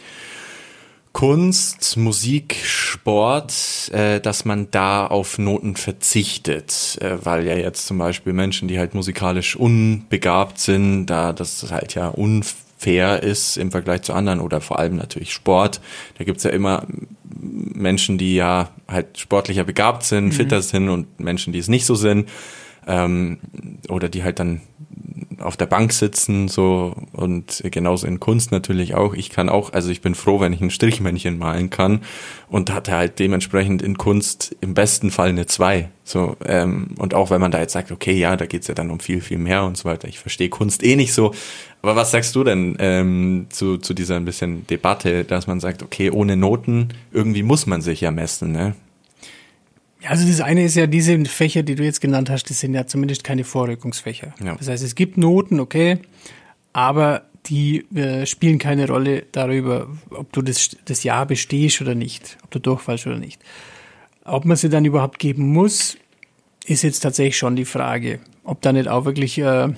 Kunst, 1.17 1.97
Musik, 1.97 2.57
Sport, 2.63 3.91
äh, 3.95 4.21
dass 4.21 4.45
man 4.45 4.71
da 4.71 5.07
auf 5.07 5.39
Noten 5.39 5.75
verzichtet, 5.75 6.99
äh, 7.01 7.17
weil 7.25 7.47
ja 7.47 7.57
jetzt 7.57 7.87
zum 7.87 7.97
Beispiel 7.97 8.35
Menschen, 8.35 8.69
die 8.69 8.79
halt 8.79 8.95
musikalisch 8.95 9.57
unbegabt 9.57 10.59
sind, 10.59 11.07
da 11.07 11.33
das 11.33 11.71
halt 11.71 11.95
ja 11.95 12.09
unfair 12.09 13.23
ist 13.23 13.57
im 13.57 13.71
Vergleich 13.71 14.03
zu 14.03 14.13
anderen 14.13 14.41
oder 14.41 14.61
vor 14.61 14.79
allem 14.79 14.97
natürlich 14.97 15.33
Sport. 15.33 15.81
Da 16.19 16.25
gibt's 16.25 16.45
ja 16.45 16.51
immer 16.51 16.87
Menschen, 17.41 18.19
die 18.19 18.35
ja 18.35 18.69
halt 18.87 19.17
sportlicher 19.17 19.65
begabt 19.65 20.03
sind, 20.03 20.27
mhm. 20.27 20.33
fitter 20.33 20.61
sind 20.61 20.91
und 20.91 21.19
Menschen, 21.19 21.55
die 21.55 21.61
es 21.61 21.69
nicht 21.69 21.87
so 21.87 21.95
sind 21.95 22.29
ähm, 22.87 23.39
oder 23.89 24.11
die 24.11 24.23
halt 24.23 24.39
dann 24.39 24.61
auf 25.39 25.57
der 25.57 25.67
Bank 25.67 25.93
sitzen, 25.93 26.49
so 26.49 26.95
und 27.13 27.63
genauso 27.71 28.07
in 28.07 28.21
Kunst 28.21 28.53
natürlich 28.53 28.95
auch. 28.95 29.15
Ich 29.15 29.31
kann 29.31 29.49
auch, 29.49 29.73
also 29.73 29.91
ich 29.91 30.01
bin 30.01 30.15
froh, 30.15 30.41
wenn 30.41 30.53
ich 30.53 30.61
ein 30.61 30.71
Strichmännchen 30.71 31.39
malen 31.39 31.71
kann 31.71 32.01
und 32.49 32.73
hatte 32.73 32.93
halt 32.93 33.19
dementsprechend 33.19 33.83
in 33.83 33.99
Kunst 33.99 34.57
im 34.61 34.75
besten 34.75 35.11
Fall 35.11 35.31
eine 35.31 35.47
zwei. 35.47 35.91
So, 36.05 36.37
ähm, 36.45 36.89
und 36.99 37.15
auch 37.15 37.31
wenn 37.31 37.41
man 37.41 37.51
da 37.51 37.61
jetzt 37.61 37.73
sagt, 37.73 37.91
okay, 37.91 38.13
ja, 38.13 38.37
da 38.37 38.47
geht's 38.47 38.69
ja 38.69 38.75
dann 38.75 38.91
um 38.91 39.01
viel, 39.01 39.21
viel 39.21 39.39
mehr 39.39 39.65
und 39.65 39.77
so 39.77 39.85
weiter. 39.85 40.09
Ich 40.09 40.19
verstehe 40.19 40.49
Kunst 40.49 40.83
eh 40.83 40.97
nicht 40.97 41.13
so. 41.13 41.35
Aber 41.83 41.97
was 41.97 42.11
sagst 42.11 42.35
du 42.35 42.45
denn 42.45 42.77
ähm, 42.79 43.47
zu, 43.51 43.79
zu 43.79 43.95
dieser 43.95 44.17
ein 44.17 44.25
bisschen 44.25 44.67
Debatte, 44.67 45.25
dass 45.25 45.47
man 45.47 45.61
sagt, 45.61 45.83
okay, 45.83 46.11
ohne 46.11 46.37
Noten, 46.37 46.89
irgendwie 47.13 47.43
muss 47.43 47.67
man 47.67 47.83
sich 47.83 48.01
ja 48.01 48.11
messen, 48.11 48.53
ne? 48.53 48.75
Also 50.05 50.27
das 50.27 50.41
eine 50.41 50.65
ist 50.65 50.77
ja, 50.77 50.87
diese 50.87 51.25
Fächer, 51.25 51.63
die 51.63 51.75
du 51.75 51.83
jetzt 51.83 52.01
genannt 52.01 52.31
hast, 52.31 52.51
das 52.51 52.61
sind 52.61 52.75
ja 52.75 52.87
zumindest 52.87 53.25
keine 53.25 53.45
Vorrückungsfächer. 53.45 54.35
Ja. 54.45 54.55
Das 54.57 54.69
heißt, 54.69 54.85
es 54.85 54.95
gibt 54.95 55.17
Noten, 55.17 55.59
okay, 55.59 55.99
aber 56.73 57.23
die 57.47 57.87
äh, 57.97 58.27
spielen 58.27 58.59
keine 58.59 58.87
Rolle 58.87 59.25
darüber, 59.33 59.89
ob 60.11 60.33
du 60.33 60.43
das, 60.43 60.77
das 60.85 61.05
Jahr 61.05 61.27
bestehst 61.27 61.81
oder 61.81 61.95
nicht, 61.95 62.37
ob 62.43 62.51
du 62.51 62.59
durchfallst 62.59 63.07
oder 63.07 63.19
nicht. 63.19 63.41
Ob 64.25 64.45
man 64.45 64.57
sie 64.57 64.69
dann 64.69 64.85
überhaupt 64.85 65.19
geben 65.19 65.53
muss, 65.53 65.97
ist 66.67 66.83
jetzt 66.83 67.01
tatsächlich 67.01 67.39
schon 67.39 67.57
die 67.57 67.65
Frage. 67.65 68.19
Ob 68.45 68.61
da 68.63 68.73
nicht 68.73 68.89
auch 68.89 69.05
wirklich 69.05 69.39
äh, 69.39 69.69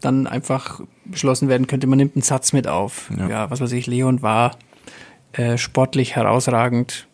dann 0.00 0.26
einfach 0.26 0.80
beschlossen 1.04 1.48
werden 1.48 1.66
könnte, 1.66 1.86
man 1.86 1.98
nimmt 1.98 2.14
einen 2.14 2.22
Satz 2.22 2.52
mit 2.52 2.68
auf. 2.68 3.10
Ja, 3.16 3.28
ja 3.28 3.50
was 3.50 3.60
weiß 3.60 3.72
ich, 3.72 3.86
Leon 3.86 4.22
war 4.22 4.56
äh, 5.32 5.58
sportlich 5.58 6.16
herausragend, 6.16 7.08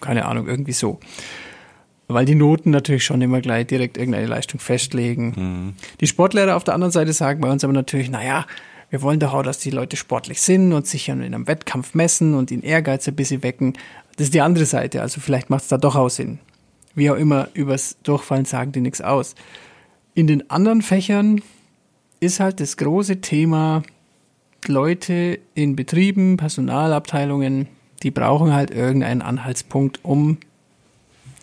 keine 0.00 0.26
Ahnung, 0.26 0.46
irgendwie 0.46 0.72
so 0.72 1.00
weil 2.08 2.24
die 2.24 2.34
Noten 2.34 2.70
natürlich 2.70 3.04
schon 3.04 3.20
immer 3.20 3.40
gleich 3.40 3.66
direkt 3.66 3.96
irgendeine 3.96 4.26
Leistung 4.26 4.60
festlegen. 4.60 5.32
Mhm. 5.36 5.74
Die 6.00 6.06
Sportlehrer 6.06 6.56
auf 6.56 6.64
der 6.64 6.74
anderen 6.74 6.92
Seite 6.92 7.12
sagen 7.12 7.40
bei 7.40 7.50
uns 7.50 7.64
aber 7.64 7.72
natürlich, 7.72 8.10
naja, 8.10 8.46
wir 8.90 9.02
wollen 9.02 9.18
doch 9.18 9.34
auch, 9.34 9.42
dass 9.42 9.58
die 9.58 9.70
Leute 9.70 9.96
sportlich 9.96 10.40
sind 10.40 10.72
und 10.72 10.86
sich 10.86 11.08
in 11.08 11.20
einem 11.20 11.48
Wettkampf 11.48 11.94
messen 11.94 12.34
und 12.34 12.50
den 12.50 12.62
Ehrgeiz 12.62 13.08
ein 13.08 13.16
bisschen 13.16 13.42
wecken. 13.42 13.72
Das 14.16 14.26
ist 14.26 14.34
die 14.34 14.40
andere 14.40 14.64
Seite, 14.64 15.02
also 15.02 15.20
vielleicht 15.20 15.50
macht 15.50 15.62
es 15.62 15.68
da 15.68 15.78
doch 15.78 15.96
auch 15.96 16.08
Sinn. 16.08 16.38
Wie 16.94 17.10
auch 17.10 17.16
immer, 17.16 17.48
übers 17.54 17.98
Durchfallen 18.02 18.44
sagen 18.44 18.72
die 18.72 18.80
nichts 18.80 19.00
aus. 19.00 19.34
In 20.14 20.26
den 20.26 20.48
anderen 20.50 20.82
Fächern 20.82 21.42
ist 22.20 22.40
halt 22.40 22.60
das 22.60 22.76
große 22.76 23.20
Thema, 23.20 23.82
Leute 24.66 25.38
in 25.54 25.76
Betrieben, 25.76 26.36
Personalabteilungen, 26.36 27.68
die 28.02 28.10
brauchen 28.10 28.52
halt 28.52 28.70
irgendeinen 28.70 29.22
Anhaltspunkt, 29.22 30.00
um 30.02 30.38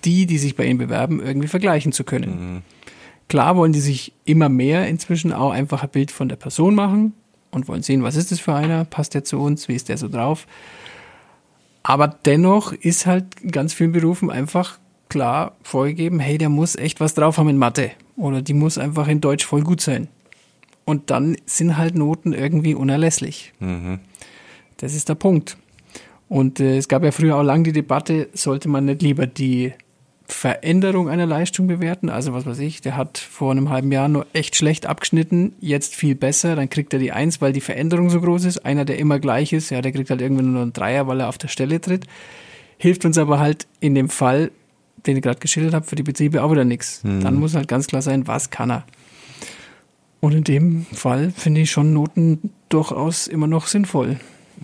die, 0.06 0.26
die 0.26 0.38
sich 0.38 0.56
bei 0.56 0.66
ihnen 0.66 0.78
bewerben, 0.78 1.22
irgendwie 1.22 1.48
vergleichen 1.48 1.92
zu 1.92 2.04
können. 2.04 2.30
Mhm. 2.30 2.62
Klar 3.30 3.56
wollen 3.56 3.74
die 3.74 3.80
sich 3.80 4.14
immer 4.26 4.50
mehr 4.50 4.88
inzwischen 4.88 5.34
auch 5.34 5.52
einfach 5.52 5.84
ein 5.84 5.90
Bild 5.90 6.12
von 6.12 6.30
der 6.30 6.36
Person 6.36 6.76
machen 6.76 7.14
und 7.52 7.68
wollen 7.68 7.84
sehen, 7.84 8.04
was 8.04 8.16
ist 8.16 8.32
das 8.32 8.40
für 8.40 8.54
einer, 8.54 8.86
passt 8.86 9.14
der 9.14 9.24
zu 9.24 9.40
uns, 9.40 9.68
wie 9.68 9.76
ist 9.76 9.90
der 9.90 9.98
so 9.98 10.08
drauf. 10.08 10.46
Aber 11.84 12.08
dennoch 12.08 12.72
ist 12.72 13.06
halt 13.06 13.26
in 13.42 13.52
ganz 13.52 13.74
vielen 13.74 13.92
Berufen 13.92 14.30
einfach 14.30 14.80
klar 15.10 15.56
vorgegeben, 15.62 16.20
hey, 16.20 16.38
der 16.38 16.50
muss 16.50 16.76
echt 16.76 17.00
was 17.00 17.14
drauf 17.14 17.38
haben 17.38 17.50
in 17.50 17.58
Mathe 17.58 17.92
oder 18.16 18.42
die 18.42 18.54
muss 18.54 18.78
einfach 18.78 19.08
in 19.08 19.22
Deutsch 19.22 19.46
voll 19.46 19.62
gut 19.62 19.82
sein. 19.82 20.08
Und 20.86 21.12
dann 21.12 21.38
sind 21.46 21.78
halt 21.78 21.96
Noten 21.96 22.34
irgendwie 22.34 22.76
unerlässlich. 22.76 23.54
Mhm. 23.60 24.00
Das 24.78 24.94
ist 24.96 25.10
der 25.10 25.16
Punkt. 25.16 25.58
Und 26.28 26.60
äh, 26.60 26.78
es 26.78 26.88
gab 26.88 27.04
ja 27.04 27.12
früher 27.12 27.38
auch 27.38 27.44
lange 27.44 27.64
die 27.64 27.74
Debatte, 27.74 28.30
sollte 28.34 28.70
man 28.70 28.86
nicht 28.86 29.02
lieber 29.02 29.28
die 29.28 29.74
Veränderung 30.28 31.10
einer 31.10 31.26
Leistung 31.26 31.68
bewerten. 31.68 32.10
Also 32.10 32.34
was 32.34 32.46
weiß 32.46 32.60
ich, 32.60 32.82
der 32.82 32.96
hat 32.96 33.18
vor 33.18 33.52
einem 33.52 33.70
halben 33.70 33.92
Jahr 33.92 34.08
nur 34.08 34.26
echt 34.34 34.56
schlecht 34.56 34.86
abgeschnitten, 34.86 35.54
jetzt 35.60 35.96
viel 35.96 36.16
besser, 36.16 36.56
dann 36.56 36.70
kriegt 36.70 36.94
er 36.94 37.00
die 37.00 37.12
Eins, 37.12 37.42
weil 37.42 37.54
die 37.54 37.62
Veränderung 37.62 38.10
so 38.10 38.22
groß 38.22 38.46
ist. 38.46 38.66
Einer, 38.66 38.86
der 38.86 38.98
immer 38.98 39.20
gleich 39.20 39.54
ist, 39.54 39.70
ja, 39.70 39.82
der 39.82 39.92
kriegt 39.92 40.10
halt 40.10 40.22
irgendwann 40.22 40.54
nur 40.54 40.62
einen 40.62 40.74
Dreier, 40.74 41.08
weil 41.08 41.20
er 41.20 41.30
auf 41.30 41.38
der 41.38 41.50
Stelle 41.50 41.82
tritt. 41.82 42.08
Hilft 42.78 43.06
uns 43.06 43.18
aber 43.18 43.40
halt 43.40 43.68
in 43.80 43.96
dem 43.96 44.10
Fall, 44.10 44.52
den 45.06 45.18
ich 45.18 45.24
gerade 45.24 45.40
geschildert 45.40 45.74
habe, 45.74 45.86
für 45.86 45.96
die 45.96 46.04
Betriebe 46.04 46.42
auch 46.42 46.52
wieder 46.52 46.66
nichts. 46.66 47.04
Mhm. 47.04 47.22
Dann 47.22 47.36
muss 47.36 47.56
halt 47.56 47.68
ganz 47.68 47.88
klar 47.88 48.02
sein, 48.02 48.28
was 48.28 48.50
kann 48.50 48.72
er. 48.72 48.86
Und 50.22 50.34
in 50.34 50.46
dem 50.46 50.86
Fall 50.94 51.32
finde 51.36 51.62
ich 51.62 51.72
schon 51.72 51.94
Noten 51.94 52.52
durchaus 52.70 53.28
immer 53.28 53.48
noch 53.48 53.68
sinnvoll. 53.68 54.20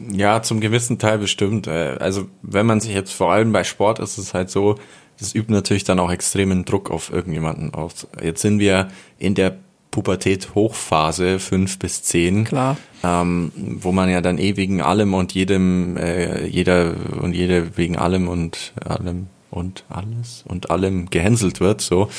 Ja, 0.10 0.41
zum 0.41 0.62
gewissen 0.62 1.00
Teil 1.00 1.17
bestimmt. 1.17 1.67
Äh, 1.67 1.98
also 2.00 2.28
wenn 2.41 2.65
man 2.65 2.80
sich 2.80 2.93
jetzt 2.93 3.12
vor 3.12 3.34
allem 3.34 3.52
bei 3.52 3.65
Sport 3.65 4.00
ist 4.00 4.17
es 4.17 4.34
halt 4.34 4.50
so, 4.50 4.76
das 5.20 5.36
übt 5.36 5.52
natürlich 5.52 5.84
dann 5.84 6.00
auch 6.00 6.12
extremen 6.12 6.66
Druck 6.66 6.90
auf 6.90 7.12
irgendjemanden 7.12 7.74
aus. 7.74 8.08
Jetzt 8.24 8.42
sind 8.42 8.60
wir 8.60 8.90
in 9.18 9.36
der 9.36 9.58
Pubertät 9.92 10.54
Hochphase 10.56 11.40
fünf 11.40 11.80
bis 11.80 12.04
zehn, 12.04 12.44
Klar. 12.44 12.78
Ähm, 13.04 13.52
wo 13.56 13.92
man 13.92 14.10
ja 14.10 14.22
dann 14.22 14.38
eh 14.38 14.56
wegen 14.56 14.82
allem 14.82 15.14
und 15.14 15.34
jedem, 15.34 15.98
äh, 15.98 16.46
jeder 16.46 16.94
und 17.22 17.34
jede 17.34 17.76
wegen 17.78 17.98
allem 17.98 18.28
und 18.28 18.74
allem 18.86 19.28
und 19.50 19.86
alles 19.90 20.44
und 20.48 20.70
allem 20.70 21.10
gehänselt 21.10 21.60
wird, 21.60 21.82
so. 21.82 22.10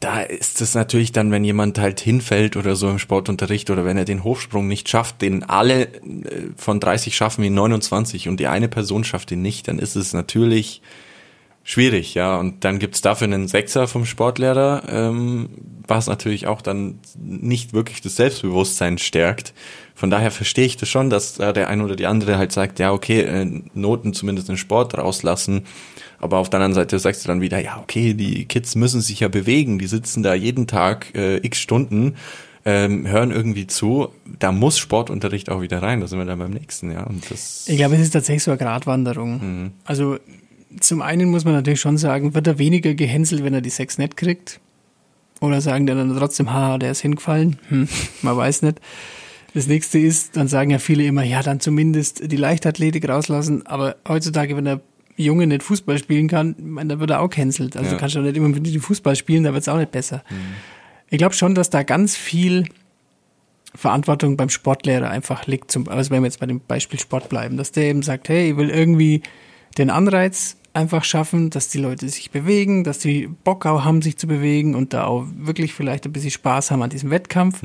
Da 0.00 0.20
ist 0.20 0.60
es 0.60 0.74
natürlich 0.74 1.12
dann, 1.12 1.30
wenn 1.30 1.44
jemand 1.44 1.78
halt 1.78 1.98
hinfällt 1.98 2.56
oder 2.58 2.76
so 2.76 2.90
im 2.90 2.98
Sportunterricht 2.98 3.70
oder 3.70 3.86
wenn 3.86 3.96
er 3.96 4.04
den 4.04 4.22
Hochsprung 4.22 4.68
nicht 4.68 4.90
schafft, 4.90 5.22
den 5.22 5.44
alle 5.44 5.84
äh, 5.84 6.50
von 6.56 6.78
30 6.78 7.16
schaffen 7.16 7.42
wie 7.42 7.48
29 7.48 8.28
und 8.28 8.38
die 8.38 8.48
eine 8.48 8.68
Person 8.68 9.04
schafft 9.04 9.30
ihn 9.30 9.40
nicht, 9.40 9.66
dann 9.66 9.78
ist 9.78 9.96
es 9.96 10.12
natürlich 10.12 10.82
schwierig, 11.64 12.14
ja. 12.14 12.36
Und 12.38 12.64
dann 12.64 12.78
gibt's 12.78 13.00
dafür 13.00 13.24
einen 13.24 13.48
Sechser 13.48 13.88
vom 13.88 14.04
Sportlehrer, 14.04 14.82
ähm, 14.88 15.48
was 15.88 16.06
natürlich 16.06 16.46
auch 16.46 16.62
dann 16.62 17.00
nicht 17.16 17.72
wirklich 17.72 18.00
das 18.02 18.16
Selbstbewusstsein 18.16 18.98
stärkt. 18.98 19.54
Von 19.96 20.10
daher 20.10 20.30
verstehe 20.30 20.66
ich 20.66 20.76
das 20.76 20.88
schon, 20.88 21.10
dass 21.10 21.38
äh, 21.38 21.52
der 21.52 21.68
eine 21.68 21.82
oder 21.82 21.96
die 21.96 22.06
andere 22.06 22.36
halt 22.36 22.52
sagt, 22.52 22.78
ja, 22.78 22.92
okay, 22.92 23.22
äh, 23.22 23.62
Noten 23.74 24.12
zumindest 24.12 24.48
in 24.48 24.56
Sport 24.56 24.96
rauslassen. 24.96 25.62
Aber 26.20 26.38
auf 26.38 26.50
der 26.50 26.60
anderen 26.60 26.74
Seite 26.74 26.98
sagst 26.98 27.24
du 27.24 27.28
dann 27.28 27.40
wieder, 27.40 27.58
ja, 27.58 27.78
okay, 27.80 28.14
die 28.14 28.44
Kids 28.44 28.74
müssen 28.76 29.00
sich 29.00 29.20
ja 29.20 29.28
bewegen, 29.28 29.78
die 29.78 29.86
sitzen 29.86 30.22
da 30.22 30.34
jeden 30.34 30.66
Tag 30.66 31.14
äh, 31.14 31.36
x 31.38 31.58
Stunden 31.58 32.16
ähm, 32.66 33.06
hören 33.06 33.30
irgendwie 33.30 33.66
zu. 33.66 34.08
Da 34.38 34.50
muss 34.50 34.78
Sportunterricht 34.78 35.50
auch 35.50 35.60
wieder 35.60 35.82
rein. 35.82 36.00
Da 36.00 36.06
sind 36.06 36.18
wir 36.18 36.24
dann 36.24 36.38
beim 36.38 36.50
nächsten, 36.50 36.90
ja. 36.90 37.04
Und 37.04 37.30
das 37.30 37.68
Ich 37.68 37.76
glaube, 37.76 37.96
es 37.96 38.00
ist 38.00 38.10
tatsächlich 38.10 38.42
so 38.42 38.52
eine 38.52 38.58
Gratwanderung. 38.58 39.72
Also 39.84 40.18
zum 40.80 41.02
einen 41.02 41.30
muss 41.30 41.44
man 41.44 41.54
natürlich 41.54 41.80
schon 41.80 41.98
sagen, 41.98 42.34
wird 42.34 42.46
er 42.46 42.58
weniger 42.58 42.94
gehänselt, 42.94 43.44
wenn 43.44 43.54
er 43.54 43.60
die 43.60 43.70
Sex 43.70 43.98
nicht 43.98 44.16
kriegt? 44.16 44.60
Oder 45.40 45.60
sagen 45.60 45.86
die 45.86 45.94
dann 45.94 46.16
trotzdem, 46.16 46.52
ha, 46.52 46.78
der 46.78 46.90
ist 46.92 47.00
hingefallen? 47.00 47.58
Hm, 47.68 47.88
man 48.22 48.36
weiß 48.36 48.62
nicht. 48.62 48.80
Das 49.52 49.66
nächste 49.66 49.98
ist, 49.98 50.36
dann 50.36 50.48
sagen 50.48 50.70
ja 50.70 50.78
viele 50.78 51.04
immer, 51.04 51.22
ja, 51.22 51.42
dann 51.42 51.60
zumindest 51.60 52.30
die 52.32 52.36
Leichtathletik 52.36 53.08
rauslassen. 53.08 53.66
Aber 53.66 53.96
heutzutage, 54.08 54.56
wenn 54.56 54.64
der 54.64 54.80
Junge 55.16 55.46
nicht 55.46 55.62
Fußball 55.62 55.98
spielen 55.98 56.26
kann, 56.28 56.56
ich 56.58 56.64
meine, 56.64 56.94
da 56.94 57.00
wird 57.00 57.10
er 57.10 57.20
auch 57.20 57.28
cancelt. 57.28 57.76
Also 57.76 57.88
Ja. 57.90 57.94
du 57.94 58.00
kannst 58.00 58.14
du 58.16 58.20
nicht 58.20 58.36
immer 58.36 58.48
mit 58.48 58.66
dem 58.66 58.80
Fußball 58.80 59.14
spielen, 59.14 59.44
da 59.44 59.52
wird 59.52 59.62
es 59.62 59.68
auch 59.68 59.76
nicht 59.78 59.92
besser. 59.92 60.24
Ich 61.10 61.18
glaube 61.18 61.34
schon, 61.34 61.54
dass 61.54 61.70
da 61.70 61.82
ganz 61.84 62.16
viel 62.16 62.64
Verantwortung 63.74 64.36
beim 64.36 64.48
Sportlehrer 64.50 65.10
einfach 65.10 65.46
liegt. 65.46 65.70
Zum, 65.70 65.88
also 65.88 66.10
wenn 66.10 66.22
wir 66.22 66.26
jetzt 66.28 66.40
bei 66.40 66.46
dem 66.46 66.60
Beispiel 66.60 66.98
Sport 66.98 67.28
bleiben, 67.28 67.56
dass 67.56 67.72
der 67.72 67.84
eben 67.84 68.02
sagt, 68.02 68.28
hey, 68.28 68.50
ich 68.50 68.56
will 68.56 68.70
irgendwie 68.70 69.22
den 69.78 69.90
Anreiz 69.90 70.56
einfach 70.74 71.04
schaffen, 71.04 71.50
dass 71.50 71.68
die 71.68 71.78
Leute 71.78 72.08
sich 72.08 72.30
bewegen, 72.30 72.84
dass 72.84 72.98
die 72.98 73.28
Bock 73.28 73.64
auch 73.64 73.84
haben, 73.84 74.02
sich 74.02 74.16
zu 74.18 74.26
bewegen 74.26 74.74
und 74.74 74.92
da 74.92 75.04
auch 75.04 75.24
wirklich 75.36 75.72
vielleicht 75.72 76.04
ein 76.04 76.12
bisschen 76.12 76.32
Spaß 76.32 76.70
haben 76.70 76.82
an 76.82 76.90
diesem 76.90 77.10
Wettkampf. 77.10 77.62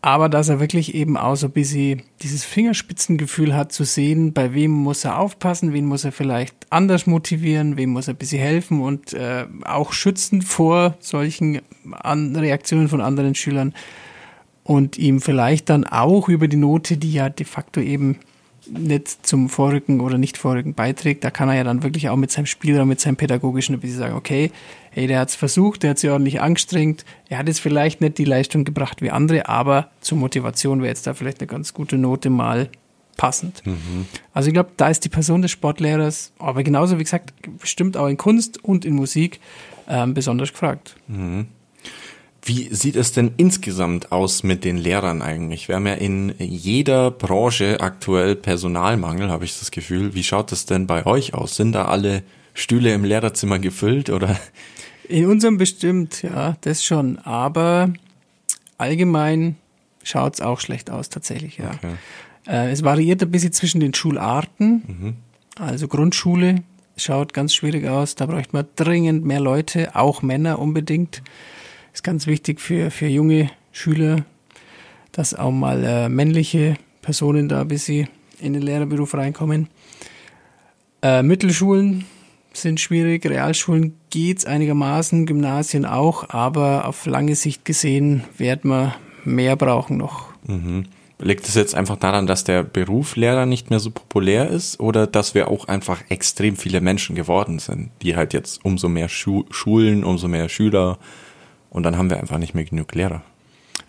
Aber 0.00 0.28
dass 0.28 0.50
er 0.50 0.60
wirklich 0.60 0.94
eben 0.94 1.16
auch 1.16 1.34
so 1.34 1.46
ein 1.46 1.52
bisschen 1.52 2.02
dieses 2.20 2.44
Fingerspitzengefühl 2.44 3.54
hat 3.54 3.72
zu 3.72 3.84
sehen, 3.84 4.34
bei 4.34 4.52
wem 4.52 4.70
muss 4.70 5.04
er 5.04 5.18
aufpassen, 5.18 5.72
wen 5.72 5.86
muss 5.86 6.04
er 6.04 6.12
vielleicht 6.12 6.54
anders 6.68 7.06
motivieren, 7.06 7.78
wem 7.78 7.90
muss 7.90 8.08
er 8.08 8.14
ein 8.14 8.18
bisschen 8.18 8.40
helfen 8.40 8.82
und 8.82 9.14
äh, 9.14 9.46
auch 9.64 9.94
schützen 9.94 10.42
vor 10.42 10.96
solchen 11.00 11.62
an 11.90 12.36
Reaktionen 12.36 12.88
von 12.88 13.00
anderen 13.00 13.34
Schülern 13.34 13.72
und 14.62 14.98
ihm 14.98 15.22
vielleicht 15.22 15.70
dann 15.70 15.84
auch 15.84 16.28
über 16.28 16.48
die 16.48 16.56
Note, 16.56 16.96
die 16.96 17.12
ja 17.12 17.28
de 17.28 17.46
facto 17.46 17.80
eben 17.80 18.18
nicht 18.66 19.26
zum 19.26 19.48
Vorrücken 19.48 20.00
oder 20.00 20.18
nicht 20.18 20.36
Vorrücken 20.36 20.74
beiträgt, 20.74 21.24
da 21.24 21.30
kann 21.30 21.48
er 21.48 21.56
ja 21.56 21.64
dann 21.64 21.82
wirklich 21.82 22.08
auch 22.08 22.16
mit 22.16 22.30
seinem 22.30 22.46
Spielraum, 22.46 22.88
mit 22.88 23.00
seinem 23.00 23.16
pädagogischen 23.16 23.74
ein 23.74 23.80
bisschen 23.80 23.98
sagen, 23.98 24.14
okay, 24.14 24.50
hey, 24.90 25.06
der 25.06 25.20
hat 25.20 25.30
es 25.30 25.34
versucht, 25.34 25.82
der 25.82 25.90
hat 25.90 25.98
sich 25.98 26.10
ordentlich 26.10 26.40
angestrengt, 26.40 27.04
er 27.28 27.38
hat 27.38 27.48
jetzt 27.48 27.60
vielleicht 27.60 28.00
nicht 28.00 28.18
die 28.18 28.24
Leistung 28.24 28.64
gebracht 28.64 29.02
wie 29.02 29.10
andere, 29.10 29.48
aber 29.48 29.90
zur 30.00 30.18
Motivation 30.18 30.80
wäre 30.80 30.88
jetzt 30.88 31.06
da 31.06 31.14
vielleicht 31.14 31.40
eine 31.40 31.46
ganz 31.48 31.74
gute 31.74 31.98
Note 31.98 32.30
mal 32.30 32.68
passend. 33.16 33.62
Also 34.32 34.48
ich 34.48 34.54
glaube, 34.54 34.70
da 34.76 34.88
ist 34.88 35.04
die 35.04 35.08
Person 35.08 35.42
des 35.42 35.50
Sportlehrers, 35.50 36.32
aber 36.38 36.62
genauso 36.62 36.98
wie 36.98 37.04
gesagt, 37.04 37.32
bestimmt 37.60 37.96
auch 37.96 38.08
in 38.08 38.16
Kunst 38.16 38.62
und 38.62 38.84
in 38.84 38.94
Musik 38.94 39.40
ähm, 39.88 40.14
besonders 40.14 40.52
gefragt. 40.52 40.96
Wie 42.46 42.74
sieht 42.74 42.96
es 42.96 43.12
denn 43.12 43.32
insgesamt 43.38 44.12
aus 44.12 44.42
mit 44.42 44.64
den 44.64 44.76
Lehrern 44.76 45.22
eigentlich? 45.22 45.68
Wir 45.68 45.76
haben 45.76 45.86
ja 45.86 45.94
in 45.94 46.34
jeder 46.38 47.10
Branche 47.10 47.80
aktuell 47.80 48.36
Personalmangel, 48.36 49.30
habe 49.30 49.46
ich 49.46 49.58
das 49.58 49.70
Gefühl. 49.70 50.14
Wie 50.14 50.22
schaut 50.22 50.52
es 50.52 50.66
denn 50.66 50.86
bei 50.86 51.06
euch 51.06 51.32
aus? 51.32 51.56
Sind 51.56 51.72
da 51.72 51.86
alle 51.86 52.22
Stühle 52.52 52.92
im 52.92 53.02
Lehrerzimmer 53.02 53.58
gefüllt 53.58 54.10
oder? 54.10 54.38
In 55.08 55.26
unserem 55.26 55.56
bestimmt, 55.56 56.22
ja, 56.22 56.56
das 56.60 56.84
schon. 56.84 57.18
Aber 57.18 57.92
allgemein 58.76 59.56
schaut 60.02 60.34
es 60.34 60.40
auch 60.42 60.60
schlecht 60.60 60.90
aus, 60.90 61.08
tatsächlich, 61.08 61.56
ja. 61.56 61.70
Okay. 61.70 61.94
Äh, 62.46 62.70
es 62.72 62.84
variiert 62.84 63.22
ein 63.22 63.30
bisschen 63.30 63.52
zwischen 63.52 63.80
den 63.80 63.94
Schularten. 63.94 65.16
Also 65.58 65.88
Grundschule 65.88 66.62
schaut 66.96 67.32
ganz 67.32 67.54
schwierig 67.54 67.88
aus. 67.88 68.16
Da 68.16 68.26
bräuchte 68.26 68.54
man 68.54 68.66
dringend 68.76 69.24
mehr 69.24 69.40
Leute, 69.40 69.96
auch 69.96 70.20
Männer 70.20 70.58
unbedingt. 70.58 71.22
Ist 71.94 72.02
ganz 72.02 72.26
wichtig 72.26 72.60
für, 72.60 72.90
für 72.90 73.06
junge 73.06 73.50
Schüler, 73.70 74.24
dass 75.12 75.32
auch 75.32 75.52
mal 75.52 75.84
äh, 75.84 76.08
männliche 76.08 76.74
Personen 77.02 77.48
da 77.48 77.60
ein 77.60 77.68
bisschen 77.68 78.08
in 78.40 78.52
den 78.52 78.62
Lehrerberuf 78.62 79.14
reinkommen. 79.14 79.68
Äh, 81.02 81.22
Mittelschulen 81.22 82.04
sind 82.52 82.80
schwierig, 82.80 83.24
Realschulen 83.24 83.94
geht's 84.10 84.44
einigermaßen, 84.44 85.24
Gymnasien 85.24 85.86
auch, 85.86 86.30
aber 86.30 86.88
auf 86.88 87.06
lange 87.06 87.36
Sicht 87.36 87.64
gesehen 87.64 88.24
wird 88.38 88.64
man 88.64 88.92
mehr 89.24 89.54
brauchen 89.54 89.96
noch. 89.96 90.30
Liegt 91.20 91.46
es 91.46 91.54
jetzt 91.54 91.76
einfach 91.76 91.96
daran, 91.96 92.26
dass 92.26 92.42
der 92.42 92.64
Beruf 92.64 93.14
Lehrer 93.14 93.46
nicht 93.46 93.70
mehr 93.70 93.78
so 93.78 93.92
populär 93.92 94.48
ist 94.48 94.80
oder 94.80 95.06
dass 95.06 95.36
wir 95.36 95.46
auch 95.46 95.68
einfach 95.68 96.02
extrem 96.08 96.56
viele 96.56 96.80
Menschen 96.80 97.14
geworden 97.14 97.60
sind, 97.60 97.90
die 98.02 98.16
halt 98.16 98.32
jetzt 98.32 98.64
umso 98.64 98.88
mehr 98.88 99.08
Schu 99.08 99.44
Schulen, 99.50 100.02
umso 100.02 100.26
mehr 100.26 100.48
Schüler 100.48 100.98
und 101.74 101.82
dann 101.82 101.98
haben 101.98 102.08
wir 102.08 102.18
einfach 102.18 102.38
nicht 102.38 102.54
mehr 102.54 102.64
genug 102.64 102.94
Lehrer. 102.94 103.22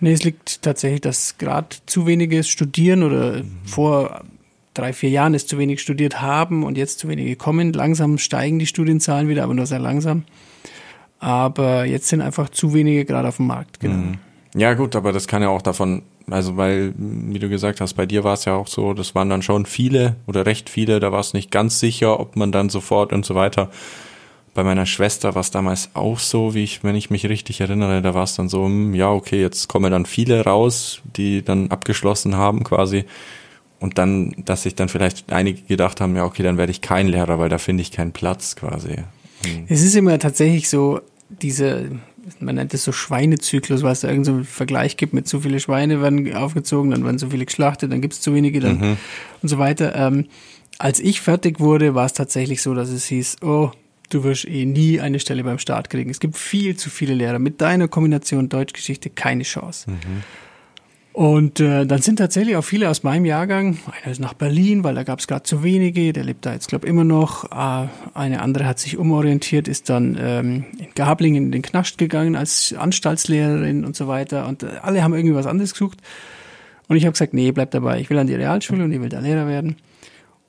Nee, 0.01 0.11
es 0.11 0.23
liegt 0.23 0.61
tatsächlich, 0.61 0.99
dass 0.99 1.37
gerade 1.37 1.67
zu 1.85 2.05
wenige 2.05 2.43
studieren 2.43 3.03
oder 3.03 3.43
vor 3.65 4.23
drei, 4.73 4.91
vier 4.91 5.09
Jahren 5.09 5.33
es 5.33 5.47
zu 5.47 5.57
wenig 5.57 5.81
studiert 5.81 6.21
haben 6.21 6.63
und 6.63 6.77
jetzt 6.77 6.99
zu 6.99 7.07
wenige 7.07 7.37
kommen. 7.37 7.71
Langsam 7.71 8.17
steigen 8.17 8.59
die 8.59 8.65
Studienzahlen 8.65 9.29
wieder, 9.29 9.43
aber 9.43 9.53
nur 9.53 9.67
sehr 9.67 9.79
langsam. 9.79 10.23
Aber 11.19 11.85
jetzt 11.85 12.07
sind 12.07 12.19
einfach 12.19 12.49
zu 12.49 12.73
wenige 12.73 13.05
gerade 13.05 13.29
auf 13.29 13.37
dem 13.37 13.47
Markt, 13.47 13.79
genau. 13.79 14.17
Ja 14.53 14.73
gut, 14.73 14.95
aber 14.95 15.11
das 15.11 15.27
kann 15.27 15.41
ja 15.41 15.49
auch 15.49 15.61
davon, 15.61 16.01
also 16.29 16.57
weil, 16.57 16.93
wie 16.97 17.39
du 17.39 17.49
gesagt 17.49 17.81
hast, 17.81 17.93
bei 17.93 18.05
dir 18.05 18.23
war 18.23 18.33
es 18.33 18.45
ja 18.45 18.55
auch 18.55 18.67
so, 18.67 18.93
das 18.93 19.13
waren 19.13 19.29
dann 19.29 19.41
schon 19.41 19.65
viele 19.65 20.15
oder 20.27 20.45
recht 20.45 20.69
viele, 20.69 20.99
da 20.99 21.11
war 21.11 21.19
es 21.19 21.33
nicht 21.33 21.51
ganz 21.51 21.79
sicher, 21.79 22.19
ob 22.19 22.35
man 22.35 22.51
dann 22.51 22.69
sofort 22.69 23.13
und 23.13 23.25
so 23.25 23.35
weiter. 23.35 23.69
Bei 24.55 24.63
meiner 24.63 24.85
Schwester 24.85 25.35
war 25.35 25.41
es 25.41 25.51
damals 25.51 25.89
auch 25.95 26.17
so, 26.17 26.55
wie 26.55 26.63
ich, 26.63 26.81
wenn 26.81 26.95
ich 26.95 27.09
mich 27.09 27.27
richtig 27.27 27.59
erinnere, 27.59 28.01
da 28.01 28.13
war 28.13 28.23
es 28.23 28.35
dann 28.35 28.47
so, 28.47 28.65
hm, 28.65 28.95
ja, 28.95 29.11
okay, 29.11 29.41
jetzt 29.41 29.67
kommen 29.67 29.91
dann 29.91 30.05
viele 30.05 30.45
raus, 30.45 31.01
die 31.17 31.43
dann 31.43 31.69
abgeschlossen 31.71 32.35
haben 32.35 32.63
quasi. 32.63 33.03
Und 33.81 33.97
dann, 33.97 34.33
dass 34.45 34.63
sich 34.63 34.73
dann 34.73 34.87
vielleicht 34.87 35.31
einige 35.33 35.61
gedacht 35.63 35.99
haben, 35.99 36.15
ja, 36.15 36.23
okay, 36.23 36.41
dann 36.41 36.57
werde 36.57 36.71
ich 36.71 36.79
kein 36.79 37.07
Lehrer, 37.07 37.37
weil 37.37 37.49
da 37.49 37.57
finde 37.57 37.81
ich 37.81 37.91
keinen 37.91 38.13
Platz 38.13 38.55
quasi. 38.55 39.03
Es 39.67 39.83
ist 39.83 39.93
immer 39.93 40.17
tatsächlich 40.19 40.69
so, 40.69 41.01
diese, 41.27 41.91
man 42.39 42.55
nennt 42.55 42.73
es 42.73 42.85
so 42.85 42.93
Schweinezyklus, 42.93 43.83
weil 43.83 43.91
es 43.91 43.99
da 43.99 44.07
irgendeinen 44.07 44.35
so 44.35 44.39
einen 44.39 44.45
Vergleich 44.45 44.95
gibt 44.95 45.13
mit 45.13 45.27
so 45.27 45.41
viele 45.41 45.59
Schweine 45.59 46.01
werden 46.01 46.33
aufgezogen, 46.33 46.91
dann 46.91 47.03
werden 47.03 47.19
so 47.19 47.29
viele 47.29 47.45
geschlachtet, 47.45 47.91
dann 47.91 47.99
gibt 47.99 48.13
es 48.13 48.21
zu 48.21 48.33
wenige 48.33 48.61
dann 48.61 48.97
und 49.41 49.49
so 49.49 49.57
weiter. 49.57 49.93
Ähm, 49.95 50.27
als 50.77 51.01
ich 51.01 51.19
fertig 51.19 51.59
wurde, 51.59 51.93
war 51.93 52.05
es 52.05 52.13
tatsächlich 52.13 52.61
so, 52.61 52.73
dass 52.73 52.87
es 52.87 53.05
hieß, 53.05 53.37
oh, 53.41 53.71
du 54.09 54.23
wirst 54.23 54.47
eh 54.47 54.65
nie 54.65 54.99
eine 54.99 55.19
Stelle 55.19 55.43
beim 55.43 55.59
Staat 55.59 55.89
kriegen. 55.89 56.09
Es 56.09 56.19
gibt 56.19 56.37
viel 56.37 56.75
zu 56.75 56.89
viele 56.89 57.13
Lehrer. 57.13 57.39
Mit 57.39 57.61
deiner 57.61 57.87
Kombination 57.87 58.49
Deutschgeschichte 58.49 59.09
keine 59.09 59.43
Chance. 59.43 59.91
Und 61.15 61.61
äh, 61.61 61.85
dann 61.85 62.01
sind 62.01 62.17
tatsächlich 62.17 62.57
auch 62.57 62.63
viele 62.63 62.89
aus 62.89 63.03
meinem 63.03 63.23
Jahrgang, 63.23 63.77
einer 64.03 64.11
ist 64.11 64.19
nach 64.19 64.33
Berlin, 64.33 64.83
weil 64.83 64.95
da 64.95 65.03
gab 65.03 65.19
es 65.19 65.27
gerade 65.27 65.43
zu 65.43 65.63
wenige, 65.63 66.11
der 66.11 66.25
lebt 66.25 66.45
da 66.45 66.51
jetzt, 66.51 66.67
glaube 66.67 66.85
immer 66.87 67.05
noch. 67.05 67.45
Äh, 67.53 67.87
eine 68.13 68.41
andere 68.41 68.65
hat 68.65 68.79
sich 68.79 68.97
umorientiert, 68.97 69.69
ist 69.69 69.89
dann 69.89 70.17
ähm, 70.19 70.65
in 70.77 70.87
Gablingen 70.93 71.45
in 71.45 71.51
den 71.53 71.61
Knast 71.61 71.97
gegangen 71.97 72.35
als 72.35 72.75
Anstaltslehrerin 72.77 73.85
und 73.85 73.95
so 73.95 74.09
weiter. 74.09 74.45
Und 74.45 74.63
äh, 74.63 74.67
alle 74.81 75.03
haben 75.03 75.13
irgendwie 75.13 75.35
was 75.35 75.45
anderes 75.45 75.71
gesucht. 75.71 75.99
Und 76.89 76.97
ich 76.97 77.05
habe 77.05 77.13
gesagt, 77.13 77.33
nee, 77.33 77.53
bleib 77.53 77.71
dabei, 77.71 78.01
ich 78.01 78.09
will 78.09 78.19
an 78.19 78.27
die 78.27 78.35
Realschule 78.35 78.83
und 78.83 78.91
ich 78.91 78.99
will 78.99 79.07
da 79.07 79.19
Lehrer 79.19 79.47
werden. 79.47 79.77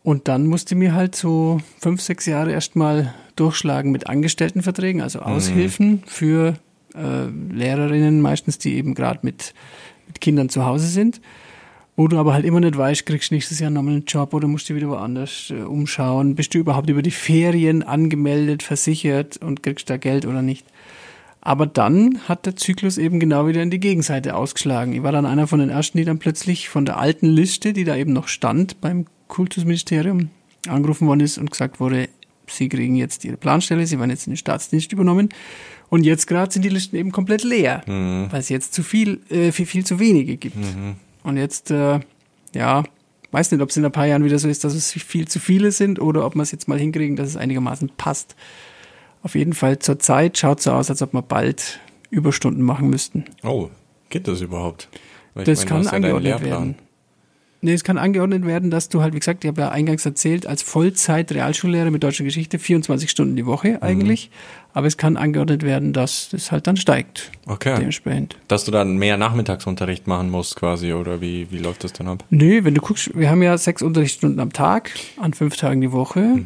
Und 0.07 0.28
dann 0.28 0.46
musste 0.46 0.76
mir 0.76 0.94
halt 0.94 1.16
so 1.16 1.61
fünf, 1.80 2.00
sechs 2.00 2.26
Jahre 2.26 2.52
erstmal 2.52 3.12
durchschlagen 3.34 3.90
mit 3.90 4.07
Angestelltenverträgen, 4.07 5.02
also 5.02 5.18
Aushilfen 5.18 6.04
für 6.07 6.54
äh, 6.94 7.26
Lehrerinnen, 7.52 8.20
meistens 8.20 8.57
die 8.57 8.76
eben 8.76 8.94
gerade 8.94 9.18
mit, 9.22 9.52
mit 10.07 10.20
Kindern 10.20 10.48
zu 10.48 10.64
Hause 10.64 10.86
sind. 10.86 11.20
Wo 11.96 12.07
du 12.07 12.18
aber 12.18 12.34
halt 12.34 12.44
immer 12.44 12.61
nicht 12.61 12.78
weißt, 12.78 13.04
kriegst 13.04 13.32
du 13.32 13.34
nächstes 13.34 13.59
Jahr 13.59 13.70
nochmal 13.70 13.94
einen 13.94 14.04
Job 14.04 14.32
oder 14.32 14.46
musst 14.46 14.70
du 14.70 14.76
wieder 14.76 14.90
woanders 14.90 15.50
äh, 15.50 15.62
umschauen. 15.62 16.36
Bist 16.36 16.54
du 16.54 16.59
überhaupt 16.59 16.88
über 16.88 17.02
die 17.02 17.11
Ferien 17.11 17.82
angemeldet, 17.82 18.62
versichert 18.62 19.38
und 19.38 19.64
kriegst 19.64 19.90
da 19.90 19.96
Geld 19.96 20.24
oder 20.24 20.40
nicht? 20.40 20.66
Aber 21.40 21.66
dann 21.66 22.20
hat 22.28 22.46
der 22.46 22.54
Zyklus 22.54 22.96
eben 22.96 23.18
genau 23.18 23.48
wieder 23.48 23.61
in 23.61 23.70
die 23.70 23.80
Gegenseite 23.80 24.36
ausgeschlagen. 24.36 24.92
Ich 24.92 25.02
war 25.02 25.11
dann 25.11 25.26
einer 25.26 25.48
von 25.48 25.59
den 25.59 25.70
ersten, 25.70 25.98
die 25.98 26.04
dann 26.04 26.20
plötzlich 26.20 26.68
von 26.68 26.84
der 26.84 26.96
alten 26.96 27.26
Liste, 27.26 27.72
die 27.72 27.82
da 27.82 27.96
eben 27.96 28.12
noch 28.12 28.28
stand 28.28 28.80
beim 28.80 29.07
Kultusministerium, 29.29 30.31
angerufen 30.68 31.07
worden 31.09 31.20
ist 31.20 31.39
und 31.39 31.51
gesagt 31.51 31.81
wurde, 31.81 32.09
sie 32.49 32.68
kriegen 32.68 32.97
jetzt 32.97 33.24
ihre 33.24 33.37
Planstelle, 33.37 33.87
sie 33.87 33.99
werden 33.99 34.11
jetzt 34.11 34.27
in 34.27 34.33
den 34.33 34.37
Staatsdienst 34.37 34.93
übernommen. 34.93 35.29
Und 35.89 36.05
jetzt 36.05 36.27
gerade 36.27 36.53
sind 36.53 36.64
die 36.64 36.68
Listen 36.68 36.97
eben 36.97 37.12
komplett 37.12 37.45
leer, 37.45 37.83
weil 37.87 38.41
es 38.41 38.49
jetzt 38.49 38.74
zu 38.74 38.83
viel, 38.83 39.20
äh, 39.31 39.53
viel, 39.53 39.66
viel 39.66 39.85
zu 39.87 40.01
wenige 40.01 40.37
gibt. 40.37 40.57
Und 41.22 41.37
jetzt, 41.37 41.70
äh, 41.70 42.01
ja, 42.55 42.83
weiß 43.31 43.53
nicht, 43.53 43.61
ob 43.61 43.70
es 43.70 43.77
in 43.77 43.85
ein 43.85 43.93
paar 43.93 44.07
Jahren 44.07 44.24
wieder 44.24 44.39
so 44.39 44.49
ist, 44.49 44.64
dass 44.64 44.74
es 44.74 44.91
viel 44.93 45.29
zu 45.29 45.39
viele 45.39 45.70
sind 45.70 46.01
oder 46.01 46.24
ob 46.27 46.35
wir 46.35 46.43
es 46.43 46.51
jetzt 46.51 46.66
mal 46.68 46.79
hinkriegen, 46.79 47.14
dass 47.16 47.29
es 47.29 47.37
einigermaßen 47.37 47.91
passt. 47.97 48.35
Auf 49.22 49.35
jeden 49.35 49.53
Fall 49.53 49.79
zur 49.79 49.99
Zeit 49.99 50.39
schaut 50.39 50.61
so 50.61 50.72
aus, 50.72 50.91
als 50.91 51.03
ob 51.03 51.12
wir 51.12 51.22
bald 51.22 51.81
Überstunden 52.11 52.62
machen 52.62 52.91
müssten. 52.91 53.24
Oh, 53.43 53.70
geht 54.09 54.27
das 54.29 54.41
überhaupt? 54.41 54.89
Weil 55.35 55.45
Das 55.45 55.59
meine, 55.61 55.68
kann 55.68 55.83
ja 55.85 55.91
angeordnet 55.91 56.22
Lehrplan. 56.24 56.51
werden. 56.51 56.74
Nee, 57.66 57.72
es 57.72 57.82
kann 57.82 57.98
angeordnet 57.98 58.46
werden, 58.46 58.70
dass 58.70 58.88
du 58.88 59.02
halt, 59.02 59.12
wie 59.12 59.18
gesagt, 59.18 59.42
ich 59.44 59.48
habe 59.48 59.60
ja 59.62 59.68
eingangs 59.70 60.06
erzählt, 60.06 60.46
als 60.46 60.62
Vollzeit-Realschullehrer 60.62 61.90
mit 61.90 62.02
deutscher 62.04 62.22
Geschichte 62.22 62.60
24 62.60 63.10
Stunden 63.10 63.34
die 63.34 63.44
Woche 63.44 63.82
eigentlich. 63.82 64.30
Aber 64.72 64.86
es 64.86 64.96
kann 64.96 65.16
angeordnet 65.16 65.62
werden, 65.64 65.92
dass 65.92 66.28
das 66.30 66.52
halt 66.52 66.66
dann 66.68 66.76
steigt. 66.76 67.32
Okay. 67.46 67.74
Dementsprechend. 67.76 68.36
Dass 68.46 68.64
du 68.64 68.70
dann 68.70 68.98
mehr 68.98 69.16
Nachmittagsunterricht 69.16 70.06
machen 70.06 70.30
musst 70.30 70.54
quasi 70.54 70.92
oder 70.92 71.20
wie, 71.20 71.48
wie 71.50 71.58
läuft 71.58 71.82
das 71.82 71.92
dann 71.92 72.06
ab? 72.06 72.24
Nö, 72.30 72.62
wenn 72.62 72.74
du 72.74 72.80
guckst, 72.80 73.10
wir 73.18 73.30
haben 73.30 73.42
ja 73.42 73.58
sechs 73.58 73.82
Unterrichtsstunden 73.82 74.38
am 74.38 74.52
Tag, 74.52 74.92
an 75.20 75.34
fünf 75.34 75.56
Tagen 75.56 75.80
die 75.80 75.90
Woche. 75.92 76.38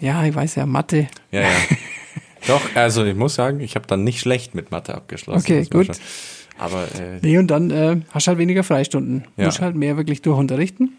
Ja, 0.00 0.24
ich 0.26 0.34
weiß 0.34 0.56
ja, 0.56 0.66
Mathe. 0.66 1.08
Ja, 1.32 1.40
ja. 1.40 1.48
Doch, 2.48 2.60
also 2.74 3.02
ich 3.06 3.14
muss 3.16 3.34
sagen, 3.36 3.60
ich 3.60 3.74
habe 3.76 3.86
dann 3.86 4.04
nicht 4.04 4.20
schlecht 4.20 4.54
mit 4.54 4.70
Mathe 4.70 4.94
abgeschlossen. 4.94 5.40
Okay, 5.50 5.64
gut. 5.70 5.86
schon- 5.86 5.96
Aber 6.58 6.84
äh, 6.84 7.18
Nee, 7.22 7.38
und 7.38 7.48
dann 7.48 7.70
äh, 7.70 8.00
hast 8.10 8.26
du 8.26 8.28
halt 8.28 8.38
weniger 8.38 8.62
Freistunden. 8.64 9.24
Ja. 9.36 9.46
Musst 9.46 9.60
halt 9.60 9.76
mehr 9.76 9.96
wirklich 9.96 10.22
durchunterrichten. 10.22 10.96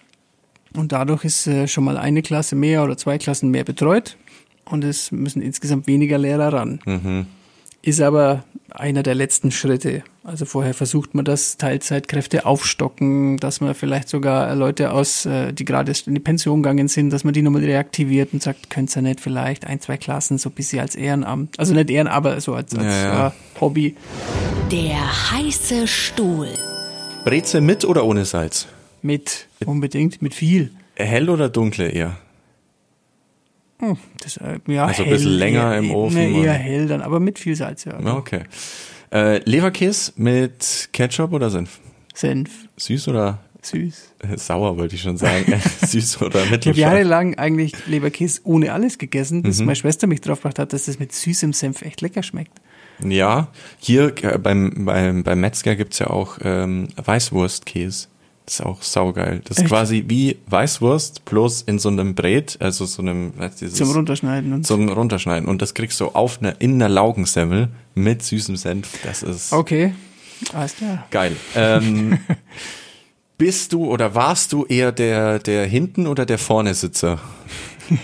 Und 0.75 0.91
dadurch 0.91 1.23
ist 1.23 1.47
äh, 1.47 1.67
schon 1.67 1.83
mal 1.85 1.97
eine 1.97 2.21
Klasse 2.21 2.55
mehr 2.55 2.83
oder 2.83 2.97
zwei 2.97 3.17
Klassen 3.17 3.49
mehr 3.49 3.63
betreut. 3.63 4.17
Und 4.65 4.83
es 4.83 5.11
müssen 5.11 5.41
insgesamt 5.41 5.87
weniger 5.87 6.17
Lehrer 6.17 6.51
ran. 6.53 6.79
mhm. 6.85 7.27
Ist 7.81 8.01
aber 8.01 8.43
einer 8.71 9.03
der 9.03 9.13
letzten 9.13 9.51
Schritte. 9.51 10.03
Also 10.27 10.45
vorher 10.45 10.73
versucht 10.73 11.13
man 11.13 11.23
das, 11.23 11.57
Teilzeitkräfte 11.57 12.47
aufstocken, 12.47 13.37
dass 13.37 13.61
man 13.61 13.75
vielleicht 13.75 14.09
sogar 14.09 14.55
Leute 14.55 14.91
aus, 14.91 15.27
äh, 15.27 15.53
die 15.53 15.65
gerade 15.65 15.93
in 16.07 16.15
die 16.15 16.19
Pension 16.19 16.63
gegangen 16.63 16.87
sind, 16.87 17.11
dass 17.11 17.23
man 17.23 17.35
die 17.35 17.43
nochmal 17.43 17.63
reaktiviert 17.63 18.33
und 18.33 18.41
sagt, 18.41 18.71
könnt 18.71 18.95
ihr 18.95 19.03
nicht 19.03 19.21
vielleicht 19.21 19.67
ein, 19.67 19.79
zwei 19.81 19.97
Klassen 19.97 20.39
so 20.39 20.49
ein 20.49 20.53
bisschen 20.53 20.79
als 20.79 20.95
Ehrenamt, 20.95 21.59
also 21.59 21.75
nicht 21.75 21.91
Ehrenamt, 21.91 22.15
aber 22.15 22.41
so 22.41 22.55
als, 22.55 22.73
als 22.73 22.85
Ja, 22.85 23.03
ja. 23.03 23.27
Äh, 23.27 23.31
Hobby. 23.61 23.95
Der 24.71 25.31
heiße 25.31 25.85
Stuhl. 25.87 26.49
Brezel 27.23 27.61
mit 27.61 27.85
oder 27.85 28.03
ohne 28.03 28.25
Salz? 28.25 28.67
Mit, 29.03 29.47
unbedingt, 29.63 30.23
mit 30.23 30.33
viel. 30.33 30.71
Hell 30.95 31.29
oder 31.29 31.49
dunkle 31.49 31.89
eher? 31.89 32.17
Das, 34.23 34.37
äh, 34.37 34.57
ja, 34.65 34.87
Also 34.87 35.03
ein 35.03 35.09
bisschen 35.09 35.33
länger 35.33 35.77
im 35.77 35.91
Ofen, 35.91 36.15
Ne, 36.15 36.43
eher 36.45 36.53
hell 36.53 36.87
dann, 36.87 37.03
aber 37.03 37.19
mit 37.19 37.37
viel 37.37 37.55
Salz. 37.55 37.85
Ja, 37.85 37.99
Okay. 38.15 38.41
Äh, 39.15 39.37
Leberkäse 39.49 40.11
mit 40.17 40.89
Ketchup 40.91 41.31
oder 41.31 41.49
Senf? 41.49 41.79
Senf, 42.13 42.49
Süß 42.77 43.07
oder 43.07 43.39
süß. 43.61 44.13
äh, 44.19 44.37
sauer, 44.37 44.77
wollte 44.77 44.95
ich 44.95 45.01
schon 45.01 45.17
sagen. 45.17 45.45
Süß 45.85 46.21
oder 46.21 46.35
Ich 46.39 46.41
habe 46.41 46.51
mittelscharf? 46.51 46.77
jahrelang 46.77 47.35
eigentlich 47.35 47.73
Leberkäse 47.87 48.41
ohne 48.43 48.73
alles 48.73 48.97
gegessen, 48.97 49.41
bis 49.41 49.59
Mhm. 49.59 49.65
meine 49.67 49.75
Schwester 49.77 50.07
mich 50.07 50.21
drauf 50.21 50.39
gebracht 50.39 50.59
hat, 50.59 50.73
dass 50.73 50.85
das 50.85 50.99
mit 50.99 51.13
süßem 51.13 51.53
Senf 51.53 51.81
echt 51.81 52.01
lecker 52.01 52.23
schmeckt. 52.23 52.51
Ja, 53.03 53.47
hier 53.77 54.13
äh, 54.23 54.37
beim, 54.37 54.85
beim, 54.85 55.23
beim 55.23 55.39
Metzger 55.39 55.75
gibt's 55.75 55.99
ja 55.99 56.07
auch 56.07 56.37
ähm, 56.43 56.89
Weißwurstkäse. 56.97 58.07
Das 58.45 58.59
ist 58.59 58.65
auch 58.65 58.81
saugeil. 58.83 59.41
Das 59.45 59.57
ist 59.57 59.63
Echt? 59.63 59.69
quasi 59.71 60.03
wie 60.07 60.37
Weißwurst, 60.47 61.25
bloß 61.25 61.63
in 61.63 61.79
so 61.79 61.89
einem 61.89 62.13
Brät, 62.13 62.57
also 62.59 62.85
so 62.85 63.01
einem, 63.01 63.33
weißt 63.37 63.61
du, 63.61 63.65
dieses, 63.65 63.79
Zum 63.79 63.91
Runterschneiden 63.91 64.53
und 64.53 64.67
zum 64.67 64.87
Runterschneiden. 64.89 65.49
Und 65.49 65.61
das 65.63 65.73
kriegst 65.73 65.99
du 65.99 66.09
auf 66.09 66.39
einer, 66.39 66.61
in 66.61 66.75
einer 66.75 66.89
Laugensemmel 66.89 67.69
mit 67.95 68.21
süßem 68.21 68.55
Senf. 68.55 68.99
Das 69.03 69.23
ist 69.23 69.51
Okay, 69.51 69.95
alles 70.53 70.75
klar. 70.75 71.07
geil. 71.09 71.35
Ähm, 71.55 72.19
bist 73.39 73.73
du 73.73 73.85
oder 73.85 74.13
warst 74.13 74.53
du 74.53 74.65
eher 74.65 74.91
der, 74.91 75.39
der 75.39 75.65
hinten 75.65 76.05
oder 76.05 76.27
der 76.27 76.37
vorne 76.37 76.75
Sitzer? 76.75 77.19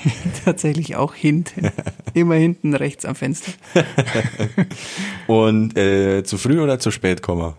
Tatsächlich 0.45 0.95
auch 0.95 1.13
hinten. 1.13 1.71
Immer 2.13 2.35
hinten 2.35 2.73
rechts 2.73 3.05
am 3.05 3.15
Fenster. 3.15 3.51
Und 5.27 5.77
äh, 5.77 6.23
zu 6.23 6.37
früh 6.37 6.59
oder 6.59 6.79
zu 6.79 6.91
spät 6.91 7.21
kommen? 7.21 7.53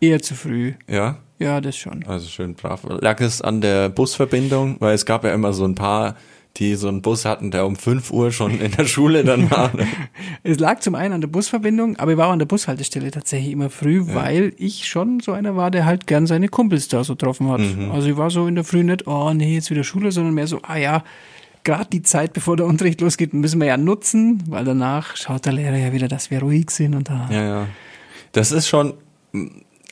Eher 0.00 0.20
zu 0.20 0.34
früh. 0.34 0.74
Ja? 0.88 1.18
Ja, 1.42 1.60
das 1.60 1.76
schon. 1.76 2.04
Also 2.06 2.28
schön 2.28 2.54
brav. 2.54 2.82
Lag 3.00 3.20
es 3.20 3.42
an 3.42 3.60
der 3.60 3.88
Busverbindung? 3.88 4.76
Weil 4.80 4.94
es 4.94 5.06
gab 5.06 5.24
ja 5.24 5.32
immer 5.32 5.52
so 5.52 5.64
ein 5.64 5.74
paar, 5.74 6.16
die 6.56 6.74
so 6.74 6.88
einen 6.88 7.00
Bus 7.00 7.24
hatten, 7.24 7.50
der 7.50 7.66
um 7.66 7.76
5 7.76 8.10
Uhr 8.10 8.30
schon 8.30 8.60
in 8.60 8.72
der 8.72 8.84
Schule 8.84 9.24
dann 9.24 9.50
war. 9.50 9.70
Es 10.42 10.58
lag 10.58 10.80
zum 10.80 10.94
einen 10.94 11.14
an 11.14 11.20
der 11.20 11.28
Busverbindung, 11.28 11.96
aber 11.96 12.12
ich 12.12 12.18
war 12.18 12.28
auch 12.28 12.32
an 12.32 12.38
der 12.38 12.46
Bushaltestelle 12.46 13.10
tatsächlich 13.10 13.52
immer 13.52 13.70
früh, 13.70 14.02
weil 14.06 14.52
ich 14.58 14.86
schon 14.86 15.20
so 15.20 15.32
einer 15.32 15.56
war, 15.56 15.70
der 15.70 15.86
halt 15.86 16.06
gern 16.06 16.26
seine 16.26 16.48
Kumpels 16.48 16.88
da 16.88 17.04
so 17.04 17.14
getroffen 17.14 17.48
hat. 17.48 17.60
Mhm. 17.60 17.90
Also 17.92 18.08
ich 18.08 18.16
war 18.16 18.30
so 18.30 18.46
in 18.46 18.54
der 18.54 18.64
Früh 18.64 18.82
nicht, 18.82 19.06
oh 19.06 19.32
nee, 19.32 19.54
jetzt 19.54 19.70
wieder 19.70 19.84
Schule, 19.84 20.10
sondern 20.12 20.34
mehr 20.34 20.46
so, 20.46 20.60
ah 20.62 20.76
ja, 20.76 21.04
gerade 21.64 21.88
die 21.90 22.02
Zeit, 22.02 22.32
bevor 22.32 22.56
der 22.56 22.66
Unterricht 22.66 23.00
losgeht, 23.00 23.32
müssen 23.32 23.60
wir 23.60 23.68
ja 23.68 23.76
nutzen, 23.76 24.42
weil 24.48 24.64
danach 24.64 25.16
schaut 25.16 25.46
der 25.46 25.52
Lehrer 25.52 25.76
ja 25.76 25.92
wieder, 25.92 26.08
dass 26.08 26.30
wir 26.30 26.40
ruhig 26.40 26.70
sind 26.70 26.94
und 26.94 27.08
da. 27.08 27.28
Ja, 27.30 27.42
ja. 27.44 27.68
Das 28.32 28.50
ist 28.52 28.68
schon, 28.68 28.94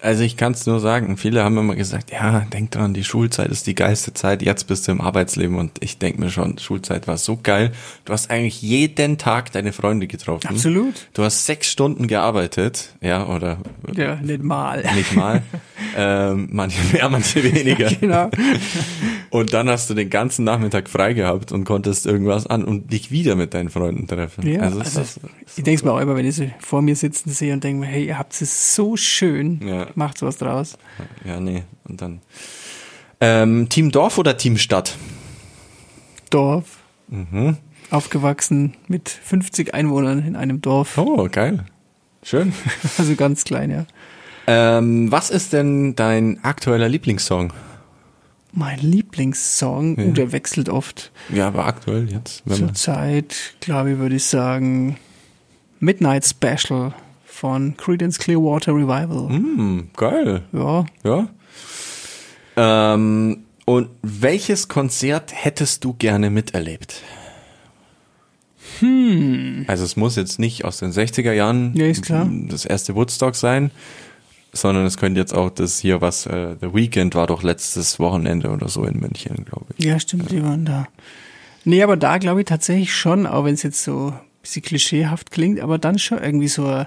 also 0.03 0.23
ich 0.23 0.37
kann 0.37 0.53
es 0.53 0.67
nur 0.67 0.81
sagen, 0.81 1.17
viele 1.17 1.45
haben 1.45 1.57
immer 1.59 1.75
gesagt, 1.75 2.11
ja, 2.11 2.41
denk 2.53 2.71
dran, 2.71 2.95
die 2.95 3.05
Schulzeit 3.05 3.51
ist 3.51 3.67
die 3.67 3.75
geilste 3.75 4.15
Zeit, 4.15 4.43
jetzt 4.43 4.67
bist 4.67 4.87
du 4.89 4.93
im 4.93 5.01
Arbeitsleben 5.01 5.57
und 5.57 5.73
ich 5.81 5.99
denk 5.99 6.19
mir 6.19 6.31
schon, 6.31 6.59
Schulzeit 6.59 7.07
war 7.07 7.17
so 7.19 7.39
geil. 7.43 7.73
Du 8.05 8.13
hast 8.13 8.31
eigentlich 8.31 8.63
jeden 8.63 9.19
Tag 9.19 9.53
deine 9.53 9.73
Freunde 9.73 10.07
getroffen. 10.07 10.47
Absolut. 10.49 11.09
Du 11.15 11.23
hast 11.23 11.47
sechs 11.47 11.71
Stunden 11.71 12.07
gearbeitet, 12.07 12.95
ja, 13.01 13.27
oder 13.27 13.59
Ja, 13.95 14.17
nicht 14.17 14.43
mal. 14.43 14.83
nicht 14.95 15.15
mal. 15.15 15.43
ähm, 15.97 16.49
manche 16.51 16.81
mehr, 16.93 17.09
manche 17.09 17.43
weniger. 17.43 17.89
genau. 17.91 18.31
Und 19.31 19.53
dann 19.53 19.69
hast 19.69 19.89
du 19.89 19.95
den 19.95 20.11
ganzen 20.11 20.45
Nachmittag 20.45 20.89
frei 20.89 21.13
gehabt 21.13 21.53
und 21.53 21.65
konntest 21.65 22.05
irgendwas 22.05 22.49
an 22.49 22.65
und 22.65 22.93
dich 22.93 23.13
wieder 23.13 23.37
mit 23.37 23.55
deinen 23.55 23.71
Freunden 23.71 24.09
treffen. 24.09 24.45
Ja, 24.45 24.61
also, 24.63 24.81
also, 24.81 25.01
ist 25.01 25.19
das, 25.19 25.21
ich 25.57 25.63
denke 25.63 25.85
mir 25.85 25.93
auch 25.93 26.01
immer, 26.01 26.17
wenn 26.17 26.27
ich 26.27 26.35
sie 26.35 26.53
vor 26.59 26.83
mir 26.83 26.97
sitzen 26.97 27.31
sehe 27.31 27.53
und 27.53 27.63
denke 27.63 27.81
mir, 27.81 27.87
hey, 27.87 28.07
ihr 28.07 28.19
habt 28.19 28.41
es 28.43 28.75
so 28.75 28.97
schön, 28.97 29.61
Ja. 29.65 29.87
macht 29.95 30.21
was 30.23 30.39
draus. 30.39 30.77
ja, 31.25 31.39
nee. 31.39 31.63
Und 31.85 32.03
dann. 32.03 32.21
Ähm, 33.21 33.69
Team 33.69 33.93
Dorf 33.93 34.19
oder 34.19 34.37
Team 34.37 34.57
Stadt? 34.57 34.97
Dorf. 36.31 36.79
Mhm. 37.09 37.57
Aufgewachsen 37.91 38.75
mit 38.89 39.09
50 39.09 39.75
Einwohnern 39.75 40.25
in 40.27 40.37
einem 40.37 40.61
Dorf. 40.61 40.97
Oh, 40.99 41.29
geil. 41.31 41.65
Schön. 42.23 42.53
Also 42.99 43.15
ganz 43.15 43.45
klein, 43.45 43.71
ja. 43.71 43.87
ähm, 44.47 45.11
was 45.11 45.31
ist 45.31 45.53
denn 45.53 45.95
dein 45.97 46.43
aktueller 46.45 46.89
Lieblingssong? 46.89 47.53
Mein 48.53 48.79
Lieblingssong, 48.81 49.97
Ja. 49.99 50.05
uh, 50.07 50.13
der 50.13 50.33
wechselt 50.33 50.69
oft. 50.69 51.13
Ja, 51.33 51.47
aber 51.49 51.67
aktuell 51.67 52.11
jetzt. 52.11 52.43
Zurzeit, 52.49 53.55
glaube 53.61 53.93
ich, 53.93 53.99
würde 53.99 54.17
ich 54.17 54.25
sagen, 54.25 54.97
Midnight 55.79 56.27
Special 56.27 56.93
von 57.25 57.77
Creedence 57.77 58.19
Clearwater 58.19 58.73
Revival. 58.75 59.29
hm, 59.29 59.89
geil. 59.97 60.43
Ja, 60.53 60.85
Ja. 61.05 61.29
Ähm, 62.57 63.45
und 63.65 63.89
welches 64.03 64.67
Konzert 64.69 65.33
hättest 65.33 65.85
du 65.85 65.95
gerne 65.95 66.29
miterlebt? 66.31 67.03
Hm. 68.81 69.65
Also 69.69 69.85
es 69.85 69.97
muss 69.97 70.17
jetzt 70.17 70.39
nicht 70.39 70.65
aus 70.65 70.79
den 70.79 70.91
60er 70.93 71.33
Jahren 71.33 71.73
Ja, 71.75 71.87
ist 71.87 72.03
klar. 72.03 72.29
das 72.49 72.65
erste 72.65 72.95
Woodstock 72.95 73.37
sein, 73.37 73.71
sondern 74.53 74.87
es 74.87 74.97
könnte 74.97 75.21
jetzt 75.21 75.35
auch 75.35 75.51
das 75.51 75.79
hier, 75.79 76.01
was 76.01 76.27
äh, 76.27 76.57
The 76.61 76.75
Weekend 76.75 77.15
war 77.15 77.27
doch 77.27 77.43
letztes 77.43 77.99
Wochenende 77.99 78.51
oder 78.51 78.69
so 78.69 78.85
in 78.85 78.99
München, 78.99 79.45
glaube 79.45 79.67
ich. 79.77 79.85
ja, 79.85 79.99
stimmt, 80.01 80.31
die 80.31 80.43
waren 80.43 80.65
da. 80.65 80.87
Nee, 81.65 81.83
aber 81.83 81.97
da 81.97 82.19
glaube 82.19 82.41
ich 82.41 82.47
tatsächlich 82.47 82.95
schon, 82.95 83.27
auch 83.27 83.45
wenn 83.45 83.55
es 83.55 83.63
jetzt 83.63 83.85
so 83.85 84.09
ein 84.09 84.21
bisschen 84.43 84.63
klischeehaft 84.63 85.31
klingt, 85.31 85.61
aber 85.61 85.79
dann 85.79 85.99
schon 85.99 86.19
irgendwie 86.19 86.49
so 86.49 86.67
ein, 86.67 86.87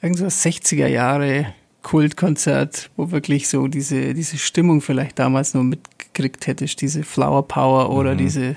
irgend 0.00 0.18
so 0.18 0.24
ein 0.24 0.30
60er 0.30 0.86
Jahre 0.86 1.52
Kultkonzert, 1.82 2.90
wo 2.96 3.10
wirklich 3.10 3.48
so 3.48 3.66
diese, 3.66 4.14
diese 4.14 4.38
Stimmung 4.38 4.80
vielleicht 4.80 5.18
damals 5.18 5.54
nur 5.54 5.64
mitgekriegt 5.64 6.46
hättest, 6.46 6.80
diese 6.80 7.02
Flower 7.02 7.46
Power 7.46 7.90
oder 7.90 8.14
diese, 8.14 8.56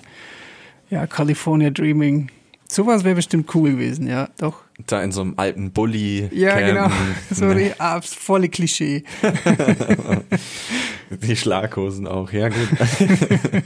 ja, 0.90 1.08
California 1.08 1.72
Dreaming. 1.72 2.30
Sowas 2.68 3.04
wäre 3.04 3.16
bestimmt 3.16 3.54
cool 3.56 3.72
gewesen, 3.72 4.08
ja, 4.08 4.30
doch. 4.38 4.65
Da 4.88 5.02
in 5.02 5.12
so 5.12 5.22
einem 5.22 5.36
alten 5.38 5.72
Bulli. 5.72 6.28
Ja, 6.34 6.60
genau. 6.60 6.90
Sorry, 7.32 7.74
ah, 7.78 8.02
volle 8.02 8.50
Klischee. 8.50 9.04
Die 11.10 11.36
Schlaghosen 11.36 12.08
auch, 12.08 12.32
ja 12.32 12.50
gut. 12.50 12.68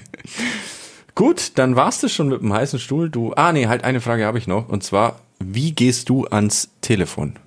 gut, 1.16 1.51
dann 1.55 1.76
warst 1.76 2.03
du 2.03 2.10
schon 2.10 2.30
mit 2.30 2.41
dem 2.41 2.53
heißen 2.53 2.80
Stuhl. 2.80 3.10
Du, 3.10 3.34
ah 3.34 3.51
nee, 3.51 3.68
halt 3.68 3.84
eine 3.84 4.01
Frage 4.01 4.26
habe 4.26 4.38
ich 4.38 4.45
noch. 4.45 4.70
Und 4.70 4.84
zwar, 4.84 5.20
wie 5.39 5.72
gehst 5.72 6.10
du 6.10 6.26
ans 6.26 6.70
Telefon? 6.82 7.38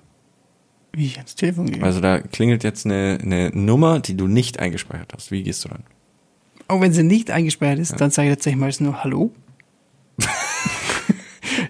Wie 0.91 1.05
ich 1.05 1.17
ans 1.17 1.35
Telefon 1.35 1.71
gehe. 1.71 1.83
Also 1.83 2.01
da 2.01 2.19
klingelt 2.19 2.63
jetzt 2.63 2.85
eine, 2.85 3.17
eine 3.21 3.49
Nummer, 3.53 3.99
die 3.99 4.17
du 4.17 4.27
nicht 4.27 4.59
eingespeichert 4.59 5.13
hast. 5.15 5.31
Wie 5.31 5.41
gehst 5.41 5.63
du 5.63 5.69
ran? 5.69 5.83
Auch 6.67 6.81
wenn 6.81 6.93
sie 6.93 7.03
nicht 7.03 7.31
eingespeichert 7.31 7.79
ist, 7.79 7.99
dann 7.99 8.11
sage 8.11 8.29
ich 8.29 8.35
tatsächlich 8.35 8.59
meistens 8.59 8.85
nur 8.85 9.03
Hallo. 9.03 9.31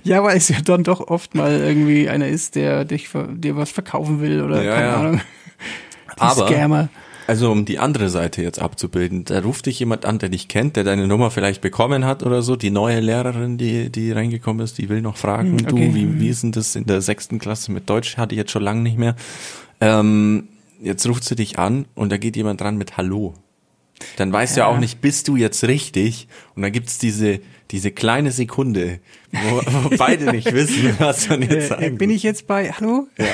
Ja, 0.03 0.23
weil 0.23 0.37
es 0.37 0.49
ja 0.49 0.57
dann 0.63 0.83
doch 0.83 0.99
oft 1.07 1.35
mal 1.35 1.59
irgendwie 1.59 2.09
einer 2.09 2.27
ist, 2.27 2.55
der 2.55 2.85
dich 2.85 3.09
dir 3.35 3.55
was 3.55 3.71
verkaufen 3.71 4.21
will 4.21 4.41
oder 4.41 4.61
Ja, 4.63 4.75
keine 4.75 4.87
ja. 4.87 4.95
Ahnung. 4.97 5.21
Die 6.15 6.21
Aber- 6.21 6.47
Scammer. 6.47 6.89
Also 7.25 7.49
um 7.53 7.63
die 7.63 7.79
andere 7.79 8.09
Seite 8.09 8.41
jetzt 8.41 8.61
abzubilden, 8.61 9.23
da 9.23 9.39
ruft 9.39 9.65
dich 9.65 9.79
jemand 9.79 10.03
an, 10.03 10.19
der 10.19 10.27
dich 10.27 10.49
kennt, 10.49 10.75
der 10.75 10.83
deine 10.83 11.07
Nummer 11.07 11.31
vielleicht 11.31 11.61
bekommen 11.61 12.03
hat 12.03 12.21
oder 12.21 12.41
so. 12.41 12.57
Die 12.57 12.69
neue 12.69 12.99
Lehrerin, 12.99 13.57
die, 13.57 13.89
die 13.89 14.11
reingekommen 14.11 14.61
ist, 14.61 14.77
die 14.77 14.89
will 14.89 15.01
noch 15.01 15.15
fragen, 15.15 15.57
Hm, 15.57 15.65
okay. 15.65 15.87
du, 15.87 15.95
wie, 15.95 16.19
wie 16.19 16.27
ist 16.27 16.43
denn 16.43 16.51
das 16.51 16.75
in 16.75 16.85
der 16.85 16.99
sechsten 16.99 17.39
Klasse 17.39 17.71
mit 17.71 17.89
Deutsch? 17.89 18.17
Hatte 18.17 18.35
ich 18.35 18.39
jetzt 18.39 18.51
schon 18.51 18.61
lange 18.61 18.81
nicht 18.81 18.97
mehr. 18.97 19.15
Ähm, 19.79 20.49
jetzt 20.81 21.07
ruft 21.07 21.23
sie 21.23 21.35
dich 21.37 21.57
an 21.57 21.85
und 21.95 22.11
da 22.11 22.17
geht 22.17 22.35
jemand 22.35 22.59
dran 22.59 22.75
mit 22.77 22.97
Hallo. 22.97 23.35
Dann 24.17 24.31
weißt 24.31 24.57
ja. 24.57 24.65
du 24.65 24.69
ja 24.69 24.75
auch 24.75 24.79
nicht, 24.79 25.01
bist 25.01 25.27
du 25.27 25.35
jetzt 25.35 25.63
richtig? 25.63 26.27
Und 26.55 26.61
dann 26.61 26.71
gibt's 26.71 26.97
diese, 26.97 27.39
diese 27.71 27.91
kleine 27.91 28.31
Sekunde, 28.31 28.99
wo, 29.31 29.61
wo 29.65 29.89
beide 29.97 30.31
nicht 30.31 30.51
wissen, 30.53 30.95
was 30.99 31.29
man 31.29 31.41
jetzt 31.41 31.53
äh, 31.53 31.67
sagen 31.67 31.97
Bin 31.97 32.09
ich 32.09 32.23
jetzt 32.23 32.47
bei, 32.47 32.71
hallo? 32.71 33.07
Ja. 33.17 33.25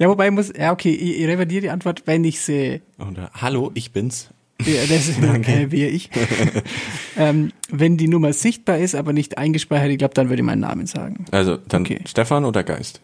Ja, 0.00 0.08
wobei 0.08 0.30
muss, 0.30 0.52
ja, 0.56 0.70
okay, 0.70 0.92
ich, 0.92 1.18
ich 1.18 1.26
revidiere 1.26 1.62
die 1.62 1.70
Antwort, 1.70 2.04
wenn 2.06 2.22
ich 2.22 2.40
sehe. 2.40 2.82
Oder, 3.00 3.32
hallo, 3.34 3.72
ich 3.74 3.90
bin's. 3.90 4.28
Ja, 4.64 4.82
das 4.88 5.08
ist 5.08 5.18
äh, 5.20 5.72
wie 5.72 5.86
ich. 5.86 6.10
ähm, 7.16 7.50
wenn 7.68 7.96
die 7.96 8.06
Nummer 8.06 8.32
sichtbar 8.32 8.78
ist, 8.78 8.94
aber 8.94 9.12
nicht 9.12 9.38
eingespeichert, 9.38 9.90
ich 9.90 9.98
glaube, 9.98 10.14
dann 10.14 10.28
würde 10.28 10.40
ich 10.42 10.46
meinen 10.46 10.60
Namen 10.60 10.86
sagen. 10.86 11.24
Also, 11.32 11.56
dann 11.56 11.82
Okay. 11.82 12.00
Stefan 12.06 12.44
oder 12.44 12.62
Geist? 12.62 13.00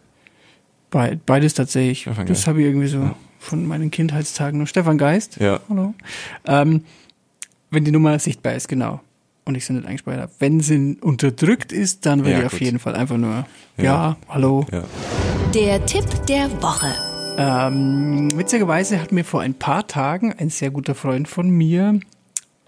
Be 0.90 1.18
beides 1.26 1.54
tatsächlich. 1.54 2.02
Stefan 2.02 2.26
das 2.26 2.46
habe 2.46 2.60
ich 2.60 2.66
irgendwie 2.66 2.86
so 2.86 3.10
von 3.44 3.66
meinen 3.66 3.90
Kindheitstagen 3.90 4.58
noch. 4.60 4.66
Stefan 4.66 4.98
Geist. 4.98 5.36
Ja. 5.40 5.60
Hallo. 5.68 5.94
Ähm, 6.46 6.84
wenn 7.70 7.84
die 7.84 7.90
Nummer 7.92 8.18
sichtbar 8.18 8.54
ist, 8.54 8.68
genau. 8.68 9.00
Und 9.44 9.56
ich 9.56 9.66
sie 9.66 9.74
nicht 9.74 9.86
eingespeichert 9.86 10.22
habe. 10.22 10.32
Wenn 10.38 10.60
sie 10.60 10.96
unterdrückt 11.00 11.70
ist, 11.72 12.06
dann 12.06 12.20
würde 12.20 12.30
Ja, 12.32 12.38
ich 12.40 12.46
auf 12.46 12.52
gut. 12.52 12.60
jeden 12.62 12.78
Fall 12.78 12.94
einfach 12.94 13.16
nur, 13.18 13.46
ja, 13.76 13.84
Ja. 13.84 14.16
hallo. 14.28 14.66
Ja. 14.72 14.84
Der 15.54 15.84
Tipp 15.84 16.04
der 16.28 16.50
Woche. 16.62 16.94
Ähm, 17.36 18.28
witzigerweise 18.36 19.00
hat 19.00 19.12
mir 19.12 19.24
vor 19.24 19.40
ein 19.42 19.54
paar 19.54 19.86
Tagen 19.86 20.32
ein 20.32 20.50
sehr 20.50 20.70
guter 20.70 20.94
Freund 20.94 21.28
von 21.28 21.50
mir 21.50 21.98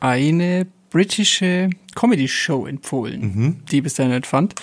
eine 0.00 0.66
britische 0.90 1.70
Comedy-Show 1.94 2.66
empfohlen, 2.66 3.62
die 3.70 3.78
ich 3.78 3.82
bis 3.82 3.94
dahin 3.94 4.12
nicht 4.12 4.26
fand. 4.26 4.54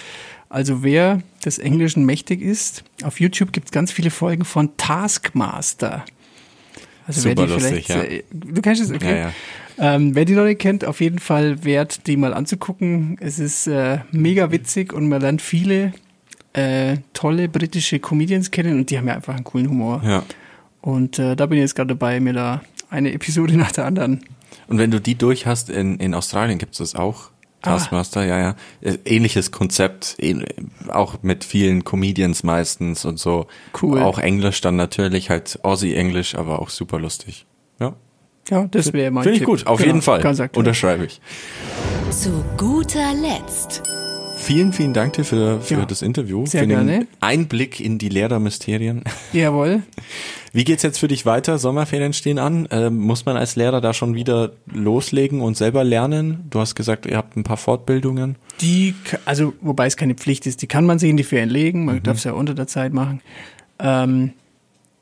Also 0.53 0.83
wer 0.83 1.23
des 1.43 1.57
Englischen 1.57 2.05
mächtig 2.05 2.39
ist, 2.39 2.83
auf 3.01 3.19
YouTube 3.19 3.53
gibt 3.53 3.69
es 3.69 3.71
ganz 3.71 3.91
viele 3.91 4.11
Folgen 4.11 4.45
von 4.45 4.77
Taskmaster. 4.77 6.05
Also 7.07 7.21
Super 7.21 7.35
wer 7.37 7.47
die 7.47 7.53
lustig, 7.53 7.85
vielleicht, 7.87 7.89
ja. 7.89 8.03
äh, 8.03 8.23
du 8.31 8.61
kennst 8.61 8.79
es, 8.79 8.91
okay. 8.91 9.17
Ja, 9.17 9.17
ja. 9.79 9.95
Ähm, 9.95 10.13
wer 10.13 10.25
die 10.25 10.35
noch 10.35 10.43
nicht 10.43 10.61
kennt, 10.61 10.85
auf 10.85 11.01
jeden 11.01 11.17
Fall 11.17 11.63
wert, 11.63 12.05
die 12.05 12.17
mal 12.17 12.35
anzugucken. 12.35 13.17
Es 13.19 13.39
ist 13.39 13.65
äh, 13.65 14.01
mega 14.11 14.51
witzig 14.51 14.93
und 14.93 15.09
man 15.09 15.21
lernt 15.21 15.41
viele 15.41 15.91
äh, 16.53 16.97
tolle 17.13 17.49
britische 17.49 17.97
Comedians 17.97 18.51
kennen 18.51 18.77
und 18.77 18.91
die 18.91 18.99
haben 18.99 19.07
ja 19.07 19.15
einfach 19.15 19.33
einen 19.33 19.45
coolen 19.45 19.67
Humor. 19.67 20.03
ja. 20.05 20.23
Und 20.81 21.17
äh, 21.17 21.35
da 21.35 21.47
bin 21.47 21.57
ich 21.57 21.63
jetzt 21.63 21.75
gerade 21.75 21.95
dabei, 21.95 22.19
mir 22.19 22.33
da 22.33 22.61
eine 22.91 23.11
Episode 23.11 23.53
nach 23.57 23.71
der 23.71 23.85
anderen. 23.85 24.23
Und 24.67 24.77
wenn 24.77 24.91
du 24.91 25.01
die 25.01 25.15
durch 25.15 25.47
hast, 25.47 25.71
in, 25.71 25.97
in 25.97 26.13
Australien 26.13 26.59
gibt's 26.59 26.77
das 26.77 26.93
auch. 26.93 27.31
Ah. 27.63 27.71
Taskmaster, 27.77 28.25
ja, 28.25 28.39
ja. 28.39 28.55
Äh, 28.81 28.97
Ähnliches 29.05 29.51
Konzept, 29.51 30.17
auch 30.89 31.15
mit 31.23 31.43
vielen 31.43 31.83
Comedians 31.83 32.43
meistens 32.43 33.05
und 33.05 33.17
so. 33.19 33.47
Cool. 33.81 34.01
Auch 34.01 34.19
Englisch 34.19 34.61
dann 34.61 34.75
natürlich, 34.75 35.29
halt 35.29 35.59
Aussie-Englisch, 35.63 36.35
aber 36.35 36.59
auch 36.61 36.69
super 36.69 36.99
lustig. 36.99 37.45
Ja. 37.79 37.93
Ja, 38.49 38.65
das 38.65 38.91
wäre 38.91 39.09
mein 39.11 39.23
Finde 39.23 39.35
ich 39.35 39.39
Tipp. 39.39 39.47
gut, 39.47 39.67
auf 39.67 39.77
Genau, 39.77 39.87
jeden 39.87 40.01
Fall. 40.01 40.21
Ganz 40.21 40.39
aktuell. 40.41 40.59
Unterschreibe 40.59 41.05
ich. 41.05 41.21
Zu 42.11 42.43
guter 42.57 43.13
Letzt. 43.13 43.81
Vielen, 44.43 44.73
vielen 44.73 44.91
Dank 44.93 45.13
dir 45.13 45.23
für, 45.23 45.61
für 45.61 45.75
Ja, 45.75 45.85
das 45.85 46.01
Interview. 46.01 46.45
sehr 46.45 46.63
für 46.63 46.67
den 46.67 46.85
gerne. 46.85 47.07
Einblick 47.21 47.79
in 47.79 47.97
die 47.97 48.09
Lehrermysterien. 48.09 49.03
Jawohl. 49.31 49.83
Wie 50.51 50.65
geht's 50.65 50.83
jetzt 50.83 50.97
für 50.99 51.07
dich 51.07 51.25
weiter? 51.25 51.57
Sommerferien 51.57 52.11
stehen 52.11 52.39
an. 52.39 52.67
Ähm, 52.69 52.97
muss 52.99 53.25
man 53.25 53.37
als 53.37 53.55
Lehrer 53.55 53.79
da 53.79 53.93
schon 53.93 54.15
wieder 54.15 54.51
loslegen 54.69 55.39
und 55.39 55.55
selber 55.55 55.85
lernen? 55.85 56.45
Du 56.49 56.59
hast 56.59 56.75
gesagt, 56.75 57.05
ihr 57.05 57.15
habt 57.15 57.37
ein 57.37 57.43
paar 57.43 57.55
Fortbildungen. 57.55 58.35
Die, 58.59 58.95
also 59.23 59.53
wobei 59.61 59.87
es 59.87 59.95
keine 59.95 60.13
Pflicht 60.15 60.45
ist, 60.45 60.61
die 60.61 60.67
kann 60.67 60.85
man 60.85 60.99
sich 60.99 61.09
in 61.09 61.15
die 61.17 61.23
Ferien 61.23 61.49
legen. 61.49 61.85
Man 61.85 62.03
darf 62.03 62.17
es 62.17 62.25
ja 62.25 62.33
unter 62.33 62.53
der 62.53 62.67
Zeit 62.67 62.91
machen. 62.91 63.21
Ähm, 63.79 64.33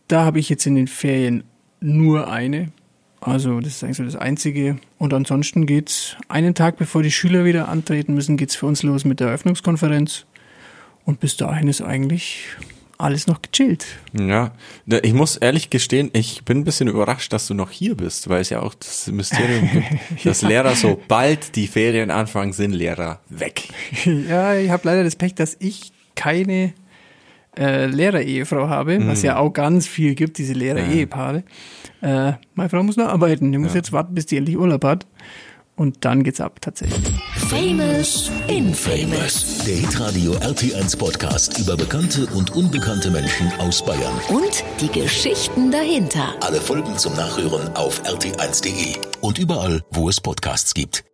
da 0.08 0.24
habe 0.24 0.38
ich 0.38 0.50
jetzt 0.50 0.68
in 0.68 0.76
den 0.76 0.88
Ferien 0.88 1.44
nur 1.80 2.30
eine. 2.32 2.72
Also 3.22 3.60
das 3.60 3.74
ist 3.74 3.84
eigentlich 3.84 3.98
so 3.98 4.04
das 4.04 4.16
Einzige. 4.16 4.78
Und 4.98 5.14
ansonsten 5.14 5.68
geht's 5.68 6.18
einen 6.28 6.56
Tag 6.56 6.78
bevor 6.78 7.04
die 7.04 7.12
Schüler 7.12 7.46
wieder 7.46 7.70
antreten 7.70 8.16
müssen, 8.16 8.36
geht's 8.36 8.56
für 8.56 8.66
uns 8.66 8.84
los 8.84 9.06
mit 9.06 9.20
der 9.20 9.28
Eröffnungskonferenz. 9.28 10.26
Und 11.06 11.20
bis 11.20 11.38
dahin 11.38 11.68
ist 11.68 11.82
eigentlich 11.82 12.48
alles 12.98 13.28
noch 13.28 13.42
gechillt. 13.42 13.86
Ja, 14.14 14.52
ich 14.86 15.14
muss 15.14 15.38
ehrlich 15.38 15.70
gestehen, 15.70 16.12
ich 16.14 16.46
bin 16.46 16.60
ein 16.60 16.64
bisschen 16.64 16.88
überrascht, 16.88 17.34
dass 17.34 17.48
du 17.48 17.54
noch 17.54 17.72
hier 17.72 17.96
bist, 17.96 18.30
weil 18.30 18.42
es 18.42 18.50
ja 18.50 18.62
auch 18.62 18.76
das 18.76 19.08
Mysterium 19.08 19.70
gibt, 19.72 19.86
dass 20.26 20.42
Lehrer, 20.44 20.76
sobald 20.76 21.56
die 21.56 21.68
Ferien 21.68 22.12
anfangen, 22.12 22.54
sind 22.54 22.74
Lehrer 22.74 23.20
weg. 23.30 23.70
Ja, 24.06 24.56
ich 24.56 24.70
habe 24.70 24.88
leider 24.88 25.04
das 25.04 25.16
Pech, 25.16 25.36
dass 25.36 25.58
ich 25.60 25.92
keine 26.16 26.74
äh, 27.58 27.86
Lehrer-Ehefrau 27.86 28.70
habe, 28.70 29.06
was 29.08 29.24
ja 29.24 29.38
auch 29.38 29.52
ganz 29.52 29.88
viel 29.88 30.16
gibt, 30.16 30.38
diese 30.38 30.54
Lehrer-Ehepaare. 30.54 31.44
Äh, 32.02 32.34
meine 32.56 32.70
Frau 32.70 32.82
muss 32.84 32.98
noch 32.98 33.08
arbeiten, 33.08 33.52
die 33.52 33.58
muss 33.58 33.74
jetzt 33.74 33.92
warten, 33.92 34.16
bis 34.16 34.26
die 34.26 34.38
endlich 34.38 34.58
Urlaub 34.58 34.84
hat. 34.84 35.06
Und 35.76 36.06
dann 36.06 36.24
geht's 36.24 36.40
ab, 36.42 36.62
tatsächlich. 36.62 37.02
Famous 37.50 38.30
Infamous. 38.48 38.80
Famous. 38.80 39.64
Der 39.66 39.78
Hitradio 39.78 40.34
RT1 40.34 40.98
Podcast 40.98 41.58
über 41.60 41.76
bekannte 41.76 42.28
und 42.28 42.56
unbekannte 42.56 43.10
Menschen 43.10 43.52
aus 43.60 43.84
Bayern. 43.84 44.14
Und 44.30 44.64
die 44.80 44.90
Geschichten 44.90 45.72
dahinter. 45.72 46.36
Alle 46.42 46.62
Folgen 46.62 46.98
zum 46.98 47.16
Nachhören 47.16 47.76
auf 47.76 48.02
rt1.de 48.04 48.96
und 49.22 49.40
überall, 49.40 49.82
wo 49.92 50.08
es 50.10 50.22
Podcasts 50.22 50.74
gibt. 50.74 51.11